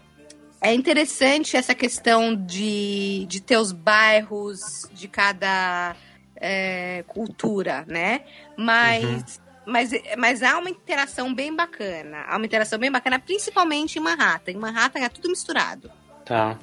é 0.62 0.74
interessante 0.74 1.56
essa 1.56 1.74
questão 1.74 2.36
de, 2.36 3.26
de 3.28 3.42
ter 3.42 3.58
os 3.58 3.72
bairros 3.72 4.90
de 4.94 5.08
cada 5.08 5.96
é, 6.36 7.04
cultura, 7.08 7.86
né? 7.88 8.22
Mas, 8.58 9.42
mas, 9.66 9.92
mas 10.18 10.44
há 10.44 10.58
uma 10.58 10.70
interação 10.70 11.34
bem 11.34 11.56
bacana. 11.56 12.26
Há 12.28 12.38
uma 12.38 12.46
interação 12.46 12.78
bem 12.80 12.92
bacana, 12.92 13.20
principalmente 13.20 13.98
em 13.98 14.02
Manhattan. 14.02 14.52
Em 14.52 14.58
Manhattan 14.58 15.00
é 15.00 15.10
tudo 15.10 15.30
misturado. 15.30 15.92
Tá. 16.26 16.58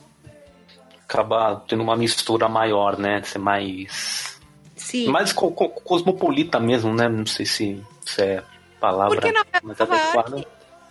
Acaba 1.02 1.64
tendo 1.68 1.82
uma 1.82 1.96
mistura 1.96 2.48
maior, 2.48 2.98
né? 2.98 3.22
Ser 3.22 3.38
mais. 3.38 4.40
Sim. 4.74 5.08
Mais 5.08 5.32
co- 5.32 5.52
co- 5.52 5.68
cosmopolita 5.68 6.58
mesmo, 6.60 6.92
né? 6.92 7.08
Não 7.08 7.24
sei 7.24 7.46
se, 7.46 7.82
se 8.04 8.22
é 8.22 8.42
palavra 8.80 9.14
Porque 9.20 9.32
Nova, 9.32 9.46
mais 9.62 9.78
Nova 9.78 9.94
adequada. 9.94 10.36
York, 10.36 10.48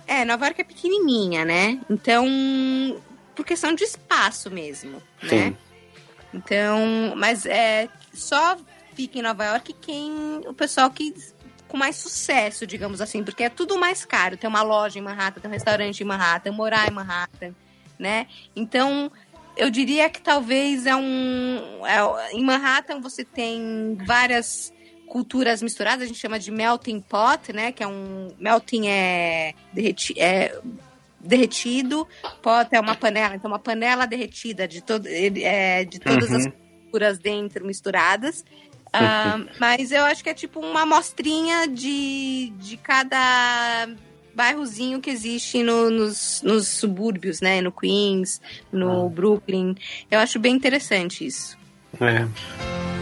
é, 0.08 0.26
Nova 0.26 0.46
York 0.46 0.62
é 0.62 0.63
pequenininha, 0.63 1.44
né? 1.46 1.80
Então, 1.89 2.26
por 3.36 3.46
questão 3.46 3.74
de 3.74 3.84
espaço 3.84 4.50
mesmo, 4.52 5.02
né? 5.22 5.30
Sim. 5.30 5.58
Então, 6.34 7.13
mas 7.15 7.46
é 7.46 7.88
só 8.13 8.58
fica 8.94 9.20
em 9.20 9.22
Nova 9.22 9.46
York 9.46 9.74
quem 9.82 10.41
o 10.48 10.54
pessoal 10.54 10.89
que 10.89 11.13
com 11.68 11.78
mais 11.78 11.96
sucesso, 11.96 12.68
digamos 12.68 13.02
assim, 13.02 13.24
porque 13.24 13.44
é 13.44 13.50
tudo 13.50 13.78
mais 13.78 14.06
caro. 14.06 14.38
Tem 14.38 14.48
uma 14.50 14.62
loja 14.62 15.00
em 15.00 15.02
Manhattan, 15.02 15.41
tem 15.41 15.50
um 15.50 15.54
restaurante 15.54 16.00
em 16.02 16.06
Manhattan, 16.06 16.52
morar 16.52 16.88
em 16.88 16.91
Manhattan, 16.91 17.54
né? 17.98 18.28
Então, 18.56 19.12
eu 19.58 19.70
diria 19.70 20.10
que 20.10 20.22
talvez 20.22 20.86
é 20.86 20.96
um 20.96 21.86
é- 21.86 22.34
em 22.34 22.44
Manhattan 22.44 23.00
você 23.02 23.24
tem 23.24 23.98
várias 24.06 24.74
culturas 25.15 25.62
misturadas, 25.62 26.04
a 26.04 26.08
gente 26.08 26.19
chama 26.19 26.38
de 26.38 26.51
melting 26.51 26.99
pot, 26.99 27.54
né? 27.54 27.71
Que 27.71 27.82
é 27.82 27.88
um 27.88 28.36
melting 28.38 28.88
é, 28.89 29.54
derreti, 29.71 30.13
é 30.19 30.54
derretido, 31.17 32.06
pot 32.41 32.67
é 32.75 32.80
uma 32.82 32.95
panela, 32.95 33.34
então 33.34 33.49
uma 33.49 33.58
panela 33.58 34.06
derretida 34.06 34.67
de 34.67 34.82
todo 34.82 35.08
é, 35.08 35.86
de 35.86 35.99
todas 36.01 36.34
as 36.34 36.43
Uhum. 36.43 36.51
culturas 36.84 37.17
dentro 37.17 37.65
misturadas. 37.65 38.43
Ah, 38.91 39.39
mas 39.58 39.93
eu 39.93 40.04
acho 40.04 40.21
que 40.21 40.30
é 40.30 40.34
tipo 40.34 40.60
uma 40.60 40.82
amostrinha 40.82 41.65
de, 41.65 42.51
de 42.60 42.75
cada 42.75 43.88
bairrozinho 44.36 44.99
que 44.99 45.10
existe 45.10 45.63
no- 45.63 45.89
nos, 45.89 46.41
nos 46.41 46.67
subúrbios, 46.67 47.39
né? 47.39 47.62
No 47.62 47.71
Queens, 47.71 48.41
no 48.69 49.10
Brooklyn. 49.10 49.75
Eu 50.12 50.19
acho 50.19 50.39
bem 50.39 50.54
interessante 50.54 51.25
isso. 51.25 51.58
É. 52.01 52.94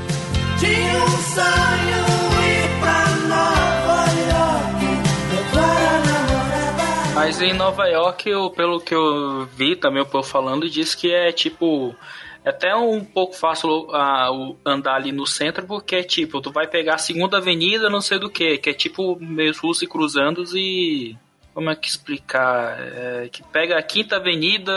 Mas 7.25 7.41
em 7.41 7.53
Nova 7.53 7.87
York, 7.87 8.29
eu, 8.29 8.49
pelo 8.49 8.81
que 8.81 8.93
eu 8.93 9.45
vi 9.55 9.77
também 9.77 10.01
o 10.03 10.05
povo 10.05 10.27
falando, 10.27 10.69
diz 10.69 10.93
que 10.93 11.11
é 11.11 11.31
tipo. 11.31 11.95
É 12.43 12.49
até 12.49 12.75
um 12.75 13.03
pouco 13.03 13.33
fácil 13.33 13.87
ah, 13.91 14.29
andar 14.65 14.95
ali 14.95 15.13
no 15.13 15.25
centro, 15.25 15.65
porque 15.65 15.95
é 15.95 16.03
tipo, 16.03 16.41
tu 16.41 16.51
vai 16.51 16.67
pegar 16.67 16.95
a 16.95 16.97
segunda 16.97 17.37
avenida, 17.37 17.89
não 17.89 18.01
sei 18.01 18.19
do 18.19 18.29
que, 18.29 18.57
que 18.57 18.69
é 18.69 18.73
tipo 18.73 19.17
meio 19.21 19.53
russo 19.57 19.85
e 19.85 19.87
cruzando 19.87 20.43
e. 20.55 21.15
Como 21.53 21.69
é 21.69 21.75
que 21.75 21.87
explicar? 21.87 22.77
É, 22.79 23.29
que 23.31 23.43
pega 23.43 23.77
a 23.77 23.83
quinta 23.83 24.15
avenida. 24.15 24.71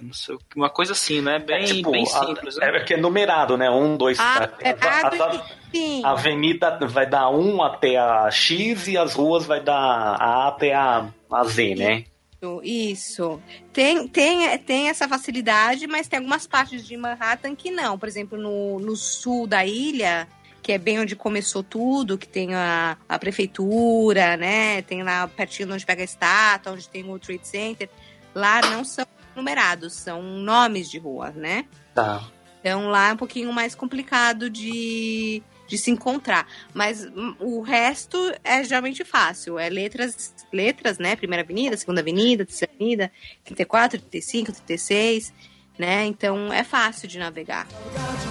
Não 0.00 0.12
sei, 0.12 0.36
uma 0.54 0.70
coisa 0.70 0.92
assim, 0.92 1.20
né? 1.20 1.38
Bem, 1.38 1.62
É, 1.62 1.64
tipo, 1.64 1.90
bem 1.90 2.04
a- 2.04 2.06
simples. 2.26 2.56
né? 2.56 2.76
é 2.76 2.80
que 2.84 2.94
é 2.94 2.96
numerado, 2.96 3.56
né? 3.56 3.68
Um, 3.70 3.96
dois, 3.96 4.18
Ah, 4.20 4.46
três. 4.46 4.76
é, 4.80 4.86
A- 4.86 5.08
a- 5.08 5.46
sim. 5.72 6.02
A 6.04 6.10
avenida 6.12 6.78
vai 6.86 7.06
dar 7.06 7.28
1 7.30 7.62
até 7.62 7.96
a 7.96 8.30
X 8.30 8.88
e 8.88 8.96
as 8.96 9.14
ruas 9.14 9.44
vai 9.44 9.60
dar 9.60 9.74
A 9.76 10.48
até 10.48 10.72
a, 10.74 11.08
a 11.32 11.44
Z, 11.44 11.74
né? 11.74 12.04
Isso, 12.42 12.60
Isso. 12.64 13.42
Tem, 13.72 14.08
tem, 14.08 14.56
tem 14.58 14.88
essa 14.88 15.06
facilidade, 15.06 15.86
mas 15.86 16.08
tem 16.08 16.18
algumas 16.18 16.46
partes 16.46 16.86
de 16.86 16.96
Manhattan 16.96 17.54
que 17.54 17.70
não. 17.70 17.98
Por 17.98 18.08
exemplo, 18.08 18.38
no, 18.38 18.78
no 18.80 18.96
sul 18.96 19.46
da 19.46 19.66
ilha, 19.66 20.26
que 20.70 20.74
é 20.74 20.78
bem 20.78 21.00
onde 21.00 21.16
começou 21.16 21.64
tudo, 21.64 22.16
que 22.16 22.28
tem 22.28 22.54
a, 22.54 22.96
a 23.08 23.18
prefeitura, 23.18 24.36
né? 24.36 24.82
Tem 24.82 25.02
lá 25.02 25.26
pertinho 25.26 25.74
onde 25.74 25.84
pega 25.84 26.00
a 26.00 26.04
estátua, 26.04 26.74
onde 26.74 26.88
tem 26.88 27.02
o 27.10 27.18
Trade 27.18 27.44
Center. 27.44 27.90
Lá 28.32 28.60
não 28.60 28.84
são 28.84 29.04
numerados, 29.34 29.94
são 29.94 30.22
nomes 30.22 30.88
de 30.88 30.96
rua, 30.96 31.32
né? 31.32 31.64
Tá. 31.92 32.22
Então 32.60 32.88
lá 32.88 33.08
é 33.08 33.12
um 33.14 33.16
pouquinho 33.16 33.52
mais 33.52 33.74
complicado 33.74 34.48
de, 34.48 35.42
de 35.66 35.76
se 35.76 35.90
encontrar. 35.90 36.46
Mas 36.72 37.04
hum, 37.04 37.34
o 37.40 37.62
resto 37.62 38.16
é 38.44 38.62
geralmente 38.62 39.04
fácil. 39.04 39.58
É 39.58 39.68
letras, 39.68 40.32
letras, 40.52 41.00
né? 41.00 41.16
Primeira 41.16 41.42
avenida, 41.42 41.76
segunda 41.76 42.00
avenida, 42.00 42.46
terceira 42.46 42.72
avenida, 42.72 43.10
34, 43.42 43.98
35, 44.02 44.52
36, 44.52 45.32
né? 45.76 46.04
Então 46.04 46.52
é 46.52 46.62
fácil 46.62 47.08
de 47.08 47.18
navegar. 47.18 47.66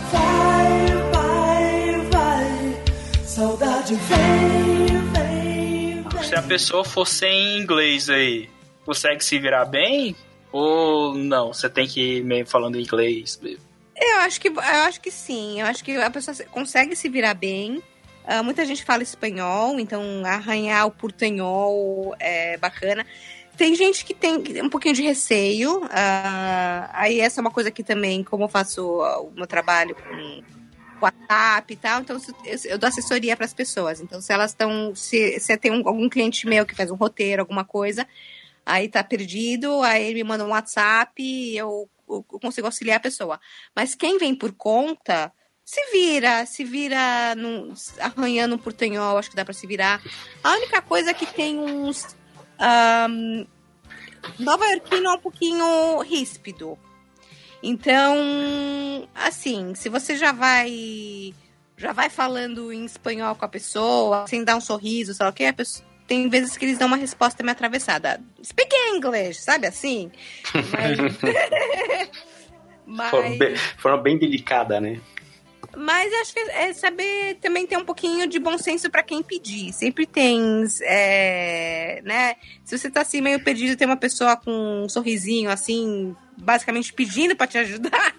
Vai. 0.10 1.19
Saudade 3.40 3.96
vem, 3.96 4.88
vem, 5.14 6.04
vem. 6.04 6.24
Se 6.26 6.36
a 6.36 6.42
pessoa 6.42 6.84
for 6.84 7.08
sem 7.08 7.58
inglês 7.58 8.10
aí, 8.10 8.50
consegue 8.86 9.24
se 9.24 9.40
virar 9.40 9.64
bem? 9.64 10.14
Ou 10.52 11.16
não? 11.16 11.54
Você 11.54 11.70
tem 11.70 11.88
que 11.88 12.18
ir 12.18 12.24
meio 12.26 12.46
falando 12.46 12.78
inglês 12.78 13.40
mesmo? 13.42 13.64
Eu 13.96 14.18
acho 14.18 14.42
que, 14.42 14.50
eu 14.50 14.60
acho 14.60 15.00
que 15.00 15.10
sim. 15.10 15.62
Eu 15.62 15.68
acho 15.68 15.86
que 15.86 15.96
a 15.96 16.10
pessoa 16.10 16.36
se- 16.36 16.44
consegue 16.48 16.98
se 16.98 17.08
virar 17.08 17.34
bem. 17.34 17.82
Ah, 18.28 18.44
muita 18.44 18.66
gente 18.66 18.84
fala 18.84 19.04
espanhol, 19.04 19.80
então 19.80 20.04
arranhar 20.26 20.86
o 20.86 20.92
portanhol 20.92 22.14
é 22.20 22.58
bacana. 22.58 23.06
Tem 23.56 23.74
gente 23.74 24.04
que 24.04 24.14
tem 24.14 24.36
um 24.62 24.70
pouquinho 24.70 24.96
de 24.96 25.02
receio. 25.02 25.88
ah, 25.92 26.90
aí 26.92 27.22
essa 27.22 27.40
é 27.40 27.42
uma 27.42 27.52
coisa 27.52 27.72
que 27.72 27.84
também, 27.86 28.22
como 28.22 28.44
eu 28.44 28.50
faço 28.50 29.02
ah, 29.02 29.22
o 29.22 29.32
meu 29.32 29.48
trabalho 29.48 29.96
com 29.96 30.59
WhatsApp 31.06 31.74
e 31.74 31.76
tal, 31.78 32.02
então 32.02 32.18
eu, 32.66 32.78
dou 32.78 32.88
assessoria 32.88 33.36
para 33.36 33.46
as 33.46 33.54
pessoas. 33.54 34.02
Então, 34.02 34.22
se 34.22 34.32
elas 34.34 34.52
estão. 34.52 34.94
Se, 34.96 35.40
se 35.40 35.58
tem 35.58 35.72
um- 35.72 35.88
algum 35.88 36.10
cliente 36.10 36.48
meu 36.48 36.66
que 36.66 36.76
faz 36.76 36.92
um 36.92 36.96
roteiro, 36.96 37.42
alguma 37.42 37.64
coisa, 37.66 38.08
aí 38.66 38.88
tá 38.90 39.04
perdido, 39.04 39.82
aí 39.84 40.06
ele 40.06 40.24
me 40.24 40.30
manda 40.30 40.46
um 40.46 40.50
WhatsApp 40.50 41.12
e 41.22 41.58
eu, 41.58 41.90
eu 42.08 42.24
consigo 42.24 42.68
auxiliar 42.68 42.98
a 42.98 43.02
pessoa. 43.02 43.40
Mas 43.76 43.96
quem 43.96 44.18
vem 44.18 44.36
por 44.36 44.52
conta, 44.54 45.32
se 45.64 45.80
vira, 45.92 46.46
se 46.46 46.64
vira 46.64 47.36
arranhando 48.00 48.56
um 48.56 48.60
portanhol, 48.60 49.18
acho 49.18 49.30
que 49.30 49.36
dá 49.36 49.46
para 49.46 49.54
se 49.54 49.68
virar. 49.68 50.02
A 50.44 50.54
única 50.54 50.82
coisa 50.82 51.12
é 51.12 51.14
que 51.14 51.26
tem 51.26 51.60
uns. 51.60 52.16
Um, 52.60 53.46
Nova 54.38 54.66
Yorkino 54.66 55.10
é 55.10 55.14
um 55.14 55.20
pouquinho 55.20 56.00
ríspido. 56.02 56.78
Então, 57.62 59.08
assim, 59.14 59.74
se 59.76 59.90
você 59.90 60.16
já 60.16 60.32
vai 60.32 61.34
já 61.78 61.94
vai 61.94 62.10
falando 62.10 62.74
em 62.74 62.84
espanhol 62.84 63.36
com 63.36 63.46
a 63.46 63.50
pessoa, 63.50 64.26
sem 64.28 64.44
dar 64.44 64.58
um 64.58 64.62
sorriso, 64.62 65.14
sei 65.14 65.24
lá 65.24 65.30
o 65.30 65.34
que, 65.34 65.52
pessoa, 65.54 65.88
tem 66.06 66.28
vezes 66.28 66.58
que 66.58 66.66
eles 66.66 66.78
dão 66.78 66.88
uma 66.88 66.98
resposta 66.98 67.42
meio 67.42 67.54
atravessada. 67.54 68.22
Speak 68.44 68.76
English, 68.94 69.42
sabe 69.42 69.68
assim? 69.68 70.12
Mas, 72.86 73.12
Forma 73.12 73.30
mas, 73.30 73.38
bem, 73.38 73.56
forma 73.78 73.98
bem 74.02 74.18
delicada, 74.18 74.82
né? 74.82 75.00
mas 75.78 76.12
acho 76.14 76.34
que 76.34 76.40
é 76.40 76.74
saber 76.74 77.36
também 77.36 77.68
ter 77.68 77.78
um 77.78 77.86
pouquinho 77.86 78.28
de 78.28 78.40
bom 78.40 78.58
senso 78.58 78.90
para 78.90 79.04
quem 79.04 79.22
pedir. 79.22 79.72
Sempre 79.72 80.06
tem, 80.06 80.66
é, 80.82 82.02
né? 82.04 82.36
Se 82.66 82.78
você 82.78 82.90
tá 82.90 83.02
assim 83.02 83.22
meio 83.22 83.44
perdido, 83.44 83.78
tem 83.78 83.86
uma 83.86 83.96
pessoa 83.96 84.36
com 84.36 84.84
um 84.84 84.90
sorrisinho 84.90 85.50
assim, 85.50 86.16
basicamente 86.40 86.94
pedindo 86.94 87.36
para 87.36 87.48
te 87.48 87.58
ajudar. 87.58 88.16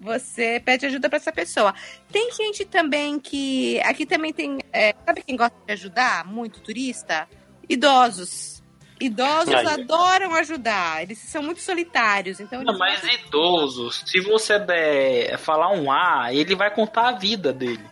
Você 0.00 0.60
pede 0.64 0.86
ajuda 0.86 1.08
para 1.08 1.16
essa 1.16 1.32
pessoa. 1.32 1.74
Tem 2.12 2.30
gente 2.32 2.64
também 2.64 3.18
que. 3.18 3.80
Aqui 3.80 4.04
também 4.04 4.32
tem. 4.32 4.58
é, 4.72 4.94
sabe 5.04 5.22
quem 5.22 5.36
gosta 5.36 5.56
de 5.66 5.72
ajudar? 5.72 6.24
Muito 6.26 6.60
turista? 6.60 7.26
Idosos. 7.68 8.62
Idosos 9.00 9.54
adoram 9.54 10.34
ajudar, 10.36 11.02
eles 11.02 11.18
são 11.18 11.42
muito 11.42 11.60
solitários, 11.60 12.40
então 12.40 12.62
Não, 12.62 12.78
mas 12.78 13.02
idosos, 13.04 14.02
se 14.06 14.20
você 14.20 14.58
der 14.58 15.36
falar 15.36 15.70
um 15.72 15.92
A, 15.92 16.32
ele 16.32 16.56
vai 16.56 16.74
contar 16.74 17.10
a 17.10 17.12
vida 17.12 17.52
dele. 17.52 17.84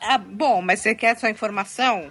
Ah, 0.00 0.18
bom, 0.18 0.60
mas 0.60 0.80
você 0.80 0.92
quer 0.92 1.16
sua 1.16 1.30
informação? 1.30 2.10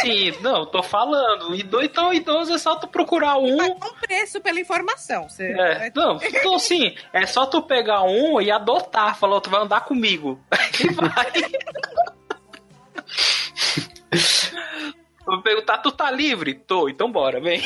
Sim, 0.00 0.32
não, 0.40 0.66
tô 0.66 0.82
falando. 0.82 1.54
Então, 1.54 2.12
idoso 2.12 2.54
é 2.54 2.58
só 2.58 2.76
tu 2.76 2.86
procurar 2.86 3.36
um. 3.36 3.56
Pagar 3.56 3.86
um 3.86 3.94
preço 4.00 4.40
pela 4.40 4.60
informação. 4.60 5.28
Você 5.28 5.52
É, 5.52 5.92
não, 5.94 6.18
então 6.22 6.54
assim, 6.54 6.94
é 7.12 7.26
só 7.26 7.46
tu 7.46 7.62
pegar 7.62 8.02
um 8.02 8.40
e 8.40 8.50
adotar. 8.50 9.18
Falou, 9.18 9.40
tu 9.40 9.50
vai 9.50 9.62
andar 9.62 9.80
comigo. 9.80 10.40
Aí 10.50 10.88
vai. 10.94 11.32
Vou 15.26 15.42
perguntar, 15.42 15.78
tu 15.78 15.90
tá 15.90 16.10
livre? 16.10 16.54
Tô, 16.54 16.88
então 16.88 17.10
bora, 17.10 17.40
vem. 17.40 17.62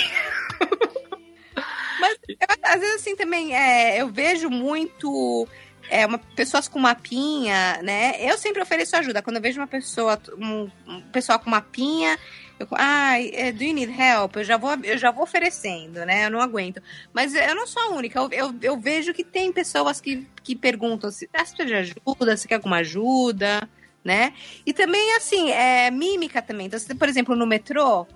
Eu, 2.29 2.47
às 2.63 2.81
vezes, 2.81 2.97
assim, 2.97 3.17
também, 3.17 3.55
é, 3.55 4.01
eu 4.01 4.09
vejo 4.09 4.49
muito 4.49 5.47
é, 5.91 6.07
uma, 6.07 6.19
pessoas 6.19 6.69
com 6.69 6.79
mapinha, 6.79 7.81
né? 7.83 8.15
Eu 8.21 8.39
sempre 8.39 8.63
ofereço 8.63 8.97
ajuda. 8.97 9.21
Quando 9.21 9.37
eu 9.37 9.43
vejo 9.43 9.61
uma 9.61 9.67
pessoa, 9.67 10.19
um, 10.39 10.71
um 10.87 11.01
pessoal 11.13 11.39
com 11.39 11.51
mapinha, 11.51 12.17
eu, 12.59 12.69
ai, 12.73 13.31
é, 13.35 13.51
do 13.51 13.65
you 13.65 13.75
need 13.75 13.93
help? 13.93 14.37
Eu 14.37 14.45
já, 14.45 14.57
vou, 14.57 14.71
eu 14.85 14.97
já 14.97 15.11
vou 15.11 15.25
oferecendo, 15.25 16.07
né? 16.07 16.27
Eu 16.27 16.31
não 16.31 16.41
aguento. 16.41 16.81
Mas 17.13 17.35
eu 17.35 17.55
não 17.55 17.67
sou 17.67 17.83
a 17.83 17.89
única. 17.91 18.19
Eu, 18.21 18.31
eu, 18.31 18.55
eu 18.63 18.79
vejo 18.79 19.13
que 19.13 19.25
tem 19.25 19.53
pessoas 19.53 20.01
que, 20.01 20.27
que 20.43 20.55
perguntam 20.55 21.11
se 21.11 21.29
ah, 21.35 21.39
precisa 21.39 21.65
de 21.67 21.75
ajuda, 21.75 22.37
se 22.37 22.47
quer 22.47 22.55
alguma 22.55 22.77
ajuda, 22.77 23.69
né? 24.05 24.33
E 24.65 24.73
também, 24.73 25.17
assim, 25.17 25.51
é 25.51 25.91
mímica 25.91 26.41
também. 26.41 26.67
Então, 26.67 26.79
por 26.97 27.09
exemplo, 27.09 27.35
no 27.35 27.47
metrô, 27.47 28.07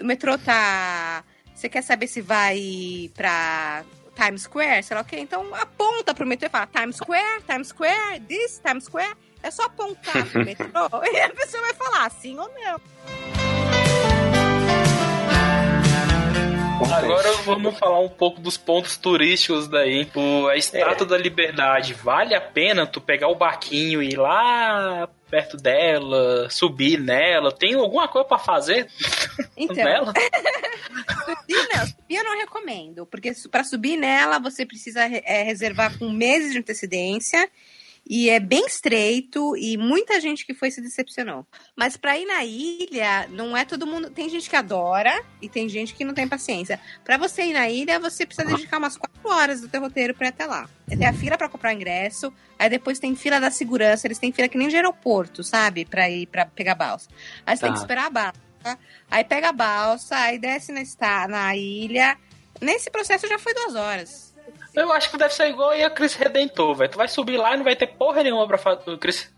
o 0.00 0.04
metrô 0.04 0.38
tá. 0.38 1.22
Você 1.54 1.68
quer 1.68 1.82
saber 1.82 2.06
se 2.06 2.20
vai 2.20 3.10
pra 3.14 3.84
Times 4.18 4.42
Square, 4.42 4.82
sei 4.82 4.96
lá 4.96 5.02
o 5.02 5.04
quê? 5.04 5.20
Então 5.20 5.54
aponta 5.54 6.12
pro 6.12 6.26
metrô 6.26 6.48
e 6.48 6.50
fala 6.50 6.66
Times 6.66 6.96
Square, 6.96 7.42
Times 7.46 7.68
Square, 7.68 8.20
this, 8.26 8.60
Times 8.66 8.84
Square. 8.84 9.14
É 9.40 9.50
só 9.52 9.66
apontar 9.66 10.26
pro 10.26 10.42
metrô 10.44 10.88
e 11.12 11.20
a 11.20 11.30
pessoa 11.30 11.62
vai 11.62 11.74
falar 11.74 12.10
sim 12.10 12.36
ou 12.36 12.50
não. 12.52 12.80
Agora 16.92 17.32
vamos 17.44 17.78
falar 17.78 18.00
um 18.00 18.08
pouco 18.08 18.40
dos 18.40 18.56
pontos 18.56 18.96
turísticos 18.96 19.68
daí. 19.68 20.08
O, 20.14 20.48
a 20.48 20.56
Estátua 20.56 21.06
da 21.06 21.18
Liberdade, 21.18 21.94
vale 21.94 22.34
a 22.34 22.40
pena 22.40 22.86
tu 22.86 23.00
pegar 23.00 23.28
o 23.28 23.36
barquinho 23.36 24.02
e 24.02 24.10
ir 24.10 24.16
lá 24.16 25.08
perto 25.28 25.56
dela, 25.56 26.48
subir 26.50 26.98
nela? 27.00 27.52
Tem 27.52 27.74
alguma 27.74 28.08
coisa 28.08 28.26
pra 28.26 28.38
fazer 28.38 28.88
Então, 29.56 29.76
nela? 29.76 30.12
subir 31.24 31.68
não, 31.74 31.86
subir 31.86 32.16
eu 32.16 32.24
não 32.24 32.38
recomendo, 32.38 33.06
porque 33.06 33.32
pra 33.50 33.64
subir 33.64 33.96
nela 33.96 34.38
você 34.38 34.64
precisa 34.64 35.00
é, 35.02 35.42
reservar 35.42 35.98
com 35.98 36.10
meses 36.10 36.52
de 36.52 36.58
antecedência. 36.58 37.48
E 38.10 38.30
é 38.30 38.40
bem 38.40 38.64
estreito 38.66 39.54
e 39.56 39.76
muita 39.76 40.18
gente 40.18 40.46
que 40.46 40.54
foi 40.54 40.70
se 40.70 40.80
decepcionou. 40.80 41.46
Mas 41.76 41.94
pra 41.96 42.16
ir 42.18 42.24
na 42.24 42.42
ilha, 42.44 43.28
não 43.28 43.54
é 43.54 43.66
todo 43.66 43.86
mundo. 43.86 44.08
Tem 44.10 44.28
gente 44.30 44.48
que 44.48 44.56
adora 44.56 45.22
e 45.42 45.48
tem 45.48 45.68
gente 45.68 45.92
que 45.94 46.04
não 46.04 46.14
tem 46.14 46.26
paciência. 46.26 46.80
Pra 47.04 47.18
você 47.18 47.42
ir 47.42 47.52
na 47.52 47.68
ilha, 47.68 48.00
você 48.00 48.24
precisa 48.24 48.46
dedicar 48.48 48.78
umas 48.78 48.96
quatro 48.96 49.28
horas 49.30 49.60
do 49.60 49.68
teu 49.68 49.80
roteiro 49.82 50.14
pra 50.14 50.26
ir 50.26 50.30
até 50.30 50.46
lá. 50.46 50.68
Tem 50.88 51.06
a 51.06 51.12
fila 51.12 51.36
pra 51.36 51.50
comprar 51.50 51.74
ingresso, 51.74 52.32
aí 52.58 52.70
depois 52.70 52.98
tem 52.98 53.14
fila 53.14 53.38
da 53.38 53.50
segurança, 53.50 54.06
eles 54.06 54.18
têm 54.18 54.32
fila 54.32 54.48
que 54.48 54.56
nem 54.56 54.68
de 54.68 54.76
aeroporto, 54.76 55.44
sabe? 55.44 55.84
Pra 55.84 56.08
ir 56.08 56.26
pra 56.28 56.46
pegar 56.46 56.74
balsa. 56.74 57.08
Aí 57.44 57.56
você 57.56 57.60
tem 57.62 57.68
Tá. 57.72 57.74
que 57.74 57.80
esperar 57.82 58.06
a 58.06 58.10
balsa, 58.10 58.78
aí 59.10 59.22
pega 59.24 59.50
a 59.50 59.52
balsa, 59.52 60.16
aí 60.16 60.38
desce 60.38 60.72
na, 60.72 61.28
na 61.28 61.54
ilha. 61.54 62.16
Nesse 62.60 62.90
processo 62.90 63.28
já 63.28 63.38
foi 63.38 63.52
duas 63.52 63.74
horas. 63.74 64.27
Eu 64.74 64.92
acho 64.92 65.10
que 65.10 65.16
deve 65.18 65.34
ser 65.34 65.48
igual 65.48 65.70
aí 65.70 65.82
a 65.82 65.90
Cris 65.90 66.14
Redentor, 66.14 66.74
velho. 66.74 66.90
Tu 66.90 66.96
vai 66.98 67.08
subir 67.08 67.36
lá 67.36 67.54
e 67.54 67.56
não 67.56 67.64
vai 67.64 67.74
ter 67.74 67.86
porra 67.86 68.22
nenhuma 68.22 68.46
pra 68.46 68.58
fazer. 68.58 68.98
Cris... 68.98 69.32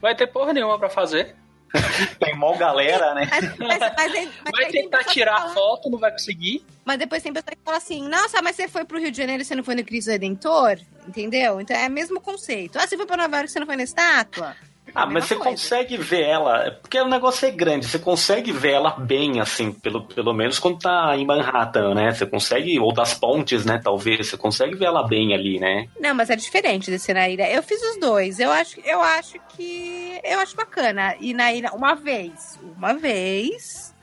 Vai 0.00 0.14
ter 0.14 0.26
porra 0.28 0.52
nenhuma 0.52 0.78
pra 0.78 0.88
fazer. 0.88 1.34
Tem 2.20 2.34
mó 2.34 2.56
galera, 2.56 3.12
né? 3.12 3.28
Mas, 3.30 3.58
mas, 3.58 3.78
mas, 3.96 4.52
Vai 4.52 4.66
tentar 4.70 5.04
tirar 5.04 5.36
fala- 5.38 5.50
foto, 5.54 5.90
não 5.90 5.98
vai 5.98 6.10
conseguir. 6.12 6.64
Mas 6.84 6.98
depois 6.98 7.22
tem 7.22 7.32
pessoa 7.32 7.50
que 7.50 7.58
fala 7.64 7.76
assim, 7.76 8.08
nossa, 8.08 8.40
mas 8.40 8.54
você 8.54 8.68
foi 8.68 8.84
pro 8.84 8.98
Rio 9.00 9.10
de 9.10 9.16
Janeiro 9.16 9.42
e 9.42 9.44
você 9.44 9.54
não 9.56 9.64
foi 9.64 9.74
no 9.74 9.84
Cristo 9.84 10.10
Redentor? 10.12 10.78
Entendeu? 11.06 11.60
Então 11.60 11.76
é 11.76 11.88
o 11.88 11.90
mesmo 11.90 12.20
conceito. 12.20 12.78
Ah, 12.78 12.86
você 12.86 12.96
foi 12.96 13.04
pra 13.04 13.16
Nova 13.16 13.36
York 13.36 13.50
e 13.50 13.52
você 13.52 13.58
não 13.58 13.66
foi 13.66 13.76
na 13.76 13.82
estátua? 13.82 14.56
Ah, 14.94 15.02
a 15.02 15.06
mas 15.06 15.24
você 15.26 15.34
coisa. 15.34 15.50
consegue 15.50 15.96
ver 15.96 16.22
ela, 16.22 16.70
porque 16.80 16.98
o 16.98 17.08
negócio 17.08 17.46
é 17.46 17.50
grande, 17.50 17.86
você 17.86 17.98
consegue 17.98 18.50
ver 18.52 18.72
ela 18.72 18.90
bem, 18.90 19.40
assim, 19.40 19.70
pelo, 19.72 20.04
pelo 20.04 20.32
menos 20.32 20.58
quando 20.58 20.78
tá 20.78 21.14
em 21.16 21.26
Manhattan, 21.26 21.94
né? 21.94 22.12
Você 22.12 22.24
consegue, 22.24 22.78
ou 22.80 22.92
das 22.92 23.12
pontes, 23.12 23.64
né, 23.66 23.80
talvez, 23.82 24.28
você 24.28 24.36
consegue 24.36 24.74
ver 24.74 24.86
ela 24.86 25.06
bem 25.06 25.34
ali, 25.34 25.58
né? 25.58 25.88
Não, 26.00 26.14
mas 26.14 26.30
é 26.30 26.36
diferente 26.36 26.90
descer 26.90 27.14
na 27.14 27.28
ilha. 27.28 27.50
Eu 27.50 27.62
fiz 27.62 27.80
os 27.82 27.98
dois. 27.98 28.38
Eu 28.40 28.50
acho, 28.50 28.80
eu 28.84 29.00
acho 29.02 29.38
que. 29.50 30.18
Eu 30.24 30.38
acho 30.40 30.56
bacana. 30.56 31.14
Ir 31.20 31.34
na 31.34 31.52
ilha 31.52 31.72
uma 31.72 31.94
vez. 31.94 32.58
Uma 32.76 32.94
vez. 32.94 33.94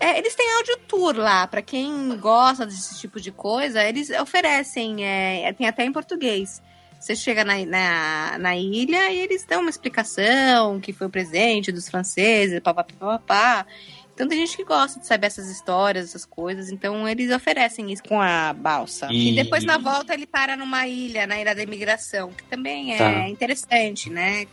É, 0.00 0.18
eles 0.18 0.34
têm 0.34 0.50
áudio 0.56 0.78
tour 0.88 1.16
lá. 1.16 1.46
Pra 1.46 1.62
quem 1.62 2.16
gosta 2.16 2.66
desse 2.66 2.98
tipo 2.98 3.20
de 3.20 3.30
coisa, 3.30 3.84
eles 3.84 4.10
oferecem. 4.10 5.04
é, 5.04 5.52
tem 5.52 5.68
até 5.68 5.84
em 5.84 5.92
português. 5.92 6.60
Você 7.02 7.16
chega 7.16 7.44
na, 7.44 7.64
na, 7.66 8.38
na 8.38 8.56
ilha 8.56 9.10
e 9.10 9.18
eles 9.18 9.44
dão 9.44 9.60
uma 9.60 9.70
explicação 9.70 10.78
que 10.80 10.92
foi 10.92 11.06
o 11.06 11.10
presente 11.10 11.72
dos 11.72 11.88
franceses, 11.88 12.60
papapá, 12.60 12.94
papapá. 12.98 13.66
Então 14.14 14.28
tem 14.28 14.38
gente 14.38 14.56
que 14.56 14.62
gosta 14.64 15.00
de 15.00 15.06
saber 15.06 15.26
essas 15.26 15.48
histórias, 15.50 16.10
essas 16.10 16.24
coisas. 16.24 16.70
Então 16.70 17.08
eles 17.08 17.32
oferecem 17.32 17.90
isso 17.92 18.02
com 18.04 18.20
a 18.20 18.52
balsa. 18.52 19.08
E, 19.10 19.30
E- 19.32 19.34
depois 19.34 19.64
na 19.64 19.78
volta 19.78 20.14
ele 20.14 20.26
para 20.26 20.56
numa 20.56 20.86
ilha, 20.86 21.26
na 21.26 21.40
ilha 21.40 21.54
da 21.54 21.62
imigração, 21.62 22.30
que 22.30 22.44
também 22.44 22.94
é 22.94 22.98
Tá. 22.98 23.28
interessante, 23.28 24.08
né? 24.10 24.46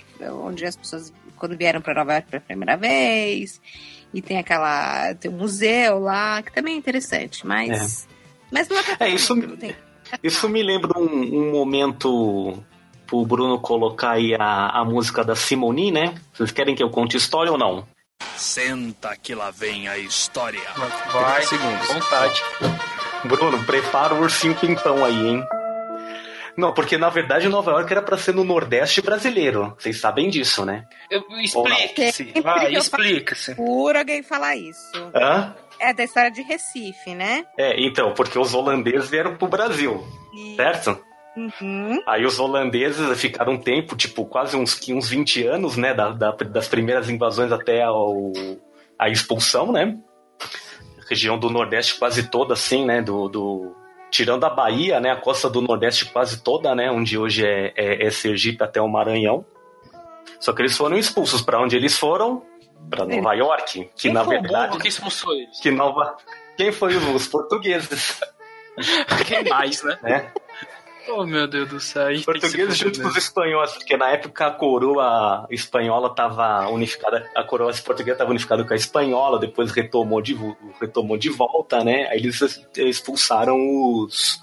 Onde 0.43 0.65
as 0.65 0.75
pessoas, 0.75 1.13
quando 1.35 1.55
vieram 1.57 1.81
para 1.81 1.93
Nova 1.93 2.13
York 2.13 2.29
pela 2.31 2.41
primeira 2.41 2.75
vez. 2.77 3.61
E 4.11 4.21
tem 4.23 4.37
aquela. 4.39 5.13
Tem 5.15 5.29
um 5.29 5.37
museu 5.37 5.99
lá, 5.99 6.41
que 6.41 6.51
também 6.51 6.73
é 6.73 6.77
interessante, 6.77 7.45
mas. 7.45 8.07
Mas 8.51 8.67
não 8.67 8.77
é 8.79 8.83
É, 9.01 9.09
isso- 9.09 9.35
Isso 10.23 10.49
me 10.49 10.63
lembra 10.63 10.97
um, 10.99 11.03
um 11.05 11.51
momento 11.51 12.63
pro 13.05 13.25
Bruno 13.25 13.59
colocar 13.59 14.11
aí 14.11 14.35
a, 14.35 14.69
a 14.69 14.85
música 14.85 15.23
da 15.23 15.35
Simone, 15.35 15.91
né? 15.91 16.15
Vocês 16.33 16.51
querem 16.51 16.75
que 16.75 16.83
eu 16.83 16.89
conte 16.89 17.17
história 17.17 17.51
ou 17.51 17.57
não? 17.57 17.87
Senta 18.35 19.15
que 19.21 19.33
lá 19.33 19.51
vem 19.51 19.87
a 19.87 19.97
história. 19.97 20.61
Vai, 21.11 21.41
segundos. 21.43 21.87
vontade. 21.87 22.41
Bruno, 23.25 23.65
prepara 23.65 24.13
o 24.13 24.21
ursinho 24.21 24.55
pimpão 24.55 25.03
aí, 25.03 25.27
hein? 25.27 25.43
Não, 26.55 26.73
porque 26.73 26.97
na 26.97 27.09
verdade 27.09 27.47
Nova 27.47 27.71
York 27.71 27.91
era 27.91 28.01
pra 28.01 28.17
ser 28.17 28.33
no 28.33 28.43
Nordeste 28.43 29.01
brasileiro. 29.01 29.75
Vocês 29.79 29.99
sabem 29.99 30.29
disso, 30.29 30.65
né? 30.65 30.85
Explique-se. 31.41 32.33
Vai, 32.41 32.73
explica-se. 32.75 33.55
Por 33.55 33.95
alguém 33.95 34.21
falar 34.21 34.55
isso. 34.57 34.91
Hã? 35.15 35.55
É 35.79 35.93
da 35.93 36.03
história 36.03 36.29
de 36.31 36.41
Recife, 36.41 37.13
né? 37.15 37.45
É, 37.57 37.79
então, 37.81 38.13
porque 38.13 38.37
os 38.37 38.53
holandeses 38.53 39.09
vieram 39.09 39.35
pro 39.37 39.47
Brasil, 39.47 40.03
E- 40.33 40.55
certo? 40.55 40.99
Uhum. 41.37 42.01
Aí 42.05 42.25
os 42.25 42.37
holandeses 42.39 43.17
ficaram 43.19 43.53
um 43.53 43.57
tempo, 43.57 43.95
tipo, 43.95 44.25
quase 44.25 44.57
uns, 44.57 44.77
uns 44.89 45.07
20 45.07 45.45
anos, 45.47 45.77
né? 45.77 45.93
da- 45.93 46.09
da- 46.11 46.31
das 46.31 46.67
primeiras 46.67 47.09
invasões 47.09 47.51
até 47.51 47.81
ao, 47.83 48.31
a 48.97 49.07
expulsão, 49.09 49.71
né? 49.71 49.97
Região 51.09 51.37
do 51.39 51.49
Nordeste 51.49 51.97
quase 51.97 52.29
toda, 52.29 52.53
assim, 52.53 52.85
né? 52.85 53.01
Do, 53.01 53.29
do- 53.29 53.75
tirando 54.11 54.43
a 54.43 54.49
Bahia, 54.49 54.99
né? 54.99 55.11
A 55.11 55.15
costa 55.15 55.49
do 55.49 55.61
Nordeste 55.61 56.05
quase 56.05 56.43
toda, 56.43 56.75
né? 56.75 56.91
Onde 56.91 57.17
hoje 57.17 57.45
é, 57.45 57.73
é, 57.75 58.05
é 58.07 58.09
Sergipe 58.11 58.63
até 58.63 58.81
o 58.81 58.87
Maranhão. 58.89 59.45
Só 60.39 60.51
que 60.51 60.61
eles 60.61 60.75
foram 60.77 60.97
expulsos. 60.97 61.41
Para 61.41 61.61
onde 61.61 61.75
eles 61.75 61.97
foram? 61.97 62.43
Para 62.89 63.05
Nova 63.05 63.33
York. 63.33 63.89
Que 63.95 64.01
Quem 64.03 64.13
na 64.13 64.23
verdade. 64.23 64.69
burro 64.69 64.81
que 64.81 64.87
expulsou 64.87 65.33
eles? 65.33 65.59
Que 65.59 65.71
Nova... 65.71 66.17
Quem 66.57 66.71
foi 66.71 66.95
os 66.95 67.27
portugueses? 67.27 68.19
Quem 69.27 69.47
mais, 69.47 69.81
né? 69.83 69.97
né? 70.01 70.31
Oh, 71.11 71.25
meu 71.25 71.47
Deus 71.47 71.67
do 71.69 71.79
céu. 71.79 72.07
Portugueses 72.23 72.77
junto 72.77 73.01
com 73.01 73.07
os 73.07 73.17
espanhóis, 73.17 73.71
porque 73.71 73.97
na 73.97 74.11
época 74.11 74.45
a 74.45 74.51
coroa 74.51 75.47
espanhola 75.49 76.09
estava 76.09 76.69
unificada, 76.69 77.27
a 77.35 77.43
coroa 77.43 77.73
portuguesa 77.73 78.15
estava 78.15 78.29
unificada 78.29 78.63
com 78.63 78.73
a 78.73 78.75
espanhola, 78.75 79.39
depois 79.39 79.71
retomou 79.71 80.21
de, 80.21 80.37
retomou 80.79 81.17
de 81.17 81.29
volta, 81.29 81.83
né? 81.83 82.07
Aí 82.09 82.19
eles 82.19 82.61
expulsaram 82.77 83.57
os, 83.57 84.39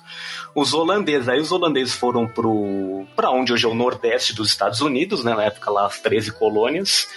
os 0.55 0.75
holandeses. 0.75 1.29
Aí 1.29 1.41
os 1.41 1.53
holandeses 1.53 1.95
foram 1.95 2.27
pro 2.27 3.07
para 3.15 3.31
onde 3.31 3.53
hoje 3.53 3.65
é 3.65 3.69
o 3.69 3.75
nordeste 3.75 4.35
dos 4.35 4.49
Estados 4.49 4.81
Unidos, 4.81 5.23
né? 5.23 5.35
Na 5.35 5.45
época 5.45 5.71
lá 5.71 5.87
as 5.87 6.01
13 6.01 6.33
colônias. 6.33 7.09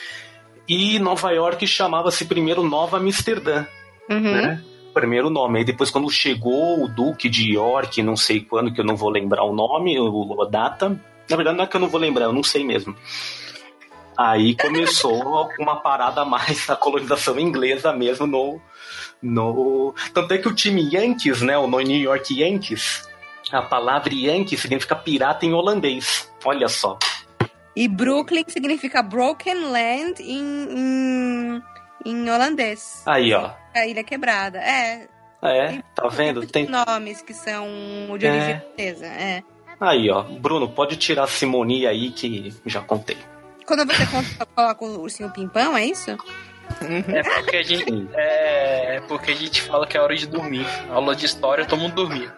E 0.70 1.00
Nova 1.00 1.32
York 1.32 1.66
chamava-se 1.66 2.26
primeiro 2.26 2.64
Nova 2.64 2.98
Amsterdã 2.98 3.66
Uhum. 4.10 4.22
né? 4.22 4.64
Primeiro 4.94 5.30
nome. 5.30 5.60
Aí 5.60 5.66
depois, 5.66 5.92
quando 5.92 6.10
chegou 6.10 6.84
o 6.84 6.88
Duque 6.88 7.30
de 7.30 7.54
York, 7.54 8.02
não 8.02 8.18
sei 8.18 8.42
quando, 8.42 8.74
que 8.74 8.82
eu 8.82 8.86
não 8.86 8.98
vou 8.98 9.10
lembrar 9.10 9.44
o 9.44 9.54
nome, 9.54 9.96
a 9.98 10.46
data. 10.50 11.00
Na 11.30 11.36
verdade, 11.36 11.58
não 11.58 11.64
é 11.64 11.68
que 11.68 11.76
eu 11.76 11.80
não 11.80 11.88
vou 11.88 12.00
lembrar, 12.00 12.26
eu 12.26 12.34
não 12.34 12.42
sei 12.42 12.64
mesmo. 12.64 12.96
Aí 14.18 14.56
começou 14.56 15.48
uma 15.60 15.76
parada 15.76 16.26
mais 16.26 16.66
da 16.66 16.76
colonização 16.76 17.40
inglesa 17.40 17.94
mesmo 17.94 18.26
no, 18.26 18.60
no. 19.22 19.94
Tanto 20.12 20.34
é 20.34 20.40
que 20.40 20.48
o 20.48 20.56
time 20.56 20.90
Yankees, 20.92 21.42
né? 21.44 21.56
O 21.56 21.68
New 21.68 21.98
York 21.98 22.42
Yankees, 22.42 23.08
a 23.52 23.62
palavra 23.62 24.12
Yankee 24.12 24.58
significa 24.58 24.96
pirata 24.96 25.46
em 25.46 25.54
holandês. 25.54 26.32
Olha 26.44 26.68
só. 26.68 26.98
E 27.76 27.88
Brooklyn 27.88 28.44
significa 28.48 29.02
Broken 29.02 29.66
Land 29.72 30.22
em, 30.22 30.42
em, 30.76 31.64
em 32.06 32.30
holandês. 32.30 33.04
Aí, 33.06 33.34
ó. 33.34 33.52
A 33.76 33.86
Ilha 33.88 34.04
Quebrada. 34.04 34.60
É. 34.60 35.08
É, 35.42 35.68
Tem 35.68 35.84
tá 35.96 36.08
vendo? 36.10 36.46
Tem. 36.46 36.68
nomes 36.68 37.22
que 37.22 37.34
são 37.34 37.66
de 38.18 38.26
É. 38.28 38.32
origem 38.32 38.62
holandesa. 38.62 39.06
É. 39.06 39.44
Aí, 39.80 40.10
ó. 40.10 40.24
Bruno, 40.24 40.68
pode 40.70 40.98
tirar 40.98 41.24
a 41.24 41.28
Simonia 41.28 41.90
aí 41.90 42.12
que 42.12 42.54
já 42.66 42.82
contei. 42.82 43.18
Quando 43.66 43.86
você 43.86 44.06
conta, 44.08 44.46
coloca 44.54 44.84
o 44.86 45.02
ursinho 45.02 45.30
pimpão, 45.32 45.78
é 45.78 45.86
isso? 45.86 46.12
É 46.82 47.24
porque 47.24 47.56
a 47.58 47.64
gente. 47.64 47.86
É, 48.14 48.96
é 48.98 49.02
porque 49.02 49.32
a 49.32 49.36
gente 49.36 49.62
fala 49.62 49.88
que 49.88 49.96
é 49.96 50.02
hora 50.02 50.16
de 50.16 50.28
dormir. 50.28 50.66
Aula 50.90 51.16
de 51.16 51.26
história, 51.26 51.66
todo 51.66 51.80
mundo 51.80 51.96
dormir. 51.96 52.32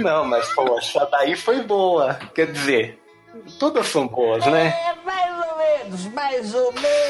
Não, 0.00 0.24
mas, 0.24 0.48
poxa, 0.54 1.06
daí 1.10 1.34
foi 1.36 1.62
boa. 1.62 2.14
Quer 2.34 2.50
dizer, 2.52 3.01
todas 3.58 3.86
são 3.86 4.06
boas, 4.06 4.44
né? 4.46 4.74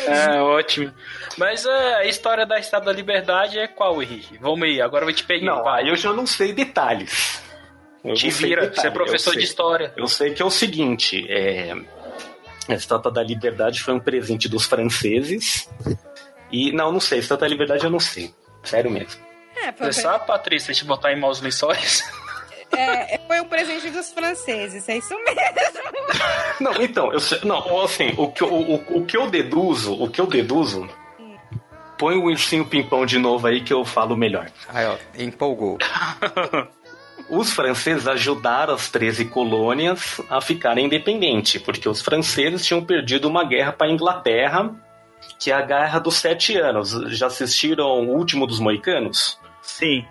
É, 0.06 0.40
ótimo. 0.40 0.92
Mas 1.36 1.64
é, 1.64 1.94
a 1.96 2.04
história 2.04 2.46
da 2.46 2.58
Estátua 2.58 2.86
da 2.86 2.92
Liberdade 2.92 3.58
é 3.58 3.66
qual, 3.68 4.02
Henrique? 4.02 4.38
Vamos 4.38 4.62
aí, 4.62 4.80
agora 4.80 5.02
eu 5.02 5.06
vou 5.06 5.14
te 5.14 5.24
pegar. 5.24 5.46
Não, 5.46 5.62
vai. 5.62 5.88
eu 5.88 5.96
já 5.96 6.12
não 6.12 6.26
sei 6.26 6.52
detalhes. 6.52 7.42
Eu 8.04 8.14
Te 8.14 8.30
vira, 8.30 8.62
detalhes, 8.62 8.80
você 8.80 8.86
é 8.88 8.90
professor 8.90 9.34
de 9.34 9.44
história. 9.44 9.92
Eu 9.96 10.08
sei 10.08 10.32
que 10.34 10.42
é 10.42 10.44
o 10.44 10.50
seguinte, 10.50 11.24
é... 11.28 11.72
a 12.68 12.74
Estátua 12.74 13.12
da 13.12 13.22
Liberdade 13.22 13.82
foi 13.82 13.94
um 13.94 14.00
presente 14.00 14.48
dos 14.48 14.64
franceses. 14.64 15.68
E, 16.50 16.72
não, 16.72 16.90
não 16.90 17.00
sei, 17.00 17.18
a 17.18 17.20
Estátua 17.20 17.46
da 17.46 17.52
Liberdade 17.52 17.84
eu 17.84 17.90
não 17.90 18.00
sei. 18.00 18.34
Sério 18.64 18.90
mesmo. 18.90 19.20
É, 19.56 19.72
foi, 19.72 19.92
Você 19.92 20.00
um 20.00 20.02
sabe, 20.02 20.26
Patrícia, 20.26 20.74
te 20.74 20.84
botar 20.84 21.12
em 21.12 21.20
maus 21.20 21.40
lençóis? 21.40 22.04
Pre- 22.72 22.80
é, 22.80 23.20
foi 23.28 23.40
um 23.40 23.44
presente 23.48 23.90
dos 23.90 24.12
franceses, 24.12 24.88
é 24.88 24.96
isso 24.98 25.14
mesmo. 25.14 25.40
Não, 26.60 26.72
então, 26.82 27.12
eu 27.12 27.18
sei, 27.20 27.40
não, 27.44 27.80
assim, 27.82 28.12
o 28.16 28.28
que, 28.30 28.42
eu- 28.42 28.52
o, 28.52 28.74
o, 28.76 28.98
o 28.98 29.04
que 29.04 29.16
eu 29.16 29.28
deduzo, 29.28 29.94
o 30.00 30.08
que 30.08 30.20
eu 30.20 30.26
deduzo, 30.26 30.88
põe 31.98 32.16
o 32.16 32.24
ursinho 32.24 32.64
pimpão 32.64 33.04
de 33.06 33.18
novo 33.18 33.46
aí 33.46 33.60
que 33.62 33.72
eu 33.72 33.84
falo 33.84 34.16
melhor. 34.16 34.48
Aí, 34.68 34.86
ó, 34.86 34.96
empolgou. 35.18 35.78
Os 37.28 37.52
franceses 37.52 38.06
ajudaram 38.06 38.74
as 38.74 38.90
13 38.90 39.26
colônias 39.26 40.20
a 40.28 40.40
ficarem 40.40 40.86
independentes, 40.86 41.62
porque 41.62 41.88
os 41.88 42.02
franceses 42.02 42.64
tinham 42.66 42.84
perdido 42.84 43.26
uma 43.28 43.44
guerra 43.44 43.72
para 43.72 43.86
a 43.86 43.90
Inglaterra, 43.90 44.74
que 45.38 45.50
é 45.50 45.54
a 45.54 45.62
Guerra 45.62 45.98
dos 45.98 46.16
Sete 46.16 46.56
Anos. 46.58 46.90
Já 47.16 47.28
assistiram 47.28 47.86
o 47.86 48.16
último 48.16 48.46
dos 48.46 48.58
Moicanos? 48.60 49.38
Sim. 49.62 50.04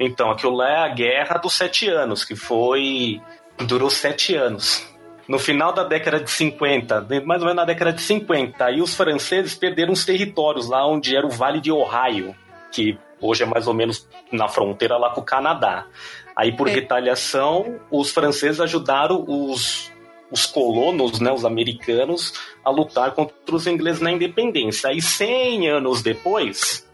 Então, 0.00 0.30
aquilo 0.30 0.56
lá 0.56 0.68
é 0.68 0.76
a 0.78 0.88
Guerra 0.88 1.36
dos 1.36 1.52
Sete 1.52 1.86
Anos, 1.88 2.24
que 2.24 2.34
foi. 2.34 3.20
durou 3.66 3.90
sete 3.90 4.34
anos. 4.34 4.88
No 5.28 5.38
final 5.38 5.72
da 5.72 5.84
década 5.84 6.18
de 6.18 6.30
50, 6.30 7.06
mais 7.24 7.40
ou 7.42 7.46
menos 7.46 7.54
na 7.56 7.64
década 7.66 7.92
de 7.92 8.00
50, 8.00 8.64
aí 8.64 8.80
os 8.80 8.94
franceses 8.94 9.54
perderam 9.54 9.92
os 9.92 10.04
territórios 10.04 10.66
lá 10.68 10.84
onde 10.86 11.14
era 11.14 11.26
o 11.26 11.30
Vale 11.30 11.60
de 11.60 11.70
Ohio, 11.70 12.34
que 12.72 12.98
hoje 13.20 13.42
é 13.42 13.46
mais 13.46 13.68
ou 13.68 13.74
menos 13.74 14.08
na 14.32 14.48
fronteira 14.48 14.96
lá 14.96 15.10
com 15.10 15.20
o 15.20 15.24
Canadá. 15.24 15.86
Aí, 16.34 16.50
por 16.56 16.66
É. 16.68 16.72
retaliação, 16.72 17.78
os 17.90 18.10
franceses 18.10 18.60
ajudaram 18.60 19.22
os, 19.28 19.92
os 20.32 20.46
colonos, 20.46 21.20
né, 21.20 21.30
os 21.30 21.44
americanos, 21.44 22.32
a 22.64 22.70
lutar 22.70 23.12
contra 23.12 23.54
os 23.54 23.66
ingleses 23.66 24.00
na 24.00 24.10
independência. 24.10 24.88
Aí, 24.90 25.02
100 25.02 25.68
anos 25.68 26.02
depois, 26.02 26.88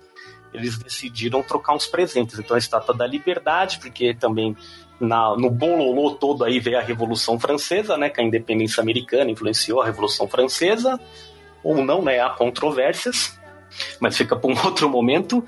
eles 0.53 0.79
decidiram 0.79 1.43
trocar 1.43 1.75
uns 1.75 1.87
presentes. 1.87 2.39
Então, 2.39 2.55
a 2.55 2.59
Estátua 2.59 2.95
da 2.95 3.07
Liberdade, 3.07 3.79
porque 3.79 4.15
também 4.15 4.57
na, 4.99 5.37
no 5.37 5.51
bololô 5.51 6.13
todo 6.13 6.45
aí 6.45 6.59
veio 6.59 6.79
a 6.79 6.83
Revolução 6.83 7.39
Francesa, 7.39 7.97
né, 7.97 8.09
que 8.09 8.21
a 8.21 8.25
independência 8.25 8.81
americana 8.81 9.31
influenciou 9.31 9.81
a 9.81 9.87
Revolução 9.87 10.27
Francesa, 10.27 10.99
ou 11.63 11.83
não, 11.85 12.03
né, 12.03 12.21
há 12.21 12.31
controvérsias, 12.31 13.36
mas 14.01 14.17
fica 14.17 14.35
para 14.37 14.51
um 14.51 14.57
outro 14.67 14.89
momento. 14.89 15.45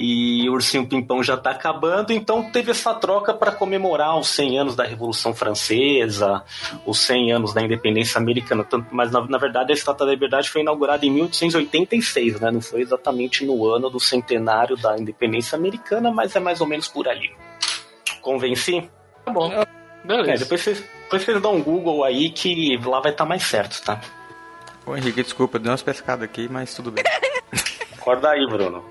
E 0.00 0.48
o 0.48 0.52
Ursinho 0.52 0.86
Pimpão 0.86 1.24
já 1.24 1.34
está 1.34 1.50
acabando, 1.50 2.12
então 2.12 2.44
teve 2.52 2.70
essa 2.70 2.94
troca 2.94 3.34
para 3.34 3.50
comemorar 3.50 4.16
os 4.16 4.28
100 4.28 4.58
anos 4.60 4.76
da 4.76 4.84
Revolução 4.84 5.34
Francesa, 5.34 6.44
os 6.86 7.00
100 7.00 7.32
anos 7.32 7.52
da 7.52 7.60
independência 7.62 8.16
americana. 8.20 8.62
Tanto- 8.62 8.86
Mas 8.92 9.10
na, 9.10 9.26
na 9.26 9.38
verdade 9.38 9.72
a 9.72 9.74
Estátua 9.74 10.06
da 10.06 10.12
Liberdade 10.12 10.48
foi 10.50 10.60
inaugurada 10.60 11.04
em 11.04 11.10
1886, 11.10 12.38
né? 12.40 12.48
Não 12.52 12.60
foi 12.60 12.82
exatamente 12.82 13.44
no 13.44 13.66
ano 13.66 13.90
do 13.90 13.98
centenário 13.98 14.76
da 14.76 14.96
independência 14.96 15.56
americana, 15.58 16.12
mas 16.12 16.36
é 16.36 16.38
mais 16.38 16.60
ou 16.60 16.66
menos 16.68 16.86
por 16.86 17.08
ali. 17.08 17.32
Convenci? 18.22 18.88
Tá 19.24 19.32
bom. 19.32 19.50
É, 19.52 19.66
Beleza. 20.04 20.44
depois 20.44 20.60
vocês, 20.62 20.84
depois 21.04 21.22
vocês 21.24 21.42
dão 21.42 21.56
um 21.56 21.62
Google 21.62 22.04
aí 22.04 22.30
que 22.30 22.76
lá 22.84 23.00
vai 23.00 23.10
estar 23.10 23.24
mais 23.24 23.42
certo, 23.42 23.82
tá? 23.84 24.00
Ô 24.86 24.96
Henrique, 24.96 25.24
desculpa, 25.24 25.58
deu 25.58 25.72
umas 25.72 25.82
pescadas 25.82 26.22
aqui, 26.22 26.48
mas 26.48 26.72
tudo 26.72 26.92
bem. 26.92 27.02
Acorda 28.08 28.30
aí, 28.30 28.46
Bruno. 28.46 28.82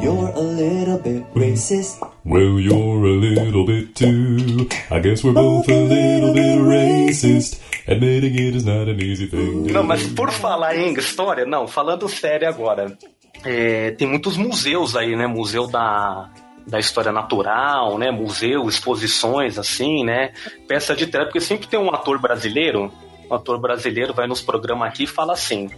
You're 0.00 0.30
a 0.30 0.40
little 0.40 0.98
bit 0.98 1.24
racist. 1.34 1.98
Well, 2.24 2.60
you're 2.60 3.04
a 3.04 3.16
little 3.18 3.66
bit 3.66 3.96
too. 3.96 4.68
I 4.92 5.00
guess 5.00 5.24
we're 5.24 5.32
both 5.32 5.68
a 5.68 5.72
little 5.72 6.32
bit 6.32 6.60
racist. 6.60 7.60
Admitting 7.88 8.34
it 8.34 8.54
is 8.54 8.64
not 8.64 8.88
an 8.88 9.00
easy 9.00 9.26
thing. 9.26 9.66
to 9.66 9.72
Não, 9.72 9.82
mas 9.82 10.06
por 10.06 10.30
falar 10.30 10.76
em 10.76 10.92
história, 10.92 11.44
não, 11.44 11.66
falando 11.66 12.08
sério 12.08 12.48
agora. 12.48 12.96
é, 13.44 13.90
tem 13.90 14.06
muitos 14.06 14.36
museus 14.36 14.94
aí, 14.94 15.16
né? 15.16 15.26
Museu 15.26 15.66
da, 15.66 16.30
da 16.66 16.78
História 16.78 17.12
Natural, 17.12 17.96
né? 17.96 18.10
Museu, 18.10 18.68
exposições, 18.68 19.58
assim, 19.58 20.04
né? 20.04 20.32
Peça 20.66 20.96
de 20.96 21.06
teatro, 21.06 21.28
porque 21.28 21.40
sempre 21.40 21.68
tem 21.68 21.78
um 21.78 21.94
ator 21.94 22.18
brasileiro, 22.20 22.92
um 23.30 23.34
ator 23.34 23.58
brasileiro 23.60 24.12
vai 24.12 24.26
nos 24.26 24.40
programas 24.40 24.88
aqui 24.88 25.04
e 25.04 25.06
fala 25.06 25.32
assim. 25.32 25.70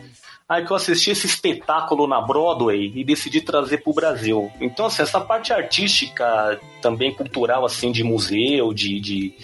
Ah, 0.48 0.62
que 0.62 0.72
eu 0.72 0.76
assisti 0.76 1.10
esse 1.10 1.26
espetáculo 1.26 2.06
na 2.06 2.22
Broadway 2.22 2.90
e 2.94 3.04
decidi 3.04 3.42
trazer 3.42 3.82
pro 3.82 3.92
Brasil. 3.92 4.50
Então, 4.58 4.86
assim, 4.86 5.02
essa 5.02 5.20
parte 5.20 5.52
artística, 5.52 6.58
também 6.80 7.12
cultural, 7.12 7.66
assim, 7.66 7.92
de 7.92 8.02
museu, 8.02 8.72
de, 8.72 8.98
de, 8.98 9.34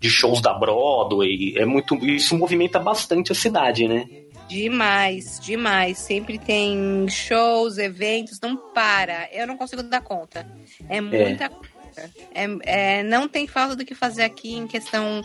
de 0.00 0.10
shows 0.10 0.40
da 0.40 0.52
Broadway, 0.52 1.54
é 1.56 1.64
muito. 1.64 1.94
Isso 2.04 2.36
movimenta 2.36 2.80
bastante 2.80 3.30
a 3.30 3.36
cidade, 3.36 3.86
né? 3.86 4.08
Demais, 4.48 5.38
demais. 5.38 5.98
Sempre 5.98 6.38
tem 6.38 7.06
shows, 7.08 7.76
eventos, 7.78 8.40
não 8.40 8.56
para. 8.56 9.28
Eu 9.30 9.46
não 9.46 9.56
consigo 9.56 9.82
dar 9.82 10.00
conta. 10.00 10.46
É 10.88 11.00
muita 11.00 11.50
coisa. 11.50 12.10
É, 12.34 12.46
é, 12.62 13.02
não 13.02 13.28
tem 13.28 13.46
falta 13.46 13.76
do 13.76 13.84
que 13.84 13.94
fazer 13.94 14.24
aqui 14.24 14.54
em 14.54 14.66
questão 14.66 15.22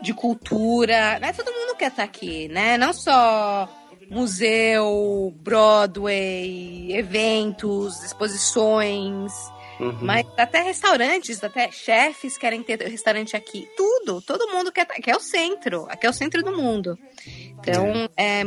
de 0.00 0.14
cultura. 0.14 1.18
Né? 1.18 1.32
Todo 1.32 1.52
mundo 1.52 1.76
quer 1.76 1.90
estar 1.90 2.04
aqui, 2.04 2.48
né? 2.48 2.78
Não 2.78 2.92
só 2.92 3.68
museu, 4.10 5.34
Broadway, 5.40 6.96
eventos, 6.96 8.02
exposições. 8.02 9.32
Uhum. 9.78 9.98
Mas 10.00 10.26
até 10.36 10.62
restaurantes, 10.62 11.42
até 11.42 11.70
chefes 11.70 12.38
querem 12.38 12.62
ter 12.62 12.80
restaurante 12.82 13.36
aqui. 13.36 13.68
Tudo, 13.76 14.20
todo 14.22 14.48
mundo 14.48 14.72
quer. 14.72 14.82
Aqui 14.82 15.10
é 15.10 15.16
o 15.16 15.20
centro, 15.20 15.86
aqui 15.88 16.06
é 16.06 16.10
o 16.10 16.14
centro 16.14 16.42
do 16.42 16.56
mundo. 16.56 16.98
Então 17.58 18.08
é, 18.16 18.42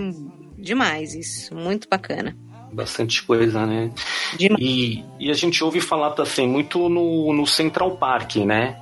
demais 0.58 1.14
isso, 1.14 1.56
muito 1.56 1.88
bacana. 1.88 2.36
Bastante 2.72 3.24
coisa, 3.24 3.66
né? 3.66 3.92
E, 4.40 5.04
e 5.20 5.32
a 5.32 5.34
gente 5.34 5.64
ouve 5.64 5.82
falar 5.82 6.14
assim 6.20 6.48
muito 6.48 6.88
no, 6.88 7.34
no 7.34 7.48
Central 7.48 7.98
Park, 7.98 8.38
né? 8.38 8.78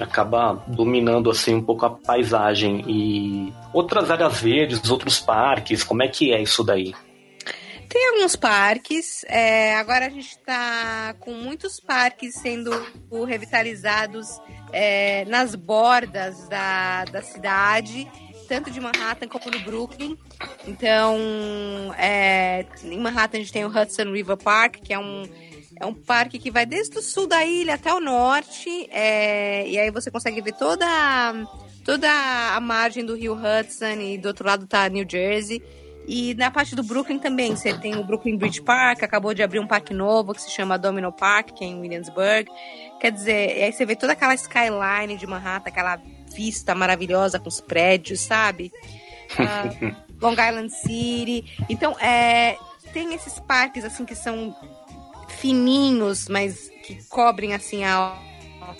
Acaba 0.00 0.64
dominando 0.66 1.30
assim 1.30 1.54
um 1.54 1.62
pouco 1.62 1.86
a 1.86 1.90
paisagem 1.90 2.82
e 2.88 3.52
outras 3.72 4.10
áreas 4.10 4.40
verdes, 4.40 4.90
outros 4.90 5.20
parques, 5.20 5.84
como 5.84 6.02
é 6.02 6.08
que 6.08 6.32
é 6.32 6.42
isso 6.42 6.64
daí? 6.64 6.94
Tem 7.88 8.08
alguns 8.10 8.34
parques, 8.36 9.24
é, 9.28 9.76
agora 9.76 10.06
a 10.06 10.10
gente 10.10 10.30
está 10.30 11.14
com 11.20 11.32
muitos 11.32 11.78
parques 11.78 12.34
sendo 12.34 12.70
revitalizados 13.26 14.40
é, 14.72 15.24
nas 15.26 15.54
bordas 15.54 16.48
da, 16.48 17.04
da 17.04 17.22
cidade, 17.22 18.10
tanto 18.48 18.70
de 18.70 18.80
Manhattan 18.80 19.28
como 19.28 19.50
no 19.50 19.60
Brooklyn. 19.60 20.16
Então, 20.66 21.94
é, 21.96 22.66
em 22.82 22.98
Manhattan 22.98 23.38
a 23.38 23.40
gente 23.40 23.52
tem 23.52 23.64
o 23.64 23.68
Hudson 23.68 24.12
River 24.12 24.36
Park, 24.36 24.76
que 24.82 24.92
é 24.92 24.98
um, 24.98 25.28
é 25.80 25.86
um 25.86 25.94
parque 25.94 26.38
que 26.38 26.50
vai 26.50 26.66
desde 26.66 26.98
o 26.98 27.02
sul 27.02 27.26
da 27.26 27.44
ilha 27.44 27.74
até 27.74 27.92
o 27.92 28.00
norte, 28.00 28.88
é, 28.90 29.68
e 29.68 29.78
aí 29.78 29.90
você 29.90 30.10
consegue 30.10 30.40
ver 30.40 30.54
toda, 30.54 30.86
toda 31.84 32.10
a 32.54 32.60
margem 32.60 33.04
do 33.04 33.14
rio 33.14 33.34
Hudson 33.34 34.00
e 34.00 34.18
do 34.18 34.28
outro 34.28 34.46
lado 34.46 34.66
tá 34.66 34.88
New 34.88 35.06
Jersey. 35.08 35.62
E 36.06 36.34
na 36.34 36.50
parte 36.50 36.76
do 36.76 36.82
Brooklyn 36.82 37.18
também, 37.18 37.56
você 37.56 37.76
tem 37.76 37.96
o 37.96 38.04
Brooklyn 38.04 38.36
Bridge 38.36 38.62
Park, 38.62 39.02
acabou 39.02 39.34
de 39.34 39.42
abrir 39.42 39.58
um 39.58 39.66
parque 39.66 39.92
novo 39.92 40.32
que 40.32 40.40
se 40.40 40.50
chama 40.50 40.78
Domino 40.78 41.12
Park, 41.12 41.50
que 41.52 41.64
é 41.64 41.66
em 41.66 41.80
Williamsburg. 41.80 42.48
Quer 43.00 43.10
dizer, 43.10 43.62
aí 43.64 43.72
você 43.72 43.84
vê 43.84 43.96
toda 43.96 44.12
aquela 44.12 44.34
skyline 44.34 45.16
de 45.16 45.26
Manhattan, 45.26 45.68
aquela 45.68 46.00
vista 46.34 46.74
maravilhosa 46.74 47.38
com 47.40 47.48
os 47.48 47.60
prédios, 47.60 48.20
sabe? 48.20 48.72
Ah, 49.38 49.68
Long 50.22 50.32
Island 50.32 50.70
City. 50.70 51.44
Então, 51.68 51.98
é, 51.98 52.56
tem 52.92 53.12
esses 53.14 53.40
parques 53.40 53.84
assim 53.84 54.04
que 54.04 54.14
são 54.14 54.54
fininhos, 55.28 56.28
mas 56.28 56.70
que 56.84 57.02
cobrem 57.08 57.52
assim 57.54 57.84
a 57.84 58.16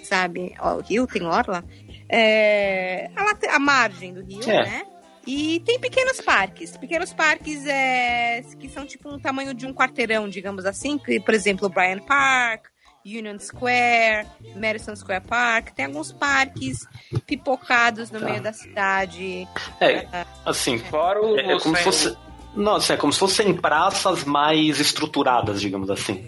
sabe, 0.02 0.54
o 0.60 0.80
rio 0.80 1.06
tem 1.06 1.24
orla, 1.24 1.64
é, 2.08 3.08
a, 3.14 3.56
a 3.56 3.58
margem 3.58 4.14
do 4.14 4.22
rio, 4.24 4.42
É. 4.50 4.64
né? 4.64 4.82
E 5.26 5.60
tem 5.60 5.78
pequenos 5.80 6.20
parques, 6.20 6.76
pequenos 6.76 7.12
parques 7.12 7.66
é, 7.66 8.42
que 8.60 8.68
são 8.68 8.86
tipo 8.86 9.08
um 9.12 9.18
tamanho 9.18 9.52
de 9.52 9.66
um 9.66 9.74
quarteirão, 9.74 10.28
digamos 10.28 10.64
assim, 10.64 10.96
que, 10.98 11.18
por 11.18 11.34
exemplo, 11.34 11.66
o 11.66 11.68
Bryant 11.68 12.02
Park, 12.04 12.66
Union 13.04 13.38
Square, 13.38 14.26
Madison 14.54 14.94
Square 14.94 15.24
Park, 15.26 15.70
tem 15.74 15.86
alguns 15.86 16.12
parques 16.12 16.86
pipocados 17.26 18.10
no 18.10 18.20
meio 18.20 18.40
da 18.40 18.52
cidade. 18.52 19.48
É, 19.80 20.06
Ah, 20.12 20.26
assim, 20.44 20.78
Fora 20.78 21.20
o, 21.20 21.36
é, 21.38 21.54
é 21.54 21.58
como 21.60 21.76
se 21.76 21.82
fosse. 21.82 22.16
Não, 22.54 22.76
assim, 22.76 22.92
é 22.92 22.96
como 22.96 23.12
se 23.12 23.18
fossem 23.18 23.52
praças 23.54 24.24
mais 24.24 24.78
estruturadas, 24.80 25.60
digamos 25.60 25.90
assim. 25.90 26.26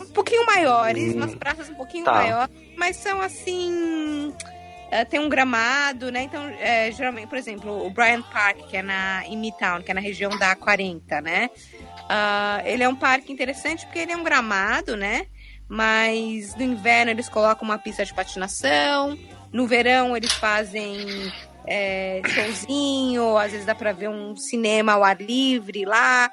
um 0.00 0.06
pouquinho 0.16 0.46
maiores, 0.46 1.12
Hum. 1.14 1.18
umas 1.18 1.34
praças 1.34 1.68
um 1.68 1.74
pouquinho 1.74 2.04
Tá. 2.04 2.12
maiores, 2.14 2.54
mas 2.76 2.96
são 2.96 3.20
assim. 3.20 4.32
É, 4.90 5.04
tem 5.04 5.20
um 5.20 5.28
gramado, 5.28 6.10
né? 6.12 6.22
Então, 6.22 6.42
é, 6.60 6.90
geralmente, 6.92 7.28
por 7.28 7.38
exemplo, 7.38 7.86
o 7.86 7.90
Bryant 7.90 8.22
Park, 8.32 8.58
que 8.68 8.76
é 8.76 8.82
na, 8.82 9.24
em 9.26 9.36
Midtown, 9.36 9.82
que 9.82 9.90
é 9.90 9.94
na 9.94 10.00
região 10.00 10.36
da 10.38 10.54
40, 10.54 11.20
né? 11.20 11.50
Ah, 12.08 12.62
ele 12.64 12.82
é 12.82 12.88
um 12.88 12.94
parque 12.94 13.32
interessante 13.32 13.84
porque 13.84 13.98
ele 13.98 14.12
é 14.12 14.16
um 14.16 14.22
gramado, 14.22 14.96
né? 14.96 15.26
Mas 15.68 16.54
no 16.54 16.62
inverno 16.62 17.10
eles 17.10 17.28
colocam 17.28 17.66
uma 17.66 17.78
pista 17.78 18.04
de 18.04 18.14
patinação, 18.14 19.18
no 19.52 19.66
verão 19.66 20.16
eles 20.16 20.32
fazem 20.32 21.32
é, 21.66 22.22
showzinho, 22.24 23.36
às 23.36 23.50
vezes 23.50 23.66
dá 23.66 23.74
pra 23.74 23.92
ver 23.92 24.08
um 24.08 24.36
cinema 24.36 24.92
ao 24.92 25.02
ar 25.02 25.20
livre 25.20 25.84
lá. 25.84 26.30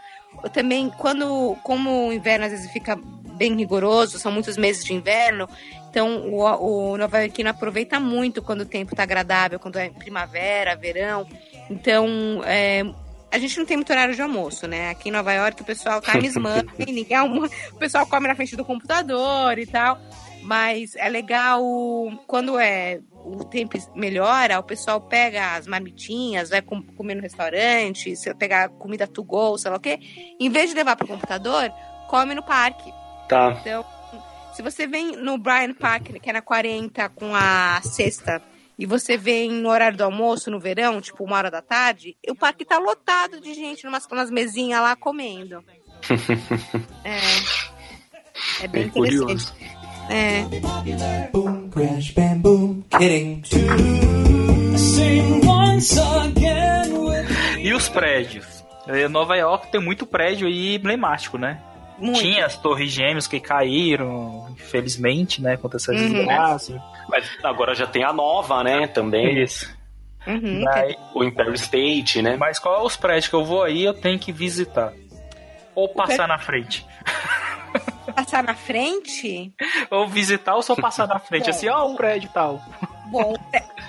Também, 0.53 0.91
quando, 0.91 1.57
como 1.63 2.09
o 2.09 2.13
inverno 2.13 2.45
às 2.45 2.51
vezes 2.51 2.71
fica 2.71 2.95
bem 3.35 3.55
rigoroso, 3.55 4.19
são 4.19 4.31
muitos 4.31 4.57
meses 4.57 4.85
de 4.85 4.93
inverno, 4.93 5.49
então 5.93 6.27
o, 6.27 6.41
o 6.41 6.97
Nova 6.97 7.19
Yorkino 7.19 7.51
aproveita 7.51 7.99
muito 7.99 8.41
quando 8.41 8.61
o 8.61 8.65
tempo 8.65 8.95
tá 8.95 9.03
agradável, 9.03 9.59
quando 9.59 9.77
é 9.77 9.91
primavera, 9.91 10.75
verão. 10.75 11.27
Então, 11.69 12.41
é, 12.45 12.83
a 13.31 13.37
gente 13.37 13.59
não 13.59 13.65
tem 13.65 13.77
muito 13.77 13.91
horário 13.91 14.15
de 14.15 14.21
almoço, 14.21 14.67
né? 14.67 14.89
Aqui 14.89 15.09
em 15.09 15.11
Nova 15.11 15.31
York 15.31 15.61
o 15.61 15.65
pessoal 15.65 16.01
tá 16.01 16.19
mesmando, 16.19 16.71
ninguém 16.87 17.15
almo... 17.15 17.45
o 17.45 17.75
pessoal 17.77 18.07
come 18.07 18.27
na 18.27 18.33
frente 18.33 18.55
do 18.55 18.65
computador 18.65 19.59
e 19.59 19.67
tal. 19.67 19.99
Mas 20.41 20.95
é 20.95 21.07
legal 21.07 21.61
quando 22.25 22.57
é 22.57 22.99
o 23.23 23.43
tempo 23.43 23.77
melhora, 23.95 24.57
o 24.57 24.63
pessoal 24.63 24.99
pega 24.99 25.55
as 25.55 25.67
marmitinhas, 25.67 26.49
vai 26.49 26.63
com- 26.63 26.81
comer 26.81 27.13
no 27.13 27.21
restaurante, 27.21 28.15
se 28.15 28.33
pegar 28.33 28.67
comida 28.69 29.05
to 29.05 29.23
go, 29.23 29.59
sei 29.59 29.69
lá 29.69 29.77
o 29.77 29.79
quê, 29.79 29.99
em 30.39 30.49
vez 30.49 30.71
de 30.71 30.75
levar 30.75 30.95
pro 30.95 31.07
computador, 31.07 31.71
come 32.09 32.33
no 32.33 32.41
parque. 32.41 32.91
Tá. 33.29 33.57
Então, 33.61 33.85
se 34.55 34.61
você 34.61 34.85
vem 34.87 35.15
no 35.17 35.37
Bryan 35.37 35.73
Park, 35.73 36.07
que 36.21 36.29
é 36.29 36.33
na 36.33 36.41
40, 36.41 37.09
com 37.09 37.33
a 37.35 37.81
sexta, 37.83 38.41
e 38.77 38.85
você 38.85 39.17
vem 39.17 39.51
no 39.51 39.69
horário 39.69 39.97
do 39.97 40.03
almoço, 40.03 40.49
no 40.51 40.59
verão, 40.59 40.99
tipo 41.01 41.23
uma 41.23 41.37
hora 41.37 41.51
da 41.51 41.61
tarde, 41.61 42.15
o 42.29 42.35
parque 42.35 42.65
tá 42.65 42.77
lotado 42.77 43.39
de 43.39 43.53
gente 43.53 43.83
numas, 43.85 44.05
umas 44.11 44.29
mesinhas 44.31 44.81
lá 44.81 44.95
comendo. 44.95 45.63
É. 47.03 48.63
É 48.63 48.67
bem 48.67 48.85
É 48.85 48.89
curioso. 48.89 49.23
interessante. 49.23 49.77
É. 50.09 50.41
Boom, 51.31 51.69
crash, 51.69 52.11
bam, 52.11 52.37
boom, 52.39 52.81
kidding. 52.89 53.43
Sing 54.77 55.45
once 55.45 55.99
again 55.99 56.91
with 56.97 57.59
E 57.59 57.73
os 57.73 57.87
prédios? 57.89 58.63
Eh, 58.87 59.07
Nova 59.07 59.35
York 59.37 59.71
tem 59.71 59.79
muito 59.79 60.05
prédio 60.05 60.47
aí 60.47 60.75
emblemático, 60.75 61.37
né? 61.37 61.61
Muito. 61.97 62.19
Tinha 62.19 62.45
as 62.45 62.57
torres 62.57 62.91
gêmeas 62.91 63.27
que 63.27 63.39
caíram, 63.39 64.47
infelizmente, 64.51 65.41
né? 65.41 65.53
Aconteceu 65.53 65.93
essa 65.93 66.03
Uhum. 66.03 66.13
desgraça. 66.13 66.83
Mas 67.07 67.29
agora 67.43 67.73
já 67.75 67.85
tem 67.87 68.03
a 68.03 68.11
nova, 68.13 68.63
né? 68.63 68.87
Também. 68.87 69.41
Isso. 69.43 69.69
Uhum, 70.25 70.63
Daí- 70.63 70.97
O 71.13 71.23
Empire 71.23 71.53
State, 71.55 72.21
né? 72.21 72.37
mas 72.37 72.57
qual 72.57 72.81
é 72.81 72.83
os 72.85 72.95
prédios 72.95 73.27
que 73.27 73.35
eu 73.35 73.43
vou 73.43 73.61
aí, 73.63 73.83
eu 73.83 73.93
tenho 73.93 74.17
que 74.17 74.31
visitar. 74.31 74.93
Ou 75.75 75.89
passar 75.89 76.27
na 76.27 76.37
frente. 76.37 76.85
Passar 78.15 78.43
na 78.43 78.53
frente? 78.53 79.51
Ou 79.89 80.07
visitar 80.07 80.55
ou 80.55 80.61
só 80.61 80.75
passar 80.75 81.07
na 81.07 81.19
frente, 81.19 81.49
assim, 81.49 81.67
ó, 81.69 81.87
o 81.87 81.95
prédio 81.95 82.27
e 82.29 82.33
tal. 82.33 82.61
Bom, 83.13 83.35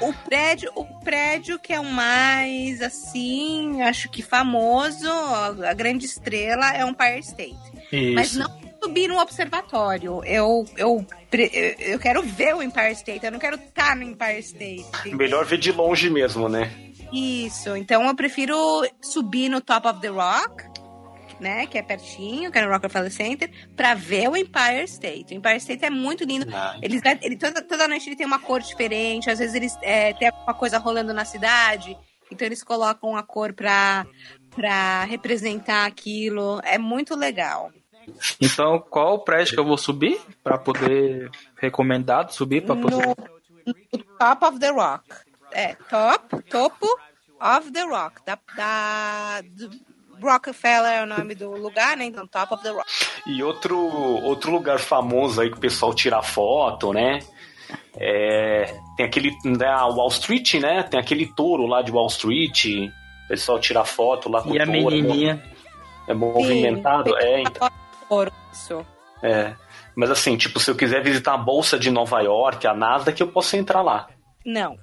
o 0.02 0.12
prédio, 0.12 0.70
o 0.74 0.84
prédio 1.00 1.58
que 1.58 1.72
é 1.72 1.80
o 1.80 1.84
mais, 1.84 2.82
assim, 2.82 3.80
acho 3.80 4.10
que 4.10 4.20
famoso, 4.20 5.08
a 5.08 5.72
grande 5.72 6.04
estrela 6.04 6.70
é 6.74 6.84
o 6.84 6.88
Empire 6.90 7.20
State. 7.20 7.56
Isso. 7.90 8.14
Mas 8.14 8.36
não 8.36 8.50
subir 8.82 9.08
no 9.08 9.18
observatório. 9.18 10.22
Eu, 10.26 10.66
eu, 10.76 11.06
eu 11.78 11.98
quero 11.98 12.22
ver 12.22 12.54
o 12.54 12.62
Empire 12.62 12.92
State, 12.92 13.24
eu 13.24 13.32
não 13.32 13.38
quero 13.38 13.56
estar 13.56 13.96
no 13.96 14.02
Empire 14.02 14.40
State. 14.40 15.14
Melhor 15.14 15.46
ver 15.46 15.56
de 15.56 15.72
longe 15.72 16.10
mesmo, 16.10 16.46
né? 16.46 16.70
Isso, 17.10 17.74
então 17.76 18.06
eu 18.06 18.14
prefiro 18.14 18.54
subir 19.00 19.48
no 19.48 19.62
Top 19.62 19.88
of 19.88 20.00
the 20.00 20.08
Rock, 20.08 20.64
né, 21.40 21.66
que 21.66 21.78
é 21.78 21.82
pertinho, 21.82 22.50
que 22.50 22.58
é 22.58 22.64
no 22.64 22.72
Rockefeller 22.72 23.10
Center, 23.10 23.50
pra 23.76 23.94
ver 23.94 24.28
o 24.28 24.36
Empire 24.36 24.84
State. 24.84 25.34
O 25.34 25.36
Empire 25.36 25.56
State 25.56 25.84
é 25.84 25.90
muito 25.90 26.24
lindo. 26.24 26.46
Eles, 26.82 27.00
ele, 27.22 27.36
toda, 27.36 27.62
toda 27.62 27.88
noite 27.88 28.08
ele 28.08 28.16
tem 28.16 28.26
uma 28.26 28.38
cor 28.38 28.60
diferente, 28.60 29.30
às 29.30 29.38
vezes 29.38 29.54
eles 29.54 29.76
é, 29.82 30.12
tem 30.14 30.28
alguma 30.28 30.54
coisa 30.54 30.78
rolando 30.78 31.12
na 31.12 31.24
cidade, 31.24 31.96
então 32.30 32.46
eles 32.46 32.62
colocam 32.62 33.16
a 33.16 33.22
cor 33.22 33.52
pra, 33.52 34.06
pra 34.50 35.04
representar 35.04 35.86
aquilo. 35.86 36.60
É 36.64 36.78
muito 36.78 37.14
legal. 37.14 37.72
Então, 38.40 38.78
qual 38.78 39.14
o 39.14 39.18
prédio 39.18 39.54
que 39.54 39.60
eu 39.60 39.64
vou 39.64 39.78
subir 39.78 40.20
pra 40.42 40.58
poder 40.58 41.30
recomendado 41.56 42.32
subir 42.32 42.64
para 42.64 42.76
poder 42.76 43.06
No, 43.06 43.14
no 43.92 44.04
Top 44.18 44.44
of 44.44 44.58
the 44.58 44.70
Rock. 44.70 45.04
É, 45.52 45.74
top, 45.88 46.42
topo 46.50 46.86
of 47.40 47.70
the 47.70 47.82
Rock. 47.82 48.20
Da, 48.26 48.38
da, 48.56 49.40
do 49.42 49.70
Rockefeller 50.22 50.92
é 50.92 51.02
o 51.02 51.06
nome 51.06 51.34
do 51.34 51.50
lugar, 51.50 51.96
né? 51.96 52.04
Então, 52.04 52.26
Top 52.26 52.54
of 52.54 52.62
the 52.62 52.70
Rock. 52.70 52.86
E 53.26 53.42
outro, 53.42 53.76
outro 53.78 54.50
lugar 54.52 54.78
famoso 54.78 55.40
aí 55.40 55.50
que 55.50 55.56
o 55.56 55.60
pessoal 55.60 55.94
tira 55.94 56.22
foto, 56.22 56.92
né? 56.92 57.20
É, 57.96 58.74
tem 58.96 59.06
aquele. 59.06 59.30
Né, 59.44 59.66
a 59.66 59.86
Wall 59.86 60.08
Street, 60.08 60.54
né? 60.54 60.82
Tem 60.82 60.98
aquele 60.98 61.26
touro 61.26 61.66
lá 61.66 61.82
de 61.82 61.90
Wall 61.92 62.06
Street. 62.08 62.64
O 63.24 63.28
pessoal 63.28 63.58
tira 63.58 63.84
foto 63.84 64.28
lá 64.28 64.42
com 64.42 64.54
E 64.54 64.58
o 64.58 64.62
a 64.62 64.66
touro. 64.66 64.78
menininha. 64.90 65.42
É 66.06 66.12
movimentado. 66.14 67.10
Sim, 67.10 67.16
É, 67.26 67.40
então. 67.42 67.70
Ouro, 68.10 68.32
isso. 68.52 68.84
É. 69.22 69.54
Mas 69.96 70.10
assim, 70.10 70.36
tipo, 70.36 70.58
se 70.60 70.70
eu 70.70 70.74
quiser 70.74 71.02
visitar 71.02 71.34
a 71.34 71.38
Bolsa 71.38 71.78
de 71.78 71.90
Nova 71.90 72.20
York, 72.20 72.66
a 72.66 72.74
Nasdaq, 72.74 73.18
eu 73.20 73.28
posso 73.28 73.56
entrar 73.56 73.80
lá. 73.80 74.08
Não. 74.44 74.76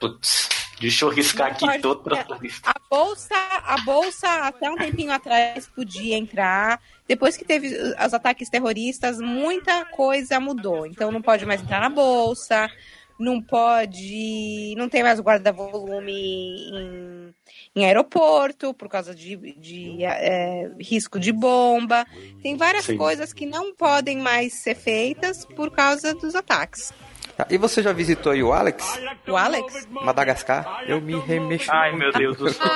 Putz, 0.00 0.48
deixa 0.84 1.04
eu 1.04 1.08
riscar 1.08 1.52
aqui 1.52 1.66
pode- 1.66 1.82
toda 1.82 2.16
é, 2.16 2.20
a 2.30 2.36
lista. 2.38 2.70
A 2.70 2.74
bolsa, 2.90 3.34
a 3.34 3.76
bolsa 3.84 4.28
até 4.46 4.70
um 4.70 4.76
tempinho 4.76 5.12
atrás 5.12 5.66
podia 5.66 6.16
entrar. 6.16 6.80
Depois 7.08 7.36
que 7.36 7.44
teve 7.44 7.68
os 7.68 8.14
ataques 8.14 8.48
terroristas, 8.50 9.18
muita 9.18 9.84
coisa 9.86 10.38
mudou. 10.38 10.86
Então 10.86 11.10
não 11.10 11.22
pode 11.22 11.46
mais 11.46 11.62
entrar 11.62 11.80
na 11.80 11.88
bolsa, 11.88 12.70
não 13.18 13.40
pode, 13.40 14.74
não 14.76 14.88
tem 14.88 15.02
mais 15.02 15.20
guarda-volume 15.20 16.12
em, 16.12 17.34
em 17.76 17.84
aeroporto 17.86 18.74
por 18.74 18.88
causa 18.88 19.14
de, 19.14 19.36
de, 19.58 20.04
é, 20.04 20.70
risco 20.80 21.18
de 21.18 21.32
bomba. 21.32 22.06
Tem 22.42 22.56
várias 22.56 22.84
Sim. 22.84 22.96
coisas 22.96 23.32
que 23.32 23.46
não 23.46 23.74
podem 23.74 24.18
mais 24.18 24.54
ser 24.54 24.74
feitas 24.74 25.44
por 25.44 25.70
causa 25.70 26.14
dos 26.14 26.34
ataques. 26.34 26.92
Tá, 27.36 27.46
E 27.50 27.58
você 27.58 27.82
já 27.82 27.92
visitou 27.92 28.32
aí 28.32 28.42
o 28.42 28.52
Alex? 28.52 29.00
O 29.26 29.36
Alex? 29.36 29.86
Madagascar? 29.90 30.84
Eu 30.86 31.00
me 31.00 31.18
remexo. 31.18 31.70
Ai, 31.72 31.92
meu 31.92 32.12
Deus 32.12 32.36
do 32.36 32.48
céu. 32.50 32.66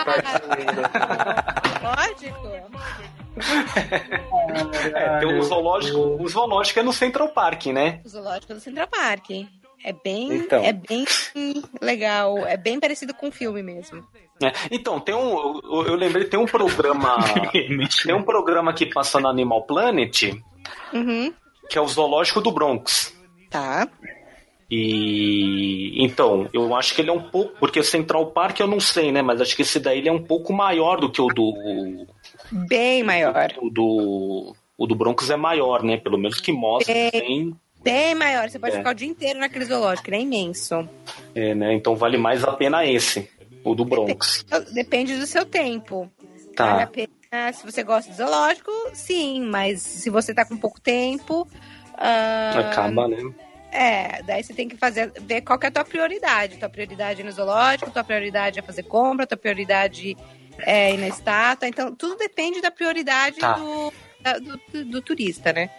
Lógico. 1.82 2.48
É, 4.94 5.18
tem 5.20 5.28
um 5.38 5.42
zoológico, 5.42 5.98
o 6.22 6.28
zoológico 6.28 6.80
é 6.80 6.82
no 6.82 6.92
Central 6.92 7.28
Park, 7.28 7.66
né? 7.66 8.00
O 8.04 8.08
zoológico 8.08 8.54
do 8.54 8.60
Central 8.60 8.88
Park. 8.88 9.30
É 9.84 9.92
bem, 9.92 10.32
Então. 10.34 10.64
é 10.64 10.72
bem 10.72 11.04
legal. 11.80 12.38
É 12.46 12.56
bem 12.56 12.80
parecido 12.80 13.14
com 13.14 13.28
o 13.28 13.32
filme 13.32 13.62
mesmo. 13.62 14.04
É, 14.42 14.52
Então, 14.72 14.98
tem 14.98 15.14
um. 15.14 15.60
Eu, 15.62 15.86
eu 15.86 15.94
lembrei, 15.94 16.24
tem 16.24 16.38
um 16.38 16.46
programa. 16.46 17.16
tem 18.04 18.14
um 18.14 18.22
programa 18.24 18.72
que 18.72 18.86
passa 18.86 19.20
no 19.20 19.28
Animal 19.28 19.62
Planet, 19.62 20.34
Uhum. 20.92 21.32
que 21.70 21.78
é 21.78 21.80
o 21.80 21.86
Zoológico 21.86 22.40
do 22.40 22.50
Bronx. 22.50 23.14
Tá. 23.50 23.86
E 24.70 26.02
então, 26.04 26.48
eu 26.52 26.74
acho 26.74 26.94
que 26.94 27.00
ele 27.00 27.10
é 27.10 27.12
um 27.12 27.22
pouco. 27.22 27.54
Porque 27.58 27.80
o 27.80 27.84
Central 27.84 28.26
Park 28.32 28.60
eu 28.60 28.66
não 28.66 28.80
sei, 28.80 29.10
né? 29.12 29.22
Mas 29.22 29.40
acho 29.40 29.56
que 29.56 29.62
esse 29.62 29.80
daí 29.80 29.98
ele 29.98 30.08
é 30.08 30.12
um 30.12 30.22
pouco 30.22 30.52
maior 30.52 31.00
do 31.00 31.10
que 31.10 31.20
o 31.20 31.28
do. 31.28 32.06
Bem 32.52 33.02
maior. 33.02 33.52
O 33.60 33.70
do. 33.70 34.54
O 34.76 34.86
do 34.86 34.94
Broncos 34.94 35.28
é 35.30 35.36
maior, 35.36 35.82
né? 35.82 35.96
Pelo 35.96 36.18
menos 36.18 36.40
que 36.40 36.52
mostra. 36.52 36.92
Bem- 36.94 37.10
Tem, 37.10 37.56
Bem 37.82 38.14
maior. 38.14 38.48
Você 38.48 38.58
pode 38.58 38.74
É. 38.74 38.78
ficar 38.78 38.90
o 38.90 38.94
dia 38.94 39.08
inteiro 39.08 39.38
naquele 39.40 39.64
zoológico, 39.64 40.08
ele 40.08 40.16
é 40.16 40.20
imenso. 40.20 40.88
é, 41.34 41.54
né? 41.54 41.74
Então 41.74 41.96
vale 41.96 42.16
mais 42.18 42.44
a 42.44 42.52
pena 42.52 42.84
esse. 42.84 43.28
O 43.64 43.74
do 43.74 43.84
Bronx. 43.84 44.44
Depende 44.72 45.16
do 45.16 45.26
seu 45.26 45.44
tempo. 45.44 46.10
Vale 46.56 46.82
a 46.82 46.86
Tá. 46.86 46.92
pena, 46.92 47.52
se 47.52 47.64
você 47.64 47.82
gosta 47.82 48.10
de 48.10 48.16
zoológico, 48.16 48.70
sim, 48.92 49.40
mas 49.42 49.80
se 49.82 50.10
você 50.10 50.32
tá 50.34 50.44
com 50.44 50.56
pouco 50.56 50.80
tempo. 50.80 51.46
ah, 51.96 52.52
Acaba, 52.70 53.08
né? 53.08 53.16
É, 53.78 54.22
daí 54.24 54.42
você 54.42 54.52
tem 54.52 54.68
que 54.68 54.76
fazer, 54.76 55.12
ver 55.20 55.42
qual 55.42 55.56
que 55.56 55.66
é 55.66 55.68
a 55.68 55.72
tua 55.72 55.84
prioridade. 55.84 56.56
Tua 56.58 56.68
prioridade 56.68 57.20
é 57.20 57.24
no 57.24 57.30
zoológico, 57.30 57.90
tua 57.92 58.02
prioridade 58.02 58.58
é 58.58 58.62
fazer 58.62 58.82
compra, 58.82 59.24
tua 59.26 59.36
prioridade 59.38 60.16
é 60.58 60.94
ir 60.94 60.98
na 60.98 61.06
estátua. 61.06 61.68
Então, 61.68 61.94
tudo 61.94 62.16
depende 62.16 62.60
da 62.60 62.70
prioridade 62.72 63.38
Tá. 63.38 63.52
do, 63.52 63.92
do, 64.40 64.56
do- 64.72 64.84
do 64.86 65.02
turista, 65.02 65.52
né? 65.52 65.70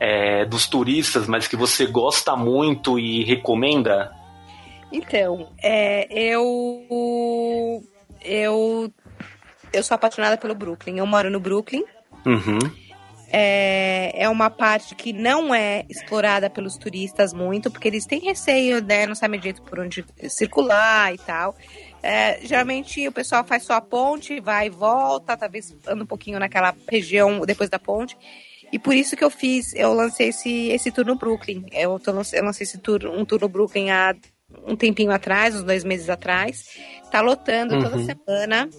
é, 0.02 0.44
dos 0.44 0.66
turistas, 0.66 1.28
mas 1.28 1.46
que 1.46 1.54
você 1.54 1.86
gosta 1.86 2.34
muito 2.34 2.98
e 2.98 3.22
recomenda? 3.22 4.10
Então, 4.90 5.48
é, 5.62 6.12
eu. 6.12 7.84
Eu. 8.20 8.92
Eu 9.72 9.82
sou 9.84 9.94
apaixonada 9.94 10.36
pelo 10.36 10.56
Brooklyn. 10.56 10.98
Eu 10.98 11.06
moro 11.06 11.30
no 11.30 11.38
Brooklyn. 11.38 11.84
Uhum. 12.26 12.58
É, 13.30 14.24
é 14.24 14.28
uma 14.28 14.50
parte 14.50 14.96
que 14.96 15.12
não 15.12 15.54
é 15.54 15.86
explorada 15.88 16.50
pelos 16.50 16.76
turistas 16.76 17.32
muito, 17.32 17.70
porque 17.70 17.86
eles 17.86 18.04
têm 18.04 18.18
receio, 18.18 18.82
né? 18.82 19.06
Não 19.06 19.14
sabem 19.14 19.38
direito 19.38 19.62
por 19.62 19.78
onde 19.78 20.04
circular 20.28 21.14
e 21.14 21.18
tal. 21.18 21.54
É, 22.02 22.40
geralmente 22.42 23.06
o 23.06 23.12
pessoal 23.12 23.44
faz 23.44 23.62
só 23.62 23.74
a 23.74 23.80
ponte, 23.80 24.40
vai 24.40 24.66
e 24.66 24.70
volta, 24.70 25.36
talvez 25.36 25.74
anda 25.86 26.02
um 26.02 26.06
pouquinho 26.06 26.40
naquela 26.40 26.74
região 26.90 27.40
depois 27.46 27.70
da 27.70 27.78
ponte. 27.78 28.18
E 28.72 28.78
por 28.78 28.94
isso 28.94 29.14
que 29.16 29.22
eu 29.22 29.28
fiz, 29.30 29.74
eu 29.74 29.92
lancei 29.92 30.28
esse, 30.28 30.68
esse 30.68 30.90
tour 30.90 31.04
no 31.04 31.14
Brooklyn. 31.16 31.66
Eu, 31.72 31.98
tô, 32.00 32.10
eu 32.10 32.44
lancei 32.44 32.64
esse 32.64 32.78
tour, 32.78 33.04
um 33.06 33.24
tour 33.24 33.40
no 33.42 33.48
Brooklyn 33.48 33.90
há 33.90 34.14
um 34.66 34.74
tempinho 34.74 35.10
atrás, 35.10 35.54
uns 35.54 35.62
dois 35.62 35.84
meses 35.84 36.08
atrás. 36.08 36.64
Tá 37.10 37.20
lotando 37.20 37.78
toda 37.82 37.96
Uhum. 37.98 38.04
semana. 38.06 38.70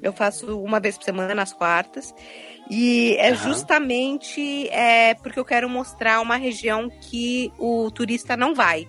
Eu 0.00 0.12
faço 0.12 0.58
uma 0.62 0.80
vez 0.80 0.96
por 0.96 1.04
semana, 1.04 1.34
nas 1.34 1.52
quartas. 1.52 2.14
E 2.70 3.14
é 3.18 3.28
Aham. 3.28 3.36
justamente 3.36 4.68
é, 4.70 5.14
porque 5.14 5.38
eu 5.38 5.44
quero 5.44 5.68
mostrar 5.68 6.20
uma 6.20 6.36
região 6.36 6.88
que 7.10 7.52
o 7.58 7.90
turista 7.90 8.36
não 8.36 8.54
vai. 8.54 8.86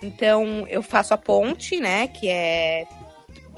Então, 0.00 0.64
eu 0.68 0.82
faço 0.82 1.12
a 1.12 1.18
ponte, 1.18 1.78
né? 1.80 2.06
Que 2.06 2.28
é 2.28 2.86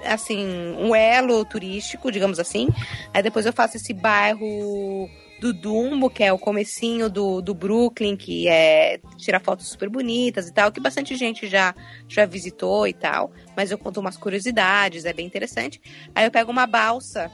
assim, 0.04 0.46
um 0.78 0.94
elo 0.94 1.44
turístico, 1.44 2.10
digamos 2.10 2.38
assim. 2.38 2.68
Aí 3.12 3.22
depois 3.22 3.44
eu 3.44 3.52
faço 3.52 3.76
esse 3.76 3.92
bairro 3.92 5.08
do 5.40 5.52
Dumbo, 5.52 6.08
que 6.08 6.24
é 6.24 6.32
o 6.32 6.38
comecinho 6.38 7.10
do, 7.10 7.42
do 7.42 7.54
Brooklyn, 7.54 8.16
que 8.16 8.48
é 8.48 8.98
tira 9.18 9.38
fotos 9.38 9.68
super 9.68 9.88
bonitas 9.88 10.48
e 10.48 10.52
tal, 10.52 10.72
que 10.72 10.80
bastante 10.80 11.14
gente 11.14 11.46
já, 11.46 11.74
já 12.08 12.24
visitou 12.24 12.86
e 12.86 12.92
tal. 12.92 13.30
Mas 13.56 13.70
eu 13.70 13.78
conto 13.78 14.00
umas 14.00 14.16
curiosidades, 14.16 15.04
é 15.04 15.12
bem 15.12 15.26
interessante. 15.26 15.80
Aí 16.14 16.24
eu 16.24 16.30
pego 16.30 16.50
uma 16.50 16.66
balsa 16.66 17.30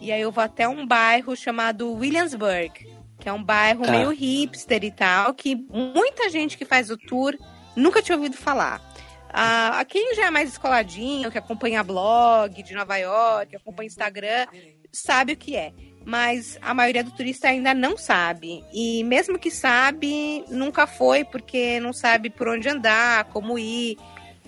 e 0.00 0.10
aí 0.12 0.20
eu 0.20 0.32
vou 0.32 0.42
até 0.42 0.66
um 0.68 0.86
bairro 0.86 1.36
chamado 1.36 1.92
Williamsburg, 1.92 2.72
que 3.18 3.28
é 3.28 3.32
um 3.32 3.42
bairro 3.42 3.84
Tá. 3.84 3.90
meio 3.90 4.10
hipster 4.10 4.84
e 4.84 4.90
tal, 4.90 5.34
que 5.34 5.54
muita 5.54 6.30
gente 6.30 6.56
que 6.56 6.64
faz 6.64 6.90
o 6.90 6.96
tour 6.96 7.36
nunca 7.74 8.02
tinha 8.02 8.16
ouvido 8.16 8.36
falar. 8.36 8.80
Ah, 9.28 9.84
quem 9.86 10.14
já 10.14 10.26
é 10.26 10.30
mais 10.30 10.50
escoladinho, 10.50 11.30
que 11.30 11.36
acompanha 11.36 11.82
blog 11.82 12.62
de 12.62 12.74
Nova 12.74 12.96
York, 12.96 13.50
que 13.50 13.56
acompanha 13.56 13.86
Instagram, 13.86 14.46
sabe 14.90 15.34
o 15.34 15.36
que 15.36 15.56
é. 15.56 15.74
Mas 16.06 16.56
a 16.62 16.72
maioria 16.72 17.02
do 17.02 17.10
turista 17.10 17.48
ainda 17.48 17.74
não 17.74 17.98
sabe. 17.98 18.64
E 18.72 19.02
mesmo 19.02 19.36
que 19.40 19.50
sabe, 19.50 20.44
nunca 20.48 20.86
foi, 20.86 21.24
porque 21.24 21.80
não 21.80 21.92
sabe 21.92 22.30
por 22.30 22.46
onde 22.46 22.68
andar, 22.68 23.24
como 23.24 23.58
ir. 23.58 23.98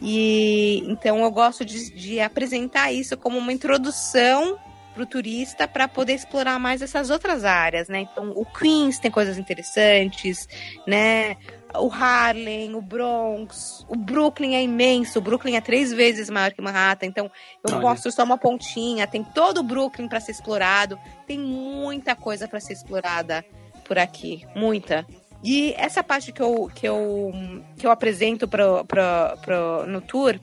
E 0.01 0.85
então 0.87 1.19
eu 1.25 1.31
gosto 1.33 1.65
de, 1.65 1.91
de 1.91 2.21
apresentar 2.21 2.93
isso 2.93 3.17
como 3.17 3.37
uma 3.37 3.53
introdução 3.53 4.57
para 4.95 5.03
o 5.03 5.07
turista 5.07 5.67
para 5.67 5.89
poder 5.89 6.15
explorar 6.15 6.61
mais 6.61 6.81
essas 6.81 7.11
outras 7.11 7.45
áreas, 7.45 7.89
né? 7.89 8.01
Então 8.01 8.33
o 8.37 8.45
Queens 8.45 9.01
tem 9.01 9.11
coisas 9.11 9.37
interessantes, 9.37 10.49
né? 10.87 11.37
O 11.75 11.91
Harlem, 11.93 12.75
o 12.75 12.81
Bronx, 12.81 13.85
o 13.89 13.97
Brooklyn 13.97 14.55
é 14.55 14.63
imenso. 14.63 15.19
O 15.19 15.23
Brooklyn 15.23 15.57
é 15.57 15.61
três 15.61 15.93
vezes 15.93 16.31
maior 16.31 16.53
que 16.53 16.63
Manhattan. 16.63 17.07
Então 17.07 17.31
eu 17.67 17.75
Olha. 17.75 17.81
mostro 17.81 18.11
só 18.11 18.25
uma 18.25 18.39
pontinha. 18.39 19.07
Tem 19.07 19.23
todo 19.23 19.59
o 19.59 19.63
Brooklyn 19.63 20.09
para 20.09 20.21
ser 20.21 20.33
explorado. 20.33 20.99
Tem 21.27 21.39
muita 21.39 22.17
coisa 22.17 22.49
para 22.49 22.61
ser 22.61 22.73
explorada 22.73 23.45
por 23.85 23.99
aqui, 23.99 24.47
muita. 24.55 25.07
E 25.43 25.73
essa 25.77 26.03
parte 26.03 26.33
que 26.33 26.43
eu, 26.43 26.71
que 26.75 26.87
eu, 26.89 27.33
que 27.77 27.87
eu 27.87 27.91
apresento 27.91 28.49
pro, 28.49 28.85
pro, 28.85 29.03
pro, 29.43 29.87
no 29.87 30.01
tour 30.01 30.39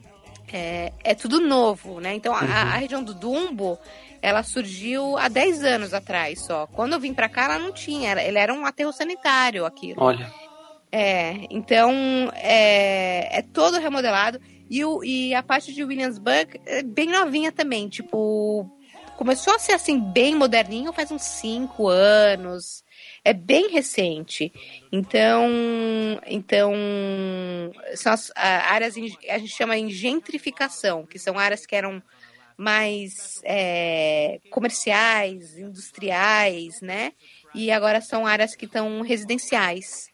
é, 0.52 0.92
é 1.04 1.14
tudo 1.14 1.40
novo, 1.40 2.00
né? 2.00 2.14
Então 2.14 2.34
a, 2.34 2.38
a 2.38 2.76
região 2.76 3.02
do 3.02 3.12
Dumbo 3.12 3.78
ela 4.22 4.42
surgiu 4.42 5.16
há 5.18 5.28
10 5.28 5.64
anos 5.64 5.94
atrás 5.94 6.40
só. 6.44 6.66
Quando 6.68 6.94
eu 6.94 7.00
vim 7.00 7.14
pra 7.14 7.28
cá, 7.28 7.44
ela 7.44 7.58
não 7.58 7.72
tinha. 7.72 8.10
Ela, 8.10 8.22
ele 8.22 8.38
era 8.38 8.52
um 8.52 8.64
aterro 8.64 8.92
sanitário 8.92 9.64
aquilo. 9.64 10.02
Olha. 10.02 10.32
É, 10.90 11.46
então 11.50 11.92
é, 12.34 13.38
é 13.38 13.42
todo 13.42 13.78
remodelado. 13.78 14.40
E, 14.68 14.84
o, 14.84 15.04
e 15.04 15.34
a 15.34 15.42
parte 15.42 15.72
de 15.72 15.84
Williamsburg 15.84 16.60
é 16.66 16.82
bem 16.82 17.08
novinha 17.08 17.52
também. 17.52 17.88
Tipo, 17.88 18.68
começou 19.16 19.54
a 19.54 19.58
ser 19.58 19.72
assim, 19.72 20.00
bem 20.00 20.34
moderninho 20.34 20.92
faz 20.92 21.10
uns 21.10 21.22
5 21.22 21.88
anos. 21.88 22.84
É 23.24 23.32
bem 23.32 23.70
recente. 23.70 24.52
Então, 24.90 25.50
então 26.26 26.72
são 27.94 28.12
as 28.12 28.32
áreas, 28.34 28.94
a 29.28 29.38
gente 29.38 29.48
chama 29.48 29.76
em 29.76 29.90
gentrificação, 29.90 31.06
que 31.06 31.18
são 31.18 31.38
áreas 31.38 31.66
que 31.66 31.76
eram 31.76 32.02
mais 32.56 33.40
é, 33.44 34.40
comerciais, 34.50 35.58
industriais, 35.58 36.80
né? 36.80 37.12
E 37.54 37.70
agora 37.70 38.00
são 38.00 38.26
áreas 38.26 38.54
que 38.54 38.64
estão 38.64 39.02
residenciais. 39.02 40.08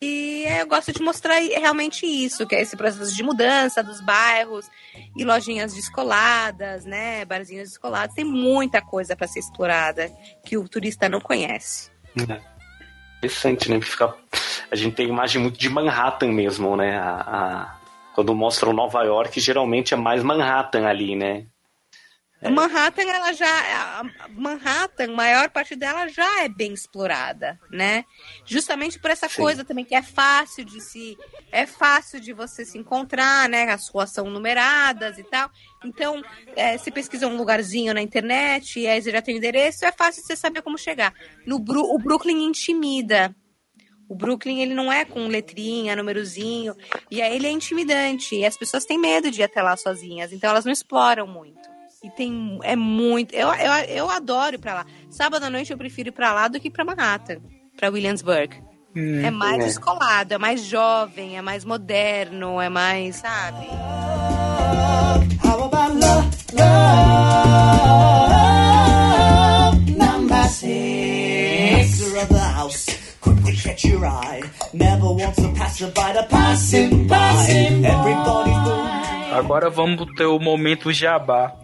E 0.00 0.44
eu 0.60 0.66
gosto 0.68 0.92
de 0.92 1.02
mostrar 1.02 1.38
realmente 1.40 2.06
isso, 2.06 2.46
que 2.46 2.54
é 2.54 2.60
esse 2.62 2.76
processo 2.76 3.14
de 3.16 3.22
mudança 3.22 3.82
dos 3.82 4.00
bairros 4.00 4.70
e 5.16 5.24
lojinhas 5.24 5.74
descoladas, 5.74 6.84
né? 6.84 7.24
Barzinhos 7.24 7.70
descolados. 7.70 8.14
Tem 8.14 8.24
muita 8.24 8.80
coisa 8.80 9.16
para 9.16 9.26
ser 9.26 9.40
explorada 9.40 10.08
que 10.44 10.56
o 10.56 10.68
turista 10.68 11.08
não 11.08 11.20
conhece. 11.20 11.90
É. 12.30 12.40
Interessante, 13.18 13.68
né? 13.70 13.80
Fica... 13.80 14.14
A 14.70 14.76
gente 14.76 14.94
tem 14.94 15.08
imagem 15.08 15.42
muito 15.42 15.58
de 15.58 15.68
Manhattan 15.68 16.30
mesmo, 16.30 16.76
né? 16.76 16.96
A, 16.96 17.10
a- 17.20 17.76
Quando 18.14 18.32
mostram 18.34 18.72
Nova 18.72 19.02
York, 19.02 19.40
geralmente 19.40 19.94
é 19.94 19.96
mais 19.96 20.22
Manhattan 20.22 20.86
ali, 20.86 21.16
né? 21.16 21.46
Manhattan, 22.42 23.02
ela 23.02 23.32
já. 23.32 24.04
Manhattan, 24.30 25.04
a 25.04 25.16
maior 25.16 25.50
parte 25.50 25.74
dela 25.74 26.06
já 26.06 26.44
é 26.44 26.48
bem 26.48 26.72
explorada, 26.72 27.58
né? 27.70 28.04
Justamente 28.44 28.98
por 29.00 29.10
essa 29.10 29.28
Sim. 29.28 29.42
coisa 29.42 29.64
também 29.64 29.84
que 29.84 29.94
é 29.94 30.02
fácil 30.02 30.64
de 30.64 30.80
se. 30.80 31.18
É 31.50 31.66
fácil 31.66 32.20
de 32.20 32.32
você 32.32 32.64
se 32.64 32.78
encontrar, 32.78 33.48
né? 33.48 33.64
As 33.72 33.88
ruas 33.88 34.10
são 34.10 34.30
numeradas 34.30 35.18
e 35.18 35.24
tal. 35.24 35.50
Então, 35.84 36.22
é, 36.54 36.78
você 36.78 36.92
pesquisa 36.92 37.26
um 37.26 37.36
lugarzinho 37.36 37.92
na 37.92 38.00
internet, 38.00 38.78
e 38.78 38.86
aí 38.86 39.02
você 39.02 39.10
já 39.10 39.20
tem 39.20 39.34
o 39.34 39.38
endereço, 39.38 39.84
é 39.84 39.90
fácil 39.90 40.22
você 40.22 40.36
saber 40.36 40.62
como 40.62 40.78
chegar. 40.78 41.12
No 41.44 41.58
Bru 41.58 41.82
o 41.82 41.98
Brooklyn 41.98 42.44
intimida. 42.44 43.34
O 44.08 44.14
Brooklyn, 44.14 44.62
ele 44.62 44.74
não 44.74 44.90
é 44.90 45.04
com 45.04 45.26
letrinha, 45.26 45.94
númerozinho. 45.94 46.74
E 47.10 47.20
aí 47.20 47.34
ele 47.34 47.46
é 47.46 47.50
intimidante. 47.50 48.36
E 48.36 48.46
as 48.46 48.56
pessoas 48.56 48.86
têm 48.86 48.98
medo 48.98 49.30
de 49.30 49.40
ir 49.40 49.44
até 49.44 49.60
lá 49.60 49.76
sozinhas. 49.76 50.32
Então 50.32 50.48
elas 50.48 50.64
não 50.64 50.72
exploram 50.72 51.26
muito. 51.26 51.77
E 52.02 52.10
tem. 52.10 52.58
É 52.62 52.76
muito. 52.76 53.34
Eu, 53.34 53.48
eu, 53.48 53.72
eu 53.88 54.10
adoro 54.10 54.54
ir 54.54 54.58
pra 54.58 54.74
lá. 54.74 54.86
Sábado 55.10 55.44
à 55.44 55.50
noite 55.50 55.72
eu 55.72 55.78
prefiro 55.78 56.10
ir 56.10 56.12
pra 56.12 56.32
lá 56.32 56.46
do 56.46 56.60
que 56.60 56.70
pra 56.70 56.84
Manhattan, 56.84 57.38
pra 57.76 57.90
Williamsburg. 57.90 58.62
é 58.96 59.30
mais 59.30 59.62
é. 59.62 59.66
descolado, 59.66 60.34
é 60.34 60.38
mais 60.38 60.64
jovem, 60.64 61.36
é 61.36 61.42
mais 61.42 61.64
moderno, 61.64 62.60
é 62.60 62.68
mais, 62.68 63.16
sabe? 63.16 63.66
How 65.44 65.64
about 65.64 65.94
love, 65.94 66.28
love? 68.18 69.90
Number 69.96 70.44
six. 70.48 71.98
Master 72.00 72.22
of 72.22 72.28
the 72.28 72.38
house, 72.38 72.86
quickly 73.20 73.56
catch 73.56 73.84
your 73.84 74.04
eye. 74.06 74.42
Never 74.72 75.06
wants 75.12 75.36
to 75.42 75.52
pass 75.52 75.80
by 75.80 76.12
the 76.12 76.26
passing 76.28 77.06
by. 77.06 77.34
Everybody's 77.84 78.64
doing. 78.64 78.88
Agora 79.30 79.68
vamos 79.68 80.06
ter 80.16 80.24
o 80.24 80.38
momento 80.38 80.90
jabá. 80.90 81.54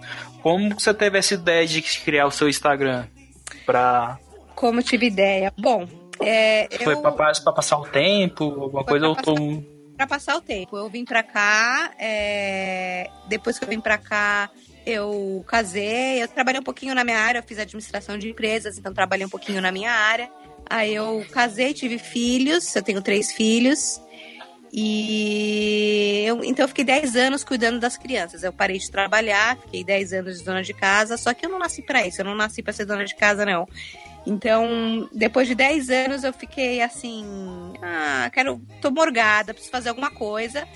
Como 0.45 0.79
você 0.79 0.93
teve 0.93 1.17
essa 1.19 1.33
ideia 1.33 1.67
de 1.67 1.81
criar 1.81 2.27
o 2.27 2.31
seu 2.31 2.51
Instagram? 2.51 3.07
Pra... 3.65 4.19
Como 4.55 4.81
eu 4.81 4.85
tive 4.85 5.07
ideia. 5.07 5.51
Bom, 5.59 5.89
é, 6.21 6.69
Foi 6.83 6.93
eu, 6.93 7.01
pra, 7.01 7.11
pa- 7.13 7.33
pra 7.43 7.53
passar 7.53 7.79
o 7.79 7.87
tempo? 7.87 8.45
Alguma 8.45 8.85
Foi 8.85 9.01
coisa? 9.01 9.15
pra 9.15 9.33
Eu 9.33 9.37
tô... 9.37 9.63
pra 9.97 10.07
passar 10.07 10.37
o 10.37 10.43
tempo. 10.43 10.77
Eu 10.77 10.87
vim 10.91 11.03
pra 11.07 11.23
cá, 11.23 11.93
é, 11.99 13.09
depois 13.27 13.59
que 13.59 13.65
eu 13.65 13.69
vim 13.71 13.81
pra 13.81 13.97
cá, 13.97 14.51
eu 14.85 15.43
casei, 15.49 16.23
eu 16.23 16.29
trabalhei 16.29 16.61
um 16.61 16.65
pouquinho 16.65 16.95
na 16.95 17.05
minha 17.05 17.19
área, 17.19 17.39
eu 17.39 17.43
fiz 17.43 17.59
administração 17.59 18.19
de 18.19 18.29
empresas, 18.29 18.77
então 18.77 18.93
trabalhei 18.93 19.25
um 19.25 19.31
pouquinho 19.31 19.63
na 19.63 19.73
minha 19.73 19.91
área. 19.91 20.31
Aí 20.69 20.95
eu 20.95 21.25
casei, 21.33 21.73
tive 21.73 21.99
filhos, 21.99 22.77
eu 22.77 22.83
tenho 22.83 23.01
três 23.01 23.33
filhos. 23.33 23.99
E 24.77 26.25
eu, 26.27 26.43
então 26.43 26.64
eu 26.64 26.68
fiquei 26.68 26.83
10 26.83 27.14
anos 27.14 27.45
cuidando 27.45 27.79
das 27.79 27.97
crianças. 27.97 28.43
Eu 28.43 28.53
parei 28.53 28.77
de 28.77 28.91
trabalhar, 28.91 29.57
fiquei 29.59 29.85
10 29.85 30.12
anos 30.14 30.39
de 30.39 30.45
dona 30.45 30.64
de 30.64 30.75
casa, 30.75 31.16
só 31.16 31.33
que 31.33 31.47
eu 31.47 31.51
não 31.51 31.61
nasci 31.61 31.81
pra 31.81 32.05
isso, 32.05 32.20
eu 32.20 32.25
não 32.25 32.35
nasci 32.35 32.61
pra 32.61 32.72
ser 32.72 32.85
dona 32.85 33.05
de 33.05 33.14
casa, 33.14 33.47
não. 33.47 33.68
Então, 34.27 35.09
depois 35.12 35.47
de 35.47 35.55
10 35.55 35.91
anos, 35.91 36.25
eu 36.25 36.33
fiquei 36.33 36.81
assim, 36.81 37.25
ah, 37.81 38.29
quero, 38.35 38.61
tô 38.81 38.91
morgada, 38.91 39.55
preciso 39.55 39.70
fazer 39.70 39.91
alguma 39.91 40.11
coisa. 40.11 40.66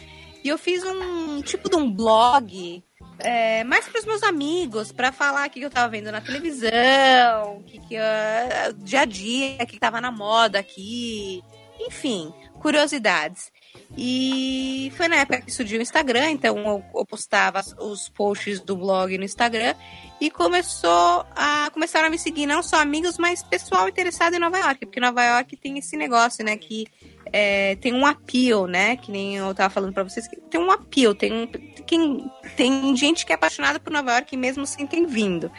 E 0.45 0.49
eu 0.49 0.57
fiz 0.57 0.85
um 0.85 1.43
tipo 1.43 1.69
de 1.69 1.75
um 1.75 1.91
blog, 1.91 2.85
é, 3.19 3.65
mais 3.65 3.89
para 3.89 3.99
os 3.99 4.07
meus 4.07 4.23
amigos, 4.23 4.93
para 4.93 5.11
falar 5.11 5.49
o 5.49 5.51
que 5.51 5.61
eu 5.61 5.71
tava 5.71 5.89
vendo 5.89 6.13
na 6.13 6.21
televisão, 6.21 7.57
o 7.57 7.63
que, 7.65 7.81
que 7.81 7.97
ah, 7.97 8.73
dia 8.77 9.01
a 9.01 9.05
dia, 9.05 9.59
o 9.61 9.67
que 9.67 9.81
tava 9.81 10.01
na 10.01 10.13
moda 10.13 10.61
aqui, 10.61 11.43
enfim, 11.79 12.33
curiosidades. 12.61 13.53
E 13.97 14.93
foi 14.97 15.09
na 15.09 15.17
época 15.17 15.41
que 15.41 15.51
surgiu 15.51 15.79
o 15.79 15.83
Instagram, 15.83 16.31
então 16.31 16.83
eu, 16.95 17.07
postava 17.07 17.61
os 17.79 18.09
posts 18.09 18.61
do 18.61 18.77
blog 18.77 19.17
no 19.17 19.25
Instagram 19.25 19.75
e 20.21 20.31
começou 20.31 21.25
a 21.35 21.71
começaram 21.73 22.09
a 22.09 22.11
me 22.11 22.19
seguir 22.19 22.47
não 22.47 22.63
só 22.63 22.81
amigos, 22.81 23.19
mas 23.19 23.43
pessoal 23.43 23.89
interessado 23.89 24.35
em 24.35 24.39
Nova 24.39 24.59
York, 24.59 24.87
porque 24.87 25.01
Nova 25.01 25.25
York 25.25 25.57
tem 25.57 25.79
esse 25.79 25.97
negócio, 25.97 26.45
né, 26.45 26.57
que 26.57 26.87
é, 27.33 27.77
tem 27.77 27.95
um 27.95 28.05
appeal, 28.05 28.67
né, 28.67 28.97
que 28.97 29.11
nem 29.11 29.37
eu 29.37 29.55
tava 29.55 29.71
falando 29.71 29.95
pra 29.95 30.03
vocês, 30.03 30.27
que 30.29 30.37
tem 30.37 30.61
um 30.61 30.71
appeal, 30.71 31.15
tem 31.15 31.49
quem, 31.87 32.31
tem 32.57 32.95
gente 32.97 33.25
que 33.25 33.33
é 33.33 33.37
apaixonada 33.37 33.81
por 33.81 33.93
Nova 33.93 34.13
York 34.13 34.37
mesmo 34.37 34.67
sem 34.67 34.87
ter 34.87 35.07
vindo. 35.07 35.51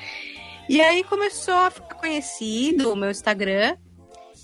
E 0.68 0.80
aí 0.82 1.04
começou 1.04 1.56
a 1.56 1.72
ficar 1.72 1.96
conhecido 1.96 2.94
o 2.94 2.96
meu 2.96 3.10
Instagram. 3.10 3.76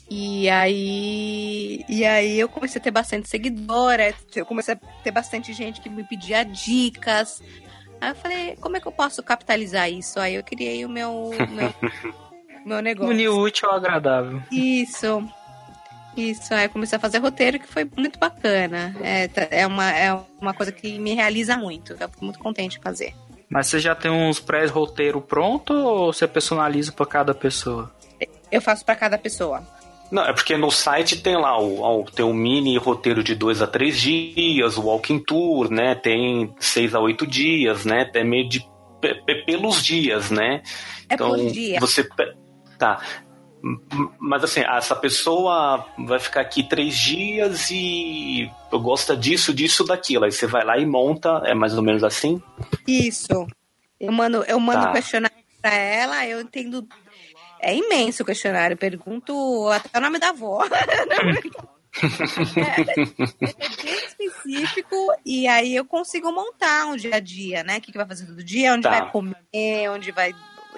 E 0.10 0.48
aí, 0.50 1.84
e 1.90 2.06
aí 2.06 2.40
eu 2.40 2.48
comecei 2.48 2.80
a 2.80 2.84
ter 2.84 2.92
bastante 2.92 3.28
seguidora, 3.28 4.14
eu 4.36 4.46
comecei 4.46 4.76
a 4.76 4.78
ter 5.04 5.12
bastante 5.12 5.52
gente 5.52 5.82
que 5.82 5.90
me 5.90 6.04
pedia 6.04 6.44
dicas. 6.44 7.42
Aí 8.00 8.12
eu 8.12 8.16
falei, 8.16 8.56
como 8.58 8.78
é 8.78 8.80
que 8.80 8.88
eu 8.88 8.92
posso 8.92 9.24
capitalizar 9.24 9.90
isso? 9.90 10.20
Aí 10.20 10.36
eu 10.36 10.44
criei 10.44 10.86
o 10.86 10.90
meu, 10.90 11.32
meu, 11.50 11.74
meu 12.66 12.82
negócio. 12.82 13.12
Unir 13.14 13.30
útil 13.30 13.70
ao 13.70 13.78
agradável. 13.78 14.42
Isso. 14.52 15.28
Isso, 16.16 16.54
aí 16.54 16.66
eu 16.66 16.70
comecei 16.70 16.96
a 16.98 17.00
fazer 17.00 17.18
roteiro 17.18 17.60
que 17.60 17.68
foi 17.68 17.90
muito 17.98 18.18
bacana. 18.18 18.96
É, 19.02 19.28
tá- 19.28 19.48
é, 19.52 19.66
uma, 19.68 19.92
é 19.92 20.14
uma 20.40 20.54
coisa 20.54 20.72
que 20.72 20.98
me 21.00 21.14
realiza 21.14 21.58
muito. 21.58 21.94
Eu 22.00 22.08
fico 22.10 22.24
muito 22.24 22.40
contente 22.40 22.78
de 22.78 22.84
fazer. 22.84 23.14
Mas 23.50 23.68
você 23.68 23.80
já 23.80 23.94
tem 23.96 24.10
uns 24.12 24.40
pré-roteiro 24.40 25.20
pronto 25.20 25.74
ou 25.74 26.14
você 26.14 26.28
personaliza 26.28 26.92
pra 26.92 27.06
cada 27.06 27.34
pessoa? 27.34 27.92
Eu 28.52 28.62
faço 28.62 28.86
pra 28.86 28.96
cada 28.96 29.18
pessoa. 29.18 29.62
Não, 30.12 30.24
é 30.24 30.34
porque 30.34 30.56
no 30.56 30.70
site 30.72 31.22
tem 31.22 31.36
lá 31.36 31.60
o, 31.60 32.02
o- 32.02 32.06
tem 32.06 32.24
um 32.26 32.34
mini 32.34 32.78
roteiro 32.78 33.24
de 33.24 33.34
dois 33.36 33.62
a 33.62 33.68
três 33.68 34.00
dias, 34.00 34.78
o 34.78 34.84
walking 34.84 35.20
tour, 35.20 35.70
né? 35.72 35.96
Tem 35.96 36.54
seis 36.60 36.94
a 36.94 37.00
oito 37.00 37.26
dias, 37.26 37.86
né? 37.86 38.10
É 38.14 38.24
meio 38.24 38.48
de 38.48 38.66
pe- 39.02 39.16
pe- 39.26 39.44
pelos 39.46 39.84
dias, 39.84 40.30
né? 40.32 40.62
É 41.10 41.18
por 41.18 41.38
dia. 41.38 41.80
Você 41.80 42.08
tá. 42.78 43.02
Mas 44.20 44.44
assim, 44.44 44.62
essa 44.62 44.96
pessoa 44.96 45.86
vai 45.98 46.20
ficar 46.20 46.42
aqui 46.42 46.62
três 46.62 46.96
dias 46.96 47.72
e 47.72 48.48
gosta 48.72 49.18
disso, 49.18 49.52
disso, 49.54 49.84
daquilo. 49.84 50.26
Aí 50.26 50.32
você 50.32 50.46
vai 50.46 50.64
lá 50.64 50.78
e 50.78 50.86
monta, 50.86 51.42
é 51.46 51.56
mais 51.56 51.76
ou 51.76 51.82
menos 51.82 52.04
assim? 52.04 52.40
Isso. 52.88 53.48
Eu 54.00 54.12
mando, 54.12 54.44
eu 54.48 54.60
mando 54.60 54.82
Tá. 54.84 54.92
questionário 54.92 55.36
pra 55.62 55.74
ela, 55.74 56.28
eu 56.28 56.42
entendo. 56.42 56.88
É 57.66 57.76
imenso 57.76 58.22
o 58.22 58.26
questionário. 58.26 58.78
Pergunto 58.78 59.68
até 59.70 59.98
o 59.98 60.02
nome 60.02 60.20
da 60.20 60.30
avó. 60.30 60.64
é, 62.58 62.82
é 62.82 63.84
bem 63.84 63.96
específico 64.06 64.96
e 65.26 65.48
aí 65.48 65.76
eu 65.76 65.86
consigo 65.86 66.32
montar 66.32 66.86
um 66.88 66.96
dia 66.96 67.16
a 67.16 67.20
dia, 67.20 67.64
né? 67.64 67.78
O 67.78 67.82
que, 67.82 67.92
que 67.92 67.98
vai 67.98 68.08
fazer 68.08 68.26
todo 68.26 68.44
dia, 68.44 68.74
onde 68.74 68.84
Tá. 68.84 68.90
vai 68.92 69.12
comer, 69.12 69.90
onde 69.90 70.12
vai. 70.12 70.34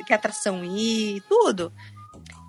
Que 0.05 0.13
atração 0.13 0.63
ir, 0.63 1.21
tudo. 1.27 1.73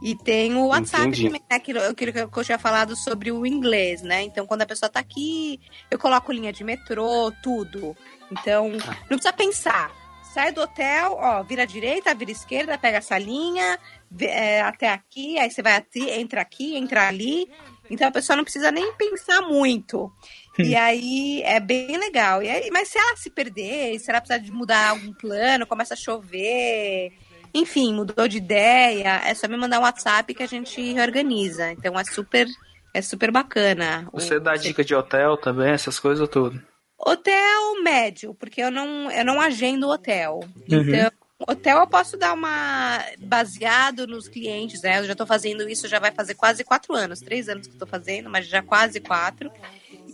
E 0.02 0.14
tem 0.14 0.54
o 0.54 0.66
WhatsApp 0.66 1.08
Entendi. 1.08 1.24
também, 1.24 1.42
né? 1.50 1.56
Aquilo, 1.56 1.80
aquilo 1.82 2.12
que 2.12 2.38
eu 2.38 2.44
tinha 2.44 2.58
falado 2.58 2.94
sobre 2.94 3.32
o 3.32 3.44
inglês, 3.44 4.02
né? 4.02 4.22
Então, 4.22 4.46
quando 4.46 4.62
a 4.62 4.66
pessoa 4.66 4.88
tá 4.88 5.00
aqui, 5.00 5.58
eu 5.90 5.98
coloco 5.98 6.30
linha 6.30 6.52
de 6.52 6.62
metrô, 6.62 7.32
tudo. 7.42 7.96
Então, 8.30 8.70
não 8.70 9.18
precisa 9.18 9.32
pensar. 9.32 9.90
Sai 10.34 10.52
do 10.52 10.60
hotel, 10.60 11.16
ó, 11.18 11.42
vira 11.42 11.62
à 11.62 11.66
direita, 11.66 12.14
vira 12.14 12.30
esquerda, 12.30 12.76
pega 12.78 12.98
essa 12.98 13.18
linha, 13.18 13.78
é, 14.20 14.60
até 14.62 14.88
aqui, 14.90 15.38
aí 15.38 15.50
você 15.50 15.62
vai 15.62 15.74
ati- 15.74 16.10
entra 16.10 16.40
aqui, 16.40 16.76
entra 16.76 17.08
ali. 17.08 17.48
Então 17.90 18.08
a 18.08 18.12
pessoa 18.12 18.36
não 18.36 18.44
precisa 18.44 18.70
nem 18.70 18.92
pensar 18.94 19.42
muito. 19.42 20.10
E 20.58 20.74
aí 20.76 21.42
é 21.42 21.60
bem 21.60 21.96
legal. 21.96 22.42
E 22.42 22.48
aí, 22.48 22.70
mas 22.70 22.88
se 22.88 22.98
ela 22.98 23.16
se 23.16 23.30
perder, 23.30 23.98
se 23.98 24.10
ela 24.10 24.20
precisar 24.20 24.38
de 24.44 24.50
mudar 24.52 24.90
algum 24.90 25.12
plano, 25.14 25.66
começa 25.66 25.94
a 25.94 25.96
chover, 25.96 27.12
enfim, 27.54 27.94
mudou 27.94 28.28
de 28.28 28.38
ideia, 28.38 29.22
é 29.24 29.34
só 29.34 29.48
me 29.48 29.56
mandar 29.56 29.78
um 29.78 29.82
WhatsApp 29.82 30.34
que 30.34 30.42
a 30.42 30.46
gente 30.46 30.92
reorganiza. 30.92 31.70
Então 31.72 31.98
é 31.98 32.04
super, 32.04 32.46
é 32.92 33.00
super 33.00 33.30
bacana. 33.30 34.08
Você 34.12 34.36
O- 34.36 34.40
dá 34.40 34.56
dica 34.56 34.84
de 34.84 34.94
hotel 34.94 35.36
também, 35.36 35.70
essas 35.70 35.98
coisas 35.98 36.28
tudo. 36.28 36.60
Hotel 36.98 37.82
médio, 37.82 38.34
porque 38.34 38.60
eu 38.60 38.70
não, 38.70 39.10
eu 39.10 39.24
não 39.24 39.40
agendo 39.40 39.88
hotel. 39.88 40.40
Então, 40.68 41.10
hotel 41.46 41.78
eu 41.78 41.86
posso 41.86 42.16
dar 42.16 42.32
uma. 42.32 43.04
baseado 43.20 44.06
nos 44.06 44.28
clientes, 44.28 44.82
né? 44.82 44.98
Eu 44.98 45.04
já 45.04 45.14
tô 45.14 45.26
fazendo 45.26 45.68
isso, 45.68 45.88
já 45.88 45.98
vai 45.98 46.10
fazer 46.10 46.34
quase 46.34 46.64
quatro 46.64 46.94
anos. 46.94 47.20
Três 47.20 47.48
anos 47.48 47.66
que 47.66 47.74
eu 47.74 47.78
tô 47.78 47.86
fazendo, 47.86 48.28
mas 48.28 48.46
já 48.46 48.62
quase 48.62 49.00
quatro. 49.00 49.50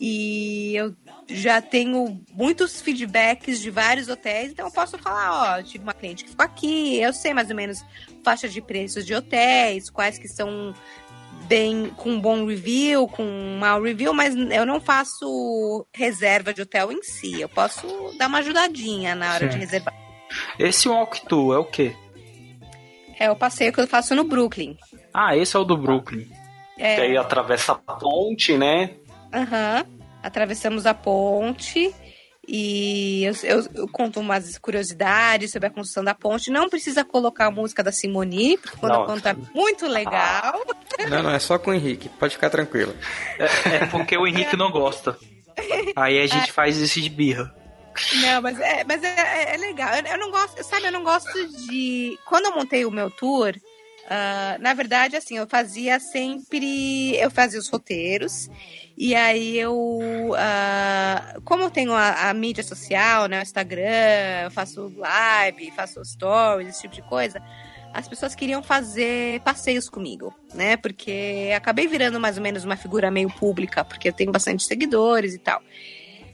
E 0.01 0.75
eu 0.77 0.95
já 1.29 1.61
tenho 1.61 2.21
muitos 2.33 2.81
feedbacks 2.81 3.61
de 3.61 3.71
vários 3.71 4.09
hotéis, 4.09 4.51
então 4.51 4.67
eu 4.67 4.73
posso 4.73 4.99
falar, 4.99 5.59
ó, 5.59 5.63
tive 5.63 5.83
uma 5.83 5.95
cliente 5.95 6.25
que 6.25 6.31
ficou 6.31 6.45
aqui, 6.45 7.01
eu 7.01 7.13
sei 7.13 7.33
mais 7.33 7.49
ou 7.49 7.57
menos 7.57 7.83
faixa 8.23 8.49
de 8.49 8.61
preços 8.61 9.07
de 9.07 9.15
hotéis, 9.15 9.89
quais 9.89 10.19
que 10.19 10.29
são 10.29 10.75
bem 11.47 11.91
com 11.97 12.21
bom 12.21 12.47
review, 12.47 13.09
com 13.09 13.25
mau 13.59 13.83
review, 13.83 14.13
mas 14.13 14.35
eu 14.35 14.67
não 14.67 14.81
faço 14.81 15.87
reserva 15.95 16.53
de 16.53 16.63
hotel 16.63 16.93
em 16.93 17.03
si. 17.03 17.41
Eu 17.41 17.49
posso 17.49 17.87
dar 18.19 18.29
uma 18.29 18.39
ajudadinha 18.39 19.15
na 19.15 19.35
hora 19.35 19.49
de 19.49 19.55
Sim. 19.55 19.61
reservar. 19.61 20.04
Esse 20.59 20.89
walk 20.89 21.27
tour 21.27 21.55
é 21.55 21.59
o 21.59 21.65
quê? 21.65 21.95
É 23.19 23.31
o 23.31 23.37
passeio 23.37 23.73
que 23.73 23.81
eu 23.81 23.87
faço 23.87 24.15
no 24.15 24.25
Brooklyn. 24.25 24.77
Ah, 25.13 25.37
esse 25.37 25.57
é 25.57 25.59
o 25.59 25.65
do 25.65 25.77
Brooklyn. 25.77 26.27
E 26.77 26.83
aí 26.83 27.15
É, 27.15 27.19
atravessa 27.19 27.73
a 27.87 27.95
ponte, 27.95 28.57
né? 28.57 28.91
aham. 29.33 29.85
Atravessamos 30.23 30.87
a 30.87 30.95
ponte 30.95 31.95
e 32.49 33.25
eu, 33.25 33.35
eu- 33.45 33.69
eu 33.75 33.89
conto 33.89 34.19
umas 34.21 34.59
curiosidades 34.59 35.51
sobre 35.53 35.69
a 35.69 35.71
construção 35.71 36.03
da 36.03 36.15
ponte. 36.15 36.51
Não 36.51 36.69
precisa 36.69 37.05
colocar 37.05 37.47
a 37.47 37.51
música 37.51 37.83
da 37.83 37.93
Simone, 37.93 38.57
porque 38.59 38.77
quando 38.79 38.93
Não. 38.93 39.01
eu 39.03 39.07
conto 39.07 39.27
é 39.29 39.35
muito 39.55 39.87
legal. 39.87 40.61
Não, 41.11 41.23
não, 41.25 41.31
é 41.31 41.39
só 41.39 41.59
com 41.59 41.71
o 41.71 41.75
Henrique. 41.75 42.09
Pode 42.09 42.35
ficar 42.35 42.49
tranquilo. 42.51 42.95
É, 43.39 43.77
é 43.77 43.87
porque 43.87 44.17
o 44.17 44.27
Henrique 44.27 44.57
não 44.57 44.71
gosta. 44.71 45.17
Aí 45.97 46.21
a 46.21 46.27
gente 46.27 46.51
faz 46.53 46.77
isso 46.77 47.01
de 47.01 47.11
birra. 47.11 47.53
Não, 48.21 48.43
mas 48.43 48.59
é, 48.61 48.85
mas 48.85 49.03
é, 49.03 49.09
é- 49.09 49.55
é 49.55 49.57
legal. 49.57 49.95
Eu, 49.95 50.05
eu 50.05 50.19
não 50.19 50.31
gosto, 50.31 50.63
sabe, 50.65 50.87
eu 50.87 50.93
não 50.93 51.05
gosto 51.05 51.33
de. 51.67 52.19
Quando 52.27 52.47
eu 52.47 52.55
montei 52.55 52.85
o 52.85 52.91
meu 52.91 53.11
tour, 53.11 53.55
Ah, 54.07 54.59
na 54.61 54.75
verdade, 54.75 55.17
assim, 55.17 55.39
eu 55.39 55.47
fazia 55.47 55.99
sempre. 55.99 57.17
Eu 57.17 57.31
fazia 57.31 57.59
os 57.59 57.69
roteiros. 57.71 58.51
E 58.99 59.15
aí 59.15 59.59
eu. 59.59 60.35
ah, 60.37 61.37
como 61.45 61.63
eu 61.65 61.71
tenho 61.71 61.93
a, 61.93 62.29
a 62.29 62.35
mídia 62.35 62.63
social, 62.63 63.27
né? 63.29 63.39
O 63.39 63.43
Instagram, 63.43 64.43
eu 64.45 64.51
faço 64.51 64.93
live, 64.97 65.71
faço 65.71 66.05
stories, 66.05 66.69
esse 66.69 66.83
tipo 66.83 66.95
de 66.95 67.03
coisa. 67.03 67.43
As 67.95 68.09
pessoas 68.09 68.35
queriam 68.35 68.61
fazer 68.63 69.41
passeios 69.41 69.89
comigo, 69.89 70.35
né? 70.53 70.77
Porque 70.77 71.51
acabei 71.57 71.87
virando 71.87 72.19
mais 72.21 72.37
ou 72.37 72.43
menos 72.43 72.65
uma 72.65 72.77
figura 72.77 73.09
meio 73.11 73.31
pública, 73.31 73.85
porque 73.85 74.09
eu 74.09 74.13
tenho 74.13 74.33
bastante 74.33 74.65
seguidores 74.65 75.33
e 75.33 75.39
tal. 75.39 75.63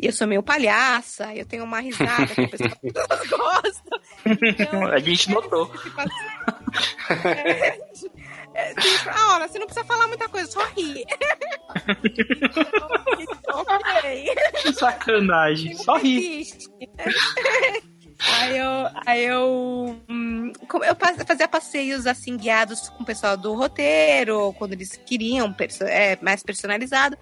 E 0.02 0.06
eu 0.06 0.12
sou 0.12 0.26
meio 0.26 0.42
palhaça, 0.42 1.34
eu 1.34 1.44
tenho 1.44 1.62
uma 1.64 1.80
risada 1.80 2.26
que 2.26 2.40
a 2.40 2.48
pessoa 2.48 2.70
gostam. 3.30 4.00
Então, 4.42 4.86
A 4.86 4.98
gente 4.98 5.30
notou. 5.30 5.70
esse 5.74 5.90
passeio- 5.90 7.36
É, 7.36 7.78
é, 8.54 8.74
tipo, 8.74 9.10
ah, 9.10 9.34
olha, 9.34 9.48
você 9.48 9.58
não 9.58 9.66
precisa 9.66 9.84
falar 9.86 10.06
muita 10.08 10.28
coisa, 10.28 10.50
só 10.50 10.64
ri. 10.76 11.04
ok. 13.52 14.34
Que 14.62 14.72
sacanagem. 14.72 15.74
Só 15.76 15.96
ri. 15.96 16.46
Aí 18.26 18.56
eu, 18.56 18.88
aí 19.06 19.24
eu, 19.24 19.96
hum, 20.08 20.52
eu 20.84 20.96
fazia 21.26 21.48
passeios 21.48 22.06
assim 22.06 22.36
guiados 22.36 22.88
com 22.90 23.02
o 23.02 23.06
pessoal 23.06 23.36
do 23.36 23.54
roteiro, 23.54 24.52
quando 24.58 24.72
eles 24.74 24.96
queriam 25.06 25.54
é, 25.82 26.16
mais 26.22 26.42
personalizado. 26.42 27.16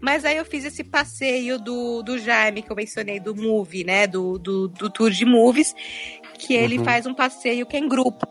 Mas 0.00 0.24
aí 0.24 0.36
eu 0.38 0.44
fiz 0.44 0.64
esse 0.64 0.82
passeio 0.82 1.58
do, 1.58 2.02
do 2.02 2.18
Jaime 2.18 2.62
que 2.62 2.70
eu 2.70 2.76
mencionei 2.76 3.20
do 3.20 3.34
movie, 3.36 3.84
né? 3.84 4.06
Do, 4.06 4.38
do, 4.38 4.68
do 4.68 4.90
tour 4.90 5.10
de 5.10 5.24
movies, 5.24 5.74
que 6.38 6.54
ele 6.54 6.78
Uhum. 6.78 6.84
faz 6.84 7.06
um 7.06 7.14
passeio 7.14 7.66
que 7.66 7.76
é 7.76 7.80
em 7.80 7.88
grupo. 7.88 8.26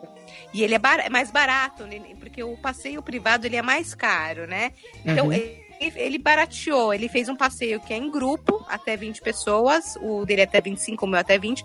E 0.54 0.64
ele 0.64 0.74
é, 0.74 0.80
bar- 0.80 1.00
é 1.00 1.10
mais 1.10 1.30
barato, 1.32 1.86
né, 1.86 2.00
porque 2.20 2.44
o 2.44 2.58
passeio 2.58 3.04
privado 3.04 3.46
ele 3.46 3.56
é 3.56 3.62
mais 3.62 3.94
caro, 3.94 4.48
né? 4.48 4.72
Então 5.06 5.28
Uhum. 5.28 5.34
ele, 5.34 5.62
ele 5.80 6.18
barateou, 6.18 6.94
ele 6.94 7.08
fez 7.08 7.30
um 7.30 7.36
passeio 7.36 7.80
que 7.80 7.94
é 7.94 7.98
em 7.98 8.12
grupo, 8.12 8.66
até 8.68 8.98
20 8.98 9.22
pessoas, 9.22 9.96
o 10.02 10.26
dele 10.26 10.42
é 10.42 10.44
até 10.44 10.60
25, 10.60 11.06
o 11.06 11.10
meu 11.10 11.20
até 11.20 11.38
20. 11.38 11.64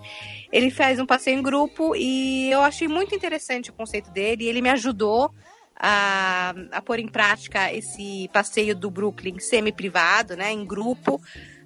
Ele 0.51 0.71
faz 0.71 0.99
um 0.99 1.05
passeio 1.05 1.37
em 1.37 1.43
grupo 1.43 1.95
e 1.95 2.49
eu 2.49 2.61
achei 2.61 2.87
muito 2.87 3.13
interessante 3.13 3.69
o 3.69 3.73
conceito 3.73 4.09
dele, 4.11 4.47
ele 4.47 4.61
me 4.61 4.69
ajudou 4.69 5.31
a, 5.77 6.53
a 6.71 6.81
pôr 6.81 6.99
em 6.99 7.07
prática 7.07 7.71
esse 7.73 8.29
passeio 8.31 8.75
do 8.75 8.89
Brooklyn 8.89 9.39
semi-privado, 9.39 10.37
né, 10.37 10.51
em 10.51 10.65
grupo, 10.65 11.21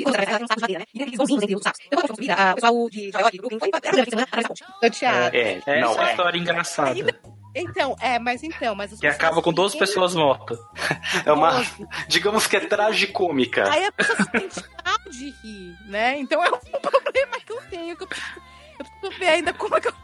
né? 0.78 0.84
E 0.94 1.02
eles 1.02 1.16
sozinhos 1.16 1.42
entre 1.42 1.56
os 1.56 1.62
saltos. 1.62 1.80
Eu 1.90 1.98
o 1.98 2.54
pessoal 2.54 2.90
de 2.90 3.10
Nova 3.12 3.20
York, 3.20 3.38
Brooklyn, 3.38 3.58
foi 3.58 3.70
da 3.70 3.80
ponte. 4.26 5.04
É, 5.04 5.60
É 5.66 5.80
não, 5.80 5.98
é. 5.98 6.10
história 6.10 6.38
engraçada. 6.38 7.20
Então, 7.54 7.96
é, 8.00 8.18
mas 8.18 8.42
então, 8.44 8.74
mas 8.74 8.92
as 8.92 9.00
Que 9.00 9.06
acaba 9.06 9.42
com 9.42 9.52
12 9.52 9.74
riem, 9.74 9.80
pessoas 9.86 10.14
mortas. 10.14 10.58
É 11.26 11.32
uma. 11.32 11.50
12. 11.52 11.86
Digamos 12.08 12.46
que 12.46 12.56
é 12.56 12.60
tragicômica. 12.60 13.70
Aí 13.72 13.84
a 13.86 13.92
pessoa 13.92 14.16
se 14.18 14.30
sente 14.30 14.68
mal 14.84 15.10
de 15.10 15.30
rir, 15.42 15.76
né? 15.86 16.18
Então 16.18 16.44
é 16.44 16.48
um 16.50 16.58
problema 16.80 17.40
que 17.44 17.52
eu 17.52 17.60
tenho, 17.70 17.96
que 17.96 18.02
eu 18.04 18.06
preciso, 18.06 18.40
eu 18.78 18.84
preciso 18.84 19.18
ver 19.18 19.28
ainda 19.28 19.52
como 19.52 19.76
é 19.76 19.80
que 19.80 19.88
eu. 19.88 19.94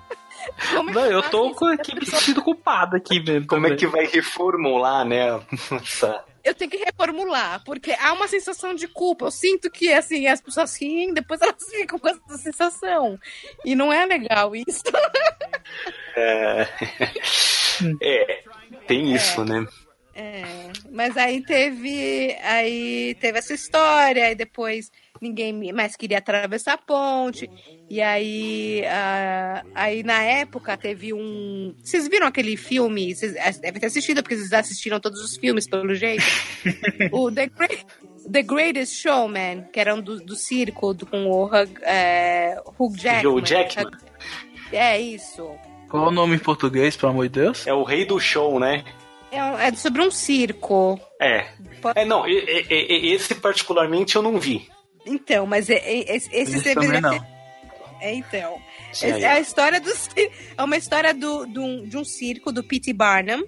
Como 0.75 0.91
é 0.91 0.93
Não, 0.93 1.07
eu 1.07 1.23
tô 1.31 1.55
com- 1.55 1.67
aqui 1.67 1.95
me 1.95 2.05
sentindo 2.07 2.43
culpado 2.43 2.97
aqui 2.97 3.21
mesmo. 3.21 3.47
Como 3.47 3.67
é 3.67 3.75
que 3.77 3.87
vai 3.87 4.07
reformular, 4.07 5.05
né? 5.05 5.41
Essa- 5.83 6.25
eu 6.45 6.55
tenho 6.55 6.71
que 6.71 6.77
reformular, 6.77 7.63
porque 7.65 7.93
há 7.93 8.13
uma 8.13 8.29
sensação 8.29 8.73
de 8.75 8.87
culpa. 8.87 9.25
Eu 9.27 9.31
sinto 9.33 9.69
que, 9.71 9.93
assim, 9.93 10.29
as 10.29 10.41
pessoas 10.41 10.81
riem, 10.81 11.13
depois 11.13 11.41
elas 11.41 11.57
ficam 11.71 11.99
com 11.99 12.09
essa 12.09 12.39
sensação. 12.39 13.19
E 13.65 13.75
não 13.75 13.93
é 13.93 14.07
legal 14.07 14.55
isso. 14.55 14.83
É, 16.17 16.69
é, 18.03 18.43
tem 18.87 19.13
isso, 19.15 19.45
né? 19.45 19.67
É, 20.15 20.43
mas 20.91 21.15
aí 21.17 21.43
teve, 21.45 22.35
aí 22.43 23.15
teve 23.21 23.39
essa 23.39 23.53
história, 23.53 24.31
e 24.31 24.35
depois 24.35 24.91
ninguém 25.21 25.73
mais 25.73 25.97
queria 25.97 26.19
atravessar 26.19 26.75
a 26.75 26.79
ponte. 26.79 27.49
E 27.89 28.01
aí, 28.03 28.85
ah, 28.87 29.63
aí 29.75 30.03
na 30.03 30.23
época 30.23 30.77
teve 30.77 31.13
um. 31.13 31.75
Vocês 31.83 32.09
viram 32.09 32.27
aquele 32.27 32.57
filme? 32.57 33.15
Vocês 33.15 33.35
eh, 33.37 33.53
devem 33.61 33.81
ter 33.81 33.87
assistido, 33.87 34.23
porque 34.23 34.37
vocês 34.37 34.53
assistiram 34.53 34.99
todos 35.01 35.21
os 35.21 35.37
filmes, 35.37 35.69
pelo 35.69 35.95
jeito. 35.95 36.25
o 37.13 37.31
The, 37.31 37.47
Great- 37.47 37.87
The 38.33 38.43
Greatest 38.43 38.95
Showman, 39.01 39.67
que 39.73 39.79
era 39.81 39.95
um 39.95 40.01
do, 40.01 40.17
do 40.19 40.35
circo 40.35 40.93
do, 40.95 41.07
com 41.07 41.27
o 41.27 41.45
Hugh, 41.45 41.71
é, 41.83 42.61
Hugh 42.79 42.97
Jackman. 42.97 43.33
Hugh 43.35 43.47
Jackman. 43.47 43.91
É 44.73 45.01
isso. 45.01 45.49
Qual 45.89 46.09
o 46.09 46.11
nome 46.11 46.35
em 46.35 46.39
português, 46.41 46.97
pelo 46.97 47.13
amor 47.13 47.29
de 47.29 47.41
Deus? 47.41 47.67
É 47.67 47.73
o 47.73 47.85
rei 47.85 48.05
do 48.05 48.19
show, 48.19 48.59
né? 48.59 48.85
É, 49.31 49.69
é 49.69 49.73
sobre 49.75 50.03
um 50.03 50.11
circo. 50.11 51.01
É. 51.21 51.47
É, 51.95 52.05
não, 52.05 52.25
esse 52.27 53.35
particularmente 53.37 54.17
eu 54.17 54.23
não 54.23 54.39
vi. 54.39 54.69
Então, 55.07 55.47
mas 55.47 55.71
é- 55.71 55.77
é- 55.77 56.17
esse, 56.17 56.29
deveria 56.33 56.75
também 56.75 57.01
não. 57.01 57.27
É, 58.01 58.13
então. 58.15 58.61
Sim, 58.93 59.07
É 59.07 59.27
a 59.33 59.41
história 59.41 59.81
do 59.81 59.91
é 60.57 60.63
uma 60.63 60.77
história 60.77 61.15
do, 61.15 61.47
do- 61.47 61.87
de 61.87 61.97
um 61.97 62.05
circo 62.05 62.53
do 62.53 62.63
P.T. 62.63 62.93
Barnum. 62.93 63.43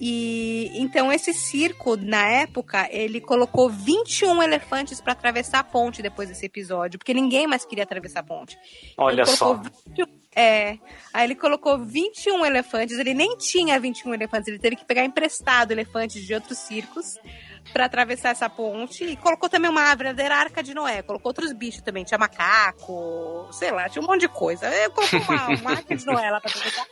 E 0.00 0.70
então 0.74 1.12
esse 1.12 1.32
circo, 1.32 1.96
na 1.96 2.26
época, 2.28 2.88
ele 2.90 3.20
colocou 3.20 3.70
21 3.70 4.42
elefantes 4.42 5.00
para 5.00 5.12
atravessar 5.12 5.60
a 5.60 5.64
ponte 5.64 6.02
depois 6.02 6.28
desse 6.28 6.44
episódio, 6.46 6.98
porque 6.98 7.14
ninguém 7.14 7.46
mais 7.46 7.64
queria 7.64 7.84
atravessar 7.84 8.20
a 8.20 8.22
ponte. 8.24 8.58
Olha 8.98 9.22
Ele 9.22 9.26
só. 9.30 9.54
colocou 9.54 9.70
21 9.86 10.06
é, 10.36 10.78
aí 11.12 11.24
ele 11.28 11.36
colocou 11.36 11.78
21 11.78 12.44
elefantes, 12.44 12.98
ele 12.98 13.14
nem 13.14 13.36
tinha 13.38 13.78
21 13.78 14.12
elefantes, 14.14 14.48
ele 14.48 14.58
teve 14.58 14.74
que 14.74 14.84
pegar 14.84 15.04
emprestado 15.04 15.70
elefantes 15.70 16.26
de 16.26 16.34
outros 16.34 16.58
circos 16.58 17.14
para 17.72 17.86
atravessar 17.86 18.30
essa 18.30 18.48
ponte 18.48 19.04
e 19.04 19.16
colocou 19.16 19.48
também 19.48 19.70
uma 19.70 19.94
verdadeira 19.94 20.36
arca 20.36 20.62
de 20.62 20.74
Noé, 20.74 21.02
colocou 21.02 21.30
outros 21.30 21.52
bichos 21.52 21.82
também, 21.82 22.04
tinha 22.04 22.18
macaco, 22.18 23.48
sei 23.52 23.70
lá, 23.70 23.88
tinha 23.88 24.02
um 24.02 24.06
monte 24.06 24.20
de 24.20 24.28
coisa. 24.28 24.66
Ele 24.68 24.90
colocou 24.90 25.20
uma, 25.20 25.48
uma 25.60 25.70
arca 25.72 25.96
de 25.96 26.06
Noé 26.06 26.30
lá 26.30 26.38
atravessar 26.38 26.86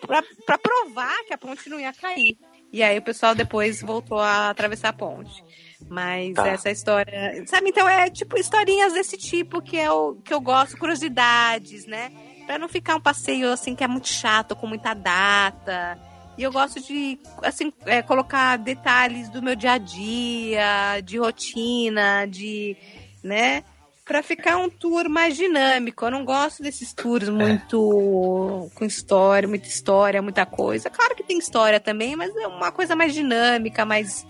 pra, 0.00 0.22
pra 0.44 0.58
provar 0.58 1.16
que 1.26 1.34
a 1.34 1.38
ponte 1.38 1.68
não 1.68 1.78
ia 1.78 1.92
cair. 1.92 2.38
E 2.72 2.82
aí 2.82 2.98
o 2.98 3.02
pessoal 3.02 3.34
depois 3.34 3.80
voltou 3.80 4.18
a 4.18 4.50
atravessar 4.50 4.88
a 4.88 4.92
ponte. 4.92 5.44
Mas 5.88 6.34
Tá. 6.34 6.48
essa 6.48 6.70
história. 6.70 7.44
Sabe, 7.46 7.68
então 7.68 7.88
é 7.88 8.10
tipo 8.10 8.38
historinhas 8.38 8.92
desse 8.94 9.16
tipo 9.16 9.62
que 9.62 9.76
eu, 9.76 10.20
que 10.24 10.32
eu 10.32 10.40
gosto, 10.40 10.76
curiosidades, 10.76 11.86
né? 11.86 12.10
Pra 12.46 12.58
não 12.58 12.68
ficar 12.68 12.96
um 12.96 13.00
passeio 13.00 13.52
assim 13.52 13.74
que 13.74 13.84
é 13.84 13.88
muito 13.88 14.08
chato, 14.08 14.56
com 14.56 14.66
muita 14.66 14.94
data. 14.94 15.98
E 16.38 16.42
eu 16.42 16.52
gosto 16.52 16.80
de, 16.80 17.18
assim, 17.42 17.72
é, 17.86 18.02
colocar 18.02 18.56
detalhes 18.58 19.28
do 19.28 19.42
meu 19.42 19.56
dia 19.56 19.72
a 19.72 19.78
dia, 19.78 21.00
de 21.02 21.18
rotina, 21.18 22.26
de. 22.26 22.76
né? 23.22 23.64
Pra 24.04 24.22
ficar 24.22 24.56
um 24.58 24.68
tour 24.70 25.08
mais 25.08 25.36
dinâmico. 25.36 26.04
Eu 26.04 26.10
não 26.12 26.24
gosto 26.24 26.62
desses 26.62 26.92
tours 26.92 27.28
muito 27.28 28.70
com 28.74 28.84
história, 28.84 29.48
muita 29.48 29.66
história, 29.66 30.22
muita 30.22 30.46
coisa. 30.46 30.88
Claro 30.88 31.16
que 31.16 31.24
tem 31.24 31.38
história 31.38 31.80
também, 31.80 32.14
mas 32.14 32.34
é 32.36 32.46
uma 32.46 32.70
coisa 32.70 32.94
mais 32.94 33.12
dinâmica, 33.12 33.84
mais, 33.84 34.24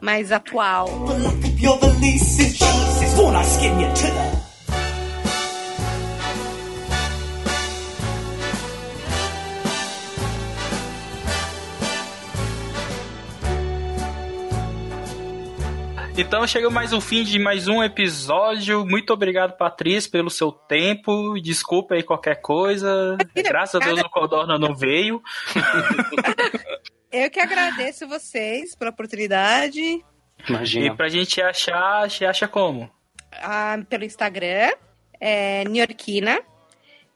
mais 0.00 0.32
atual. 0.32 0.88
Lock 0.88 1.52
Então 16.24 16.46
chega 16.46 16.70
mais 16.70 16.92
um 16.92 17.00
fim 17.00 17.24
de 17.24 17.36
mais 17.36 17.66
um 17.66 17.82
episódio. 17.82 18.86
Muito 18.86 19.12
obrigado, 19.12 19.56
Patrícia, 19.56 20.08
pelo 20.08 20.30
seu 20.30 20.52
tempo. 20.52 21.34
Desculpa 21.40 21.94
aí 21.94 22.02
qualquer 22.04 22.40
coisa. 22.40 23.18
Graças 23.34 23.74
a 23.74 23.84
Deus 23.84 24.00
o 24.00 24.08
Codorna 24.08 24.56
não 24.56 24.72
veio. 24.72 25.20
Eu 27.10 27.28
que 27.28 27.40
agradeço 27.40 28.06
vocês 28.06 28.76
pela 28.76 28.92
oportunidade. 28.92 29.80
E 29.80 30.02
Imagina. 30.48 30.94
pra 30.94 31.08
gente 31.08 31.42
achar, 31.42 32.08
te 32.08 32.24
acha 32.24 32.46
como? 32.46 32.88
ah, 33.42 33.78
pelo 33.88 34.04
Instagram, 34.04 34.70
é 35.20 35.64
Niorquina. 35.64 36.40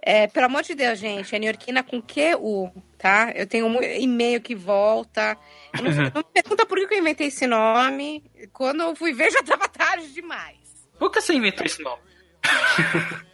É, 0.08 0.28
pelo 0.28 0.46
amor 0.46 0.62
de 0.62 0.72
Deus, 0.76 1.00
gente, 1.00 1.34
é 1.34 1.38
Niorquina 1.40 1.82
com 1.82 2.00
QU, 2.00 2.70
tá? 2.96 3.32
Eu 3.34 3.44
tenho 3.44 3.66
um 3.66 3.82
e-mail 3.82 4.40
que 4.40 4.54
volta. 4.54 5.36
Eu 5.76 5.82
Não, 5.82 5.90
não 6.14 6.20
me 6.22 6.24
pergunta 6.32 6.64
por 6.64 6.78
que 6.86 6.94
eu 6.94 6.98
inventei 7.00 7.26
esse 7.26 7.44
nome. 7.44 8.22
Quando 8.52 8.82
eu 8.84 8.94
fui 8.94 9.12
ver, 9.12 9.32
já 9.32 9.42
tava 9.42 9.68
tarde 9.68 10.12
demais. 10.12 10.58
Por 10.96 11.10
que 11.10 11.20
você 11.20 11.34
inventou 11.34 11.66
esse 11.66 11.82
nome? 11.82 12.00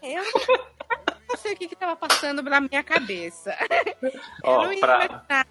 Eu 0.02 0.24
não 1.28 1.36
sei 1.36 1.52
o 1.52 1.56
que 1.56 1.68
que 1.68 1.76
tava 1.76 1.94
passando 1.94 2.42
na 2.42 2.60
minha 2.60 2.82
cabeça. 2.82 3.54
Ó, 4.42 4.62
eu 4.62 4.66
não 4.66 4.72
ia 4.72 4.80
pra- 4.80 5.04
imaginar. 5.04 5.46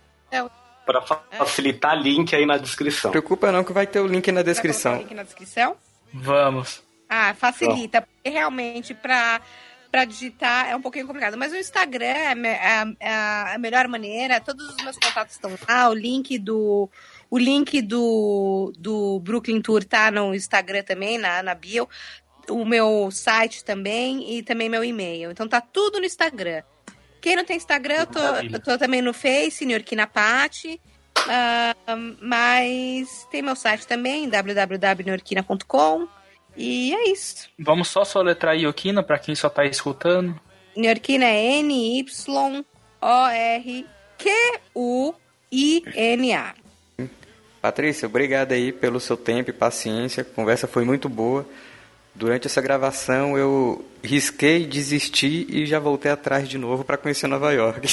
Pra 0.86 1.02
fa- 1.04 1.24
facilitar, 1.38 1.96
link 2.02 2.36
aí 2.36 2.46
na 2.48 2.58
descrição. 2.58 3.12
Preocupa 3.12 3.52
não 3.52 3.64
que 3.64 3.72
vai 3.72 3.86
ter 3.86 4.00
o 4.00 4.08
link 4.08 4.32
na 4.32 4.42
Vai 4.42 4.44
colocar 4.44 4.50
o 4.50 4.54
descrição. 4.54 4.98
link 4.98 5.14
na 5.14 5.22
descrição? 5.24 5.78
Vamos. 6.12 6.82
Ah, 7.08 7.34
facilita, 7.36 8.02
porque 8.02 8.30
realmente 8.30 8.94
pra, 8.96 9.40
pra 9.92 10.06
digitar 10.06 10.70
é 10.70 10.76
um 10.76 10.82
pouquinho 10.82 11.06
complicado. 11.06 11.38
Mas 11.38 11.52
o 11.52 11.58
Instagram 11.58 12.06
é 12.06 12.34
me- 12.36 12.48
é 12.48 12.68
a, 12.68 12.94
é 13.00 13.54
a 13.56 13.58
melhor 13.60 13.88
maneira, 13.88 14.40
todos 14.40 14.66
os 14.70 14.78
meus 14.84 14.96
contatos 14.98 15.36
estão 15.36 15.52
lá, 15.68 15.90
o 15.90 15.94
link 15.94 16.38
do. 16.40 16.90
O 17.30 17.38
link 17.38 17.82
do, 17.82 18.74
do 18.78 19.20
Brooklyn 19.20 19.62
Tour 19.62 19.84
tá 19.86 20.12
no 20.12 20.34
Instagram 20.36 20.84
também, 20.84 21.18
na, 21.18 21.42
na 21.44 21.54
bio. 21.56 21.88
O 22.50 22.66
meu 22.66 23.10
site 23.12 23.64
também 23.64 24.38
e 24.38 24.44
também 24.44 24.68
meu 24.68 24.84
e-mail. 24.84 25.32
Então 25.32 25.48
tá 25.48 25.62
tudo 25.62 26.00
no 26.00 26.06
Instagram. 26.06 26.64
Quem 27.22 27.36
não 27.36 27.46
tem 27.46 27.56
Instagram, 27.56 27.96
eu 28.00 28.08
tô, 28.08 28.20
eu 28.20 28.60
tô 28.60 28.78
também 28.78 29.02
no 29.02 29.14
Face, 29.14 29.64
Niorquina 29.66 30.08
Pati. 30.08 30.82
Ah, 31.30 31.76
mas 32.20 33.28
tem 33.32 33.42
meu 33.44 33.56
site 33.56 33.86
também, 33.88 34.28
www.niorquina.com. 34.28 36.08
E 36.56 36.94
é 36.94 37.10
isso. 37.12 37.50
Vamos 37.58 37.88
só 37.88 38.04
soletrar 38.04 38.58
Iokina 38.58 39.02
pra 39.02 39.18
quem 39.18 39.34
só 39.36 39.50
tá 39.50 39.66
escutando. 39.66 40.40
Niorquina 40.76 41.26
é 41.26 41.60
N-Y-O-R-Q-U-I-N-A. 41.60 42.62
Patrícia, 47.62 48.08
obrigado 48.08 48.54
aí 48.54 48.72
pelo 48.72 49.00
seu 49.00 49.16
tempo 49.16 49.50
e 49.50 49.54
paciência. 49.54 50.22
A 50.22 50.26
conversa 50.26 50.68
foi 50.68 50.84
muito 50.84 51.08
boa. 51.08 51.46
Durante 52.14 52.48
essa 52.48 52.62
gravação 52.62 53.38
eu 53.38 53.86
risquei, 54.04 54.66
desisti 54.66 55.46
e 55.50 55.66
já 55.66 55.80
voltei 55.80 56.12
atrás 56.12 56.50
de 56.50 56.58
novo 56.58 56.84
para 56.84 56.98
conhecer 56.98 57.28
Nova 57.28 57.54
York. 57.54 57.88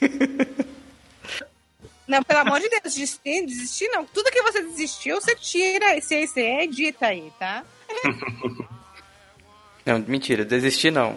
Não, 2.08 2.22
pelo 2.22 2.40
amor 2.40 2.58
de 2.58 2.70
Deus, 2.70 2.82
desistir, 2.84 3.44
desistir 3.44 3.86
não. 3.88 4.02
Tudo 4.02 4.30
que 4.30 4.40
você 4.40 4.62
desistiu, 4.62 5.20
você 5.20 5.34
tira, 5.34 6.00
você 6.00 6.24
edita 6.62 7.08
aí, 7.08 7.30
tá? 7.38 7.62
Não, 9.86 9.98
mentira, 10.06 10.44
desisti 10.44 10.90
não. 10.90 11.16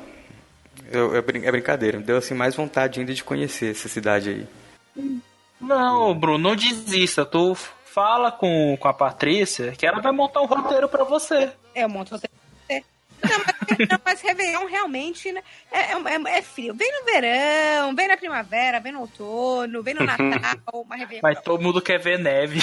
Eu- 0.90 1.14
eu 1.14 1.18
é 1.18 1.52
brincadeira, 1.52 1.98
me 1.98 2.04
deu 2.06 2.16
assim 2.18 2.34
mais 2.34 2.56
vontade 2.56 3.00
ainda 3.02 3.14
de 3.14 3.22
conhecer 3.24 3.72
essa 3.72 3.90
cidade 3.90 4.30
aí. 4.30 4.48
Não, 5.60 6.14
Bruno, 6.18 6.38
não 6.50 6.56
desista. 6.56 7.26
Tu 7.26 7.54
fala 7.86 8.32
com, 8.32 8.78
com 8.80 8.88
a 8.88 8.94
Patrícia 8.94 9.74
que 9.74 9.86
ela 9.86 10.00
vai 10.02 10.14
montar 10.14 10.42
um 10.42 10.46
roteiro 10.46 10.88
pra 10.88 11.04
você. 11.04 11.52
É 11.76 11.86
um 11.86 11.90
monte 11.90 12.08
de 12.08 12.14
roteiro. 12.14 12.34
Não, 13.24 13.38
mas, 13.46 13.78
não, 13.90 14.00
mas 14.06 14.22
Réveillon 14.22 14.66
realmente 14.68 15.32
né, 15.34 15.44
é, 15.72 15.92
é- 15.92 16.38
é 16.38 16.42
frio. 16.42 16.74
Vem 16.74 16.92
no 16.92 17.06
verão, 17.06 17.94
vem 17.96 18.08
na 18.08 18.18
primavera, 18.18 18.80
vem 18.80 18.94
no 18.94 19.02
outono, 19.02 19.84
vem 19.84 19.94
no 19.94 20.04
Natal, 20.06 20.86
mas 20.88 21.00
Réveillon. 21.02 21.22
Mas 21.24 21.42
todo 21.42 21.62
mundo 21.62 21.82
quer 21.82 22.00
ver 22.00 22.18
neve. 22.18 22.60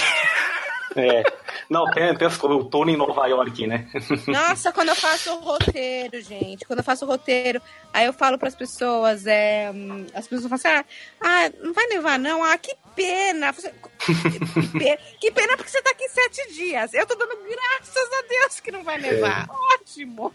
É. 0.97 1.23
Não, 1.69 1.85
tem, 1.91 2.17
tem 2.17 2.27
as. 2.27 2.43
Eu 2.43 2.65
tô 2.65 2.87
em 2.87 2.97
Nova 2.97 3.27
York, 3.27 3.67
né? 3.67 3.89
Nossa, 4.27 4.73
quando 4.73 4.89
eu 4.89 4.97
faço 4.97 5.33
o 5.33 5.41
roteiro, 5.41 6.21
gente, 6.23 6.65
quando 6.65 6.79
eu 6.79 6.85
faço 6.85 7.05
o 7.05 7.09
roteiro, 7.09 7.61
aí 7.93 8.07
eu 8.07 8.13
falo 8.13 8.39
pras 8.39 8.55
pessoas, 8.55 9.27
é, 9.27 9.71
hum, 9.75 10.07
as 10.15 10.27
pessoas 10.27 10.63
falam 10.63 10.81
assim, 10.81 10.87
ah, 11.21 11.45
ah, 11.47 11.53
não 11.63 11.73
vai 11.73 11.87
nevar 11.87 12.19
não, 12.19 12.43
ah, 12.43 12.57
que 12.57 12.75
pena. 12.97 13.53
Que 13.53 14.73
pena, 14.79 14.99
que 15.21 15.31
pena 15.31 15.57
porque 15.57 15.71
você 15.71 15.83
tá 15.83 15.91
aqui 15.91 16.09
sete 16.09 16.55
dias. 16.55 16.95
Eu 16.95 17.07
tô 17.07 17.15
dando 17.15 17.37
graças 17.37 18.13
a 18.13 18.29
Deus 18.29 18.61
que 18.61 18.73
não 18.73 18.83
vai 18.83 18.99
nevar. 18.99 19.49
Ótimo. 19.75 20.33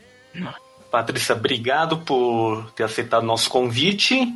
Patrícia, 0.91 1.35
obrigado 1.35 1.99
por 1.99 2.71
ter 2.73 2.83
aceitado 2.83 3.25
nosso 3.25 3.49
convite. 3.49 4.31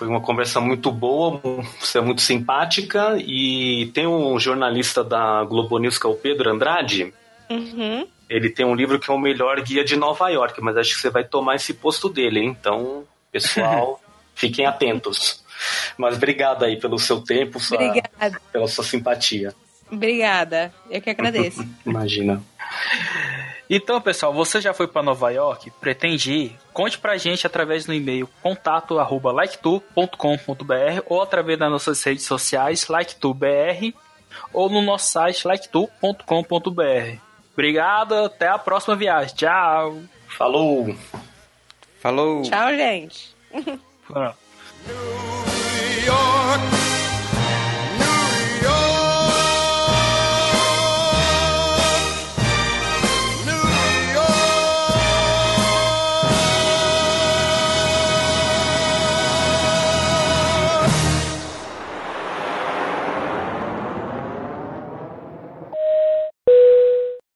Foi 0.00 0.08
uma 0.08 0.22
conversa 0.22 0.62
muito 0.62 0.90
boa, 0.90 1.38
você 1.78 1.98
é 1.98 2.00
muito 2.00 2.22
simpática. 2.22 3.18
E 3.18 3.90
tem 3.92 4.06
um 4.06 4.40
jornalista 4.40 5.04
da 5.04 5.44
Globo 5.44 5.76
News, 5.78 5.98
que 5.98 6.06
é 6.06 6.08
o 6.08 6.14
Pedro 6.14 6.50
Andrade. 6.50 7.12
Uhum. 7.50 8.06
Ele 8.26 8.48
tem 8.48 8.64
um 8.64 8.74
livro 8.74 8.98
que 8.98 9.10
é 9.10 9.12
o 9.12 9.18
melhor 9.18 9.60
guia 9.60 9.84
de 9.84 9.96
Nova 9.96 10.30
York, 10.30 10.58
mas 10.62 10.74
acho 10.78 10.94
que 10.94 11.02
você 11.02 11.10
vai 11.10 11.22
tomar 11.22 11.56
esse 11.56 11.74
posto 11.74 12.08
dele, 12.08 12.40
hein? 12.40 12.56
Então, 12.58 13.04
pessoal, 13.30 14.00
fiquem 14.34 14.64
atentos. 14.64 15.44
Mas 15.98 16.16
obrigado 16.16 16.64
aí 16.64 16.80
pelo 16.80 16.98
seu 16.98 17.20
tempo, 17.20 17.60
sua- 17.60 17.76
pela 18.50 18.68
sua 18.68 18.82
simpatia. 18.82 19.54
Obrigada. 19.92 20.72
Eu 20.88 21.02
que 21.02 21.10
agradeço. 21.10 21.62
Imagina. 21.84 22.42
Então, 23.72 24.00
pessoal, 24.00 24.34
você 24.34 24.60
já 24.60 24.74
foi 24.74 24.88
pra 24.88 25.00
Nova 25.00 25.30
York? 25.30 25.70
Pretende 25.80 26.32
ir? 26.32 26.58
Conte 26.72 26.98
pra 26.98 27.16
gente 27.16 27.46
através 27.46 27.86
do 27.86 27.94
e-mail 27.94 28.28
contato 28.42 28.98
arroba 28.98 29.30
liketour.com.br 29.30 31.02
ou 31.06 31.22
através 31.22 31.56
das 31.56 31.70
nossas 31.70 32.02
redes 32.02 32.24
sociais 32.24 32.88
liketour.br 32.88 33.96
ou 34.52 34.68
no 34.68 34.82
nosso 34.82 35.12
site 35.12 35.46
liketour.com.br. 35.46 37.20
Obrigado, 37.52 38.14
até 38.14 38.48
a 38.48 38.58
próxima 38.58 38.96
viagem. 38.96 39.36
Tchau. 39.36 40.00
Falou! 40.26 40.92
Falou! 42.00 42.42
Tchau, 42.42 42.70
gente. 42.70 43.36
New 43.52 43.78
York 46.06 46.76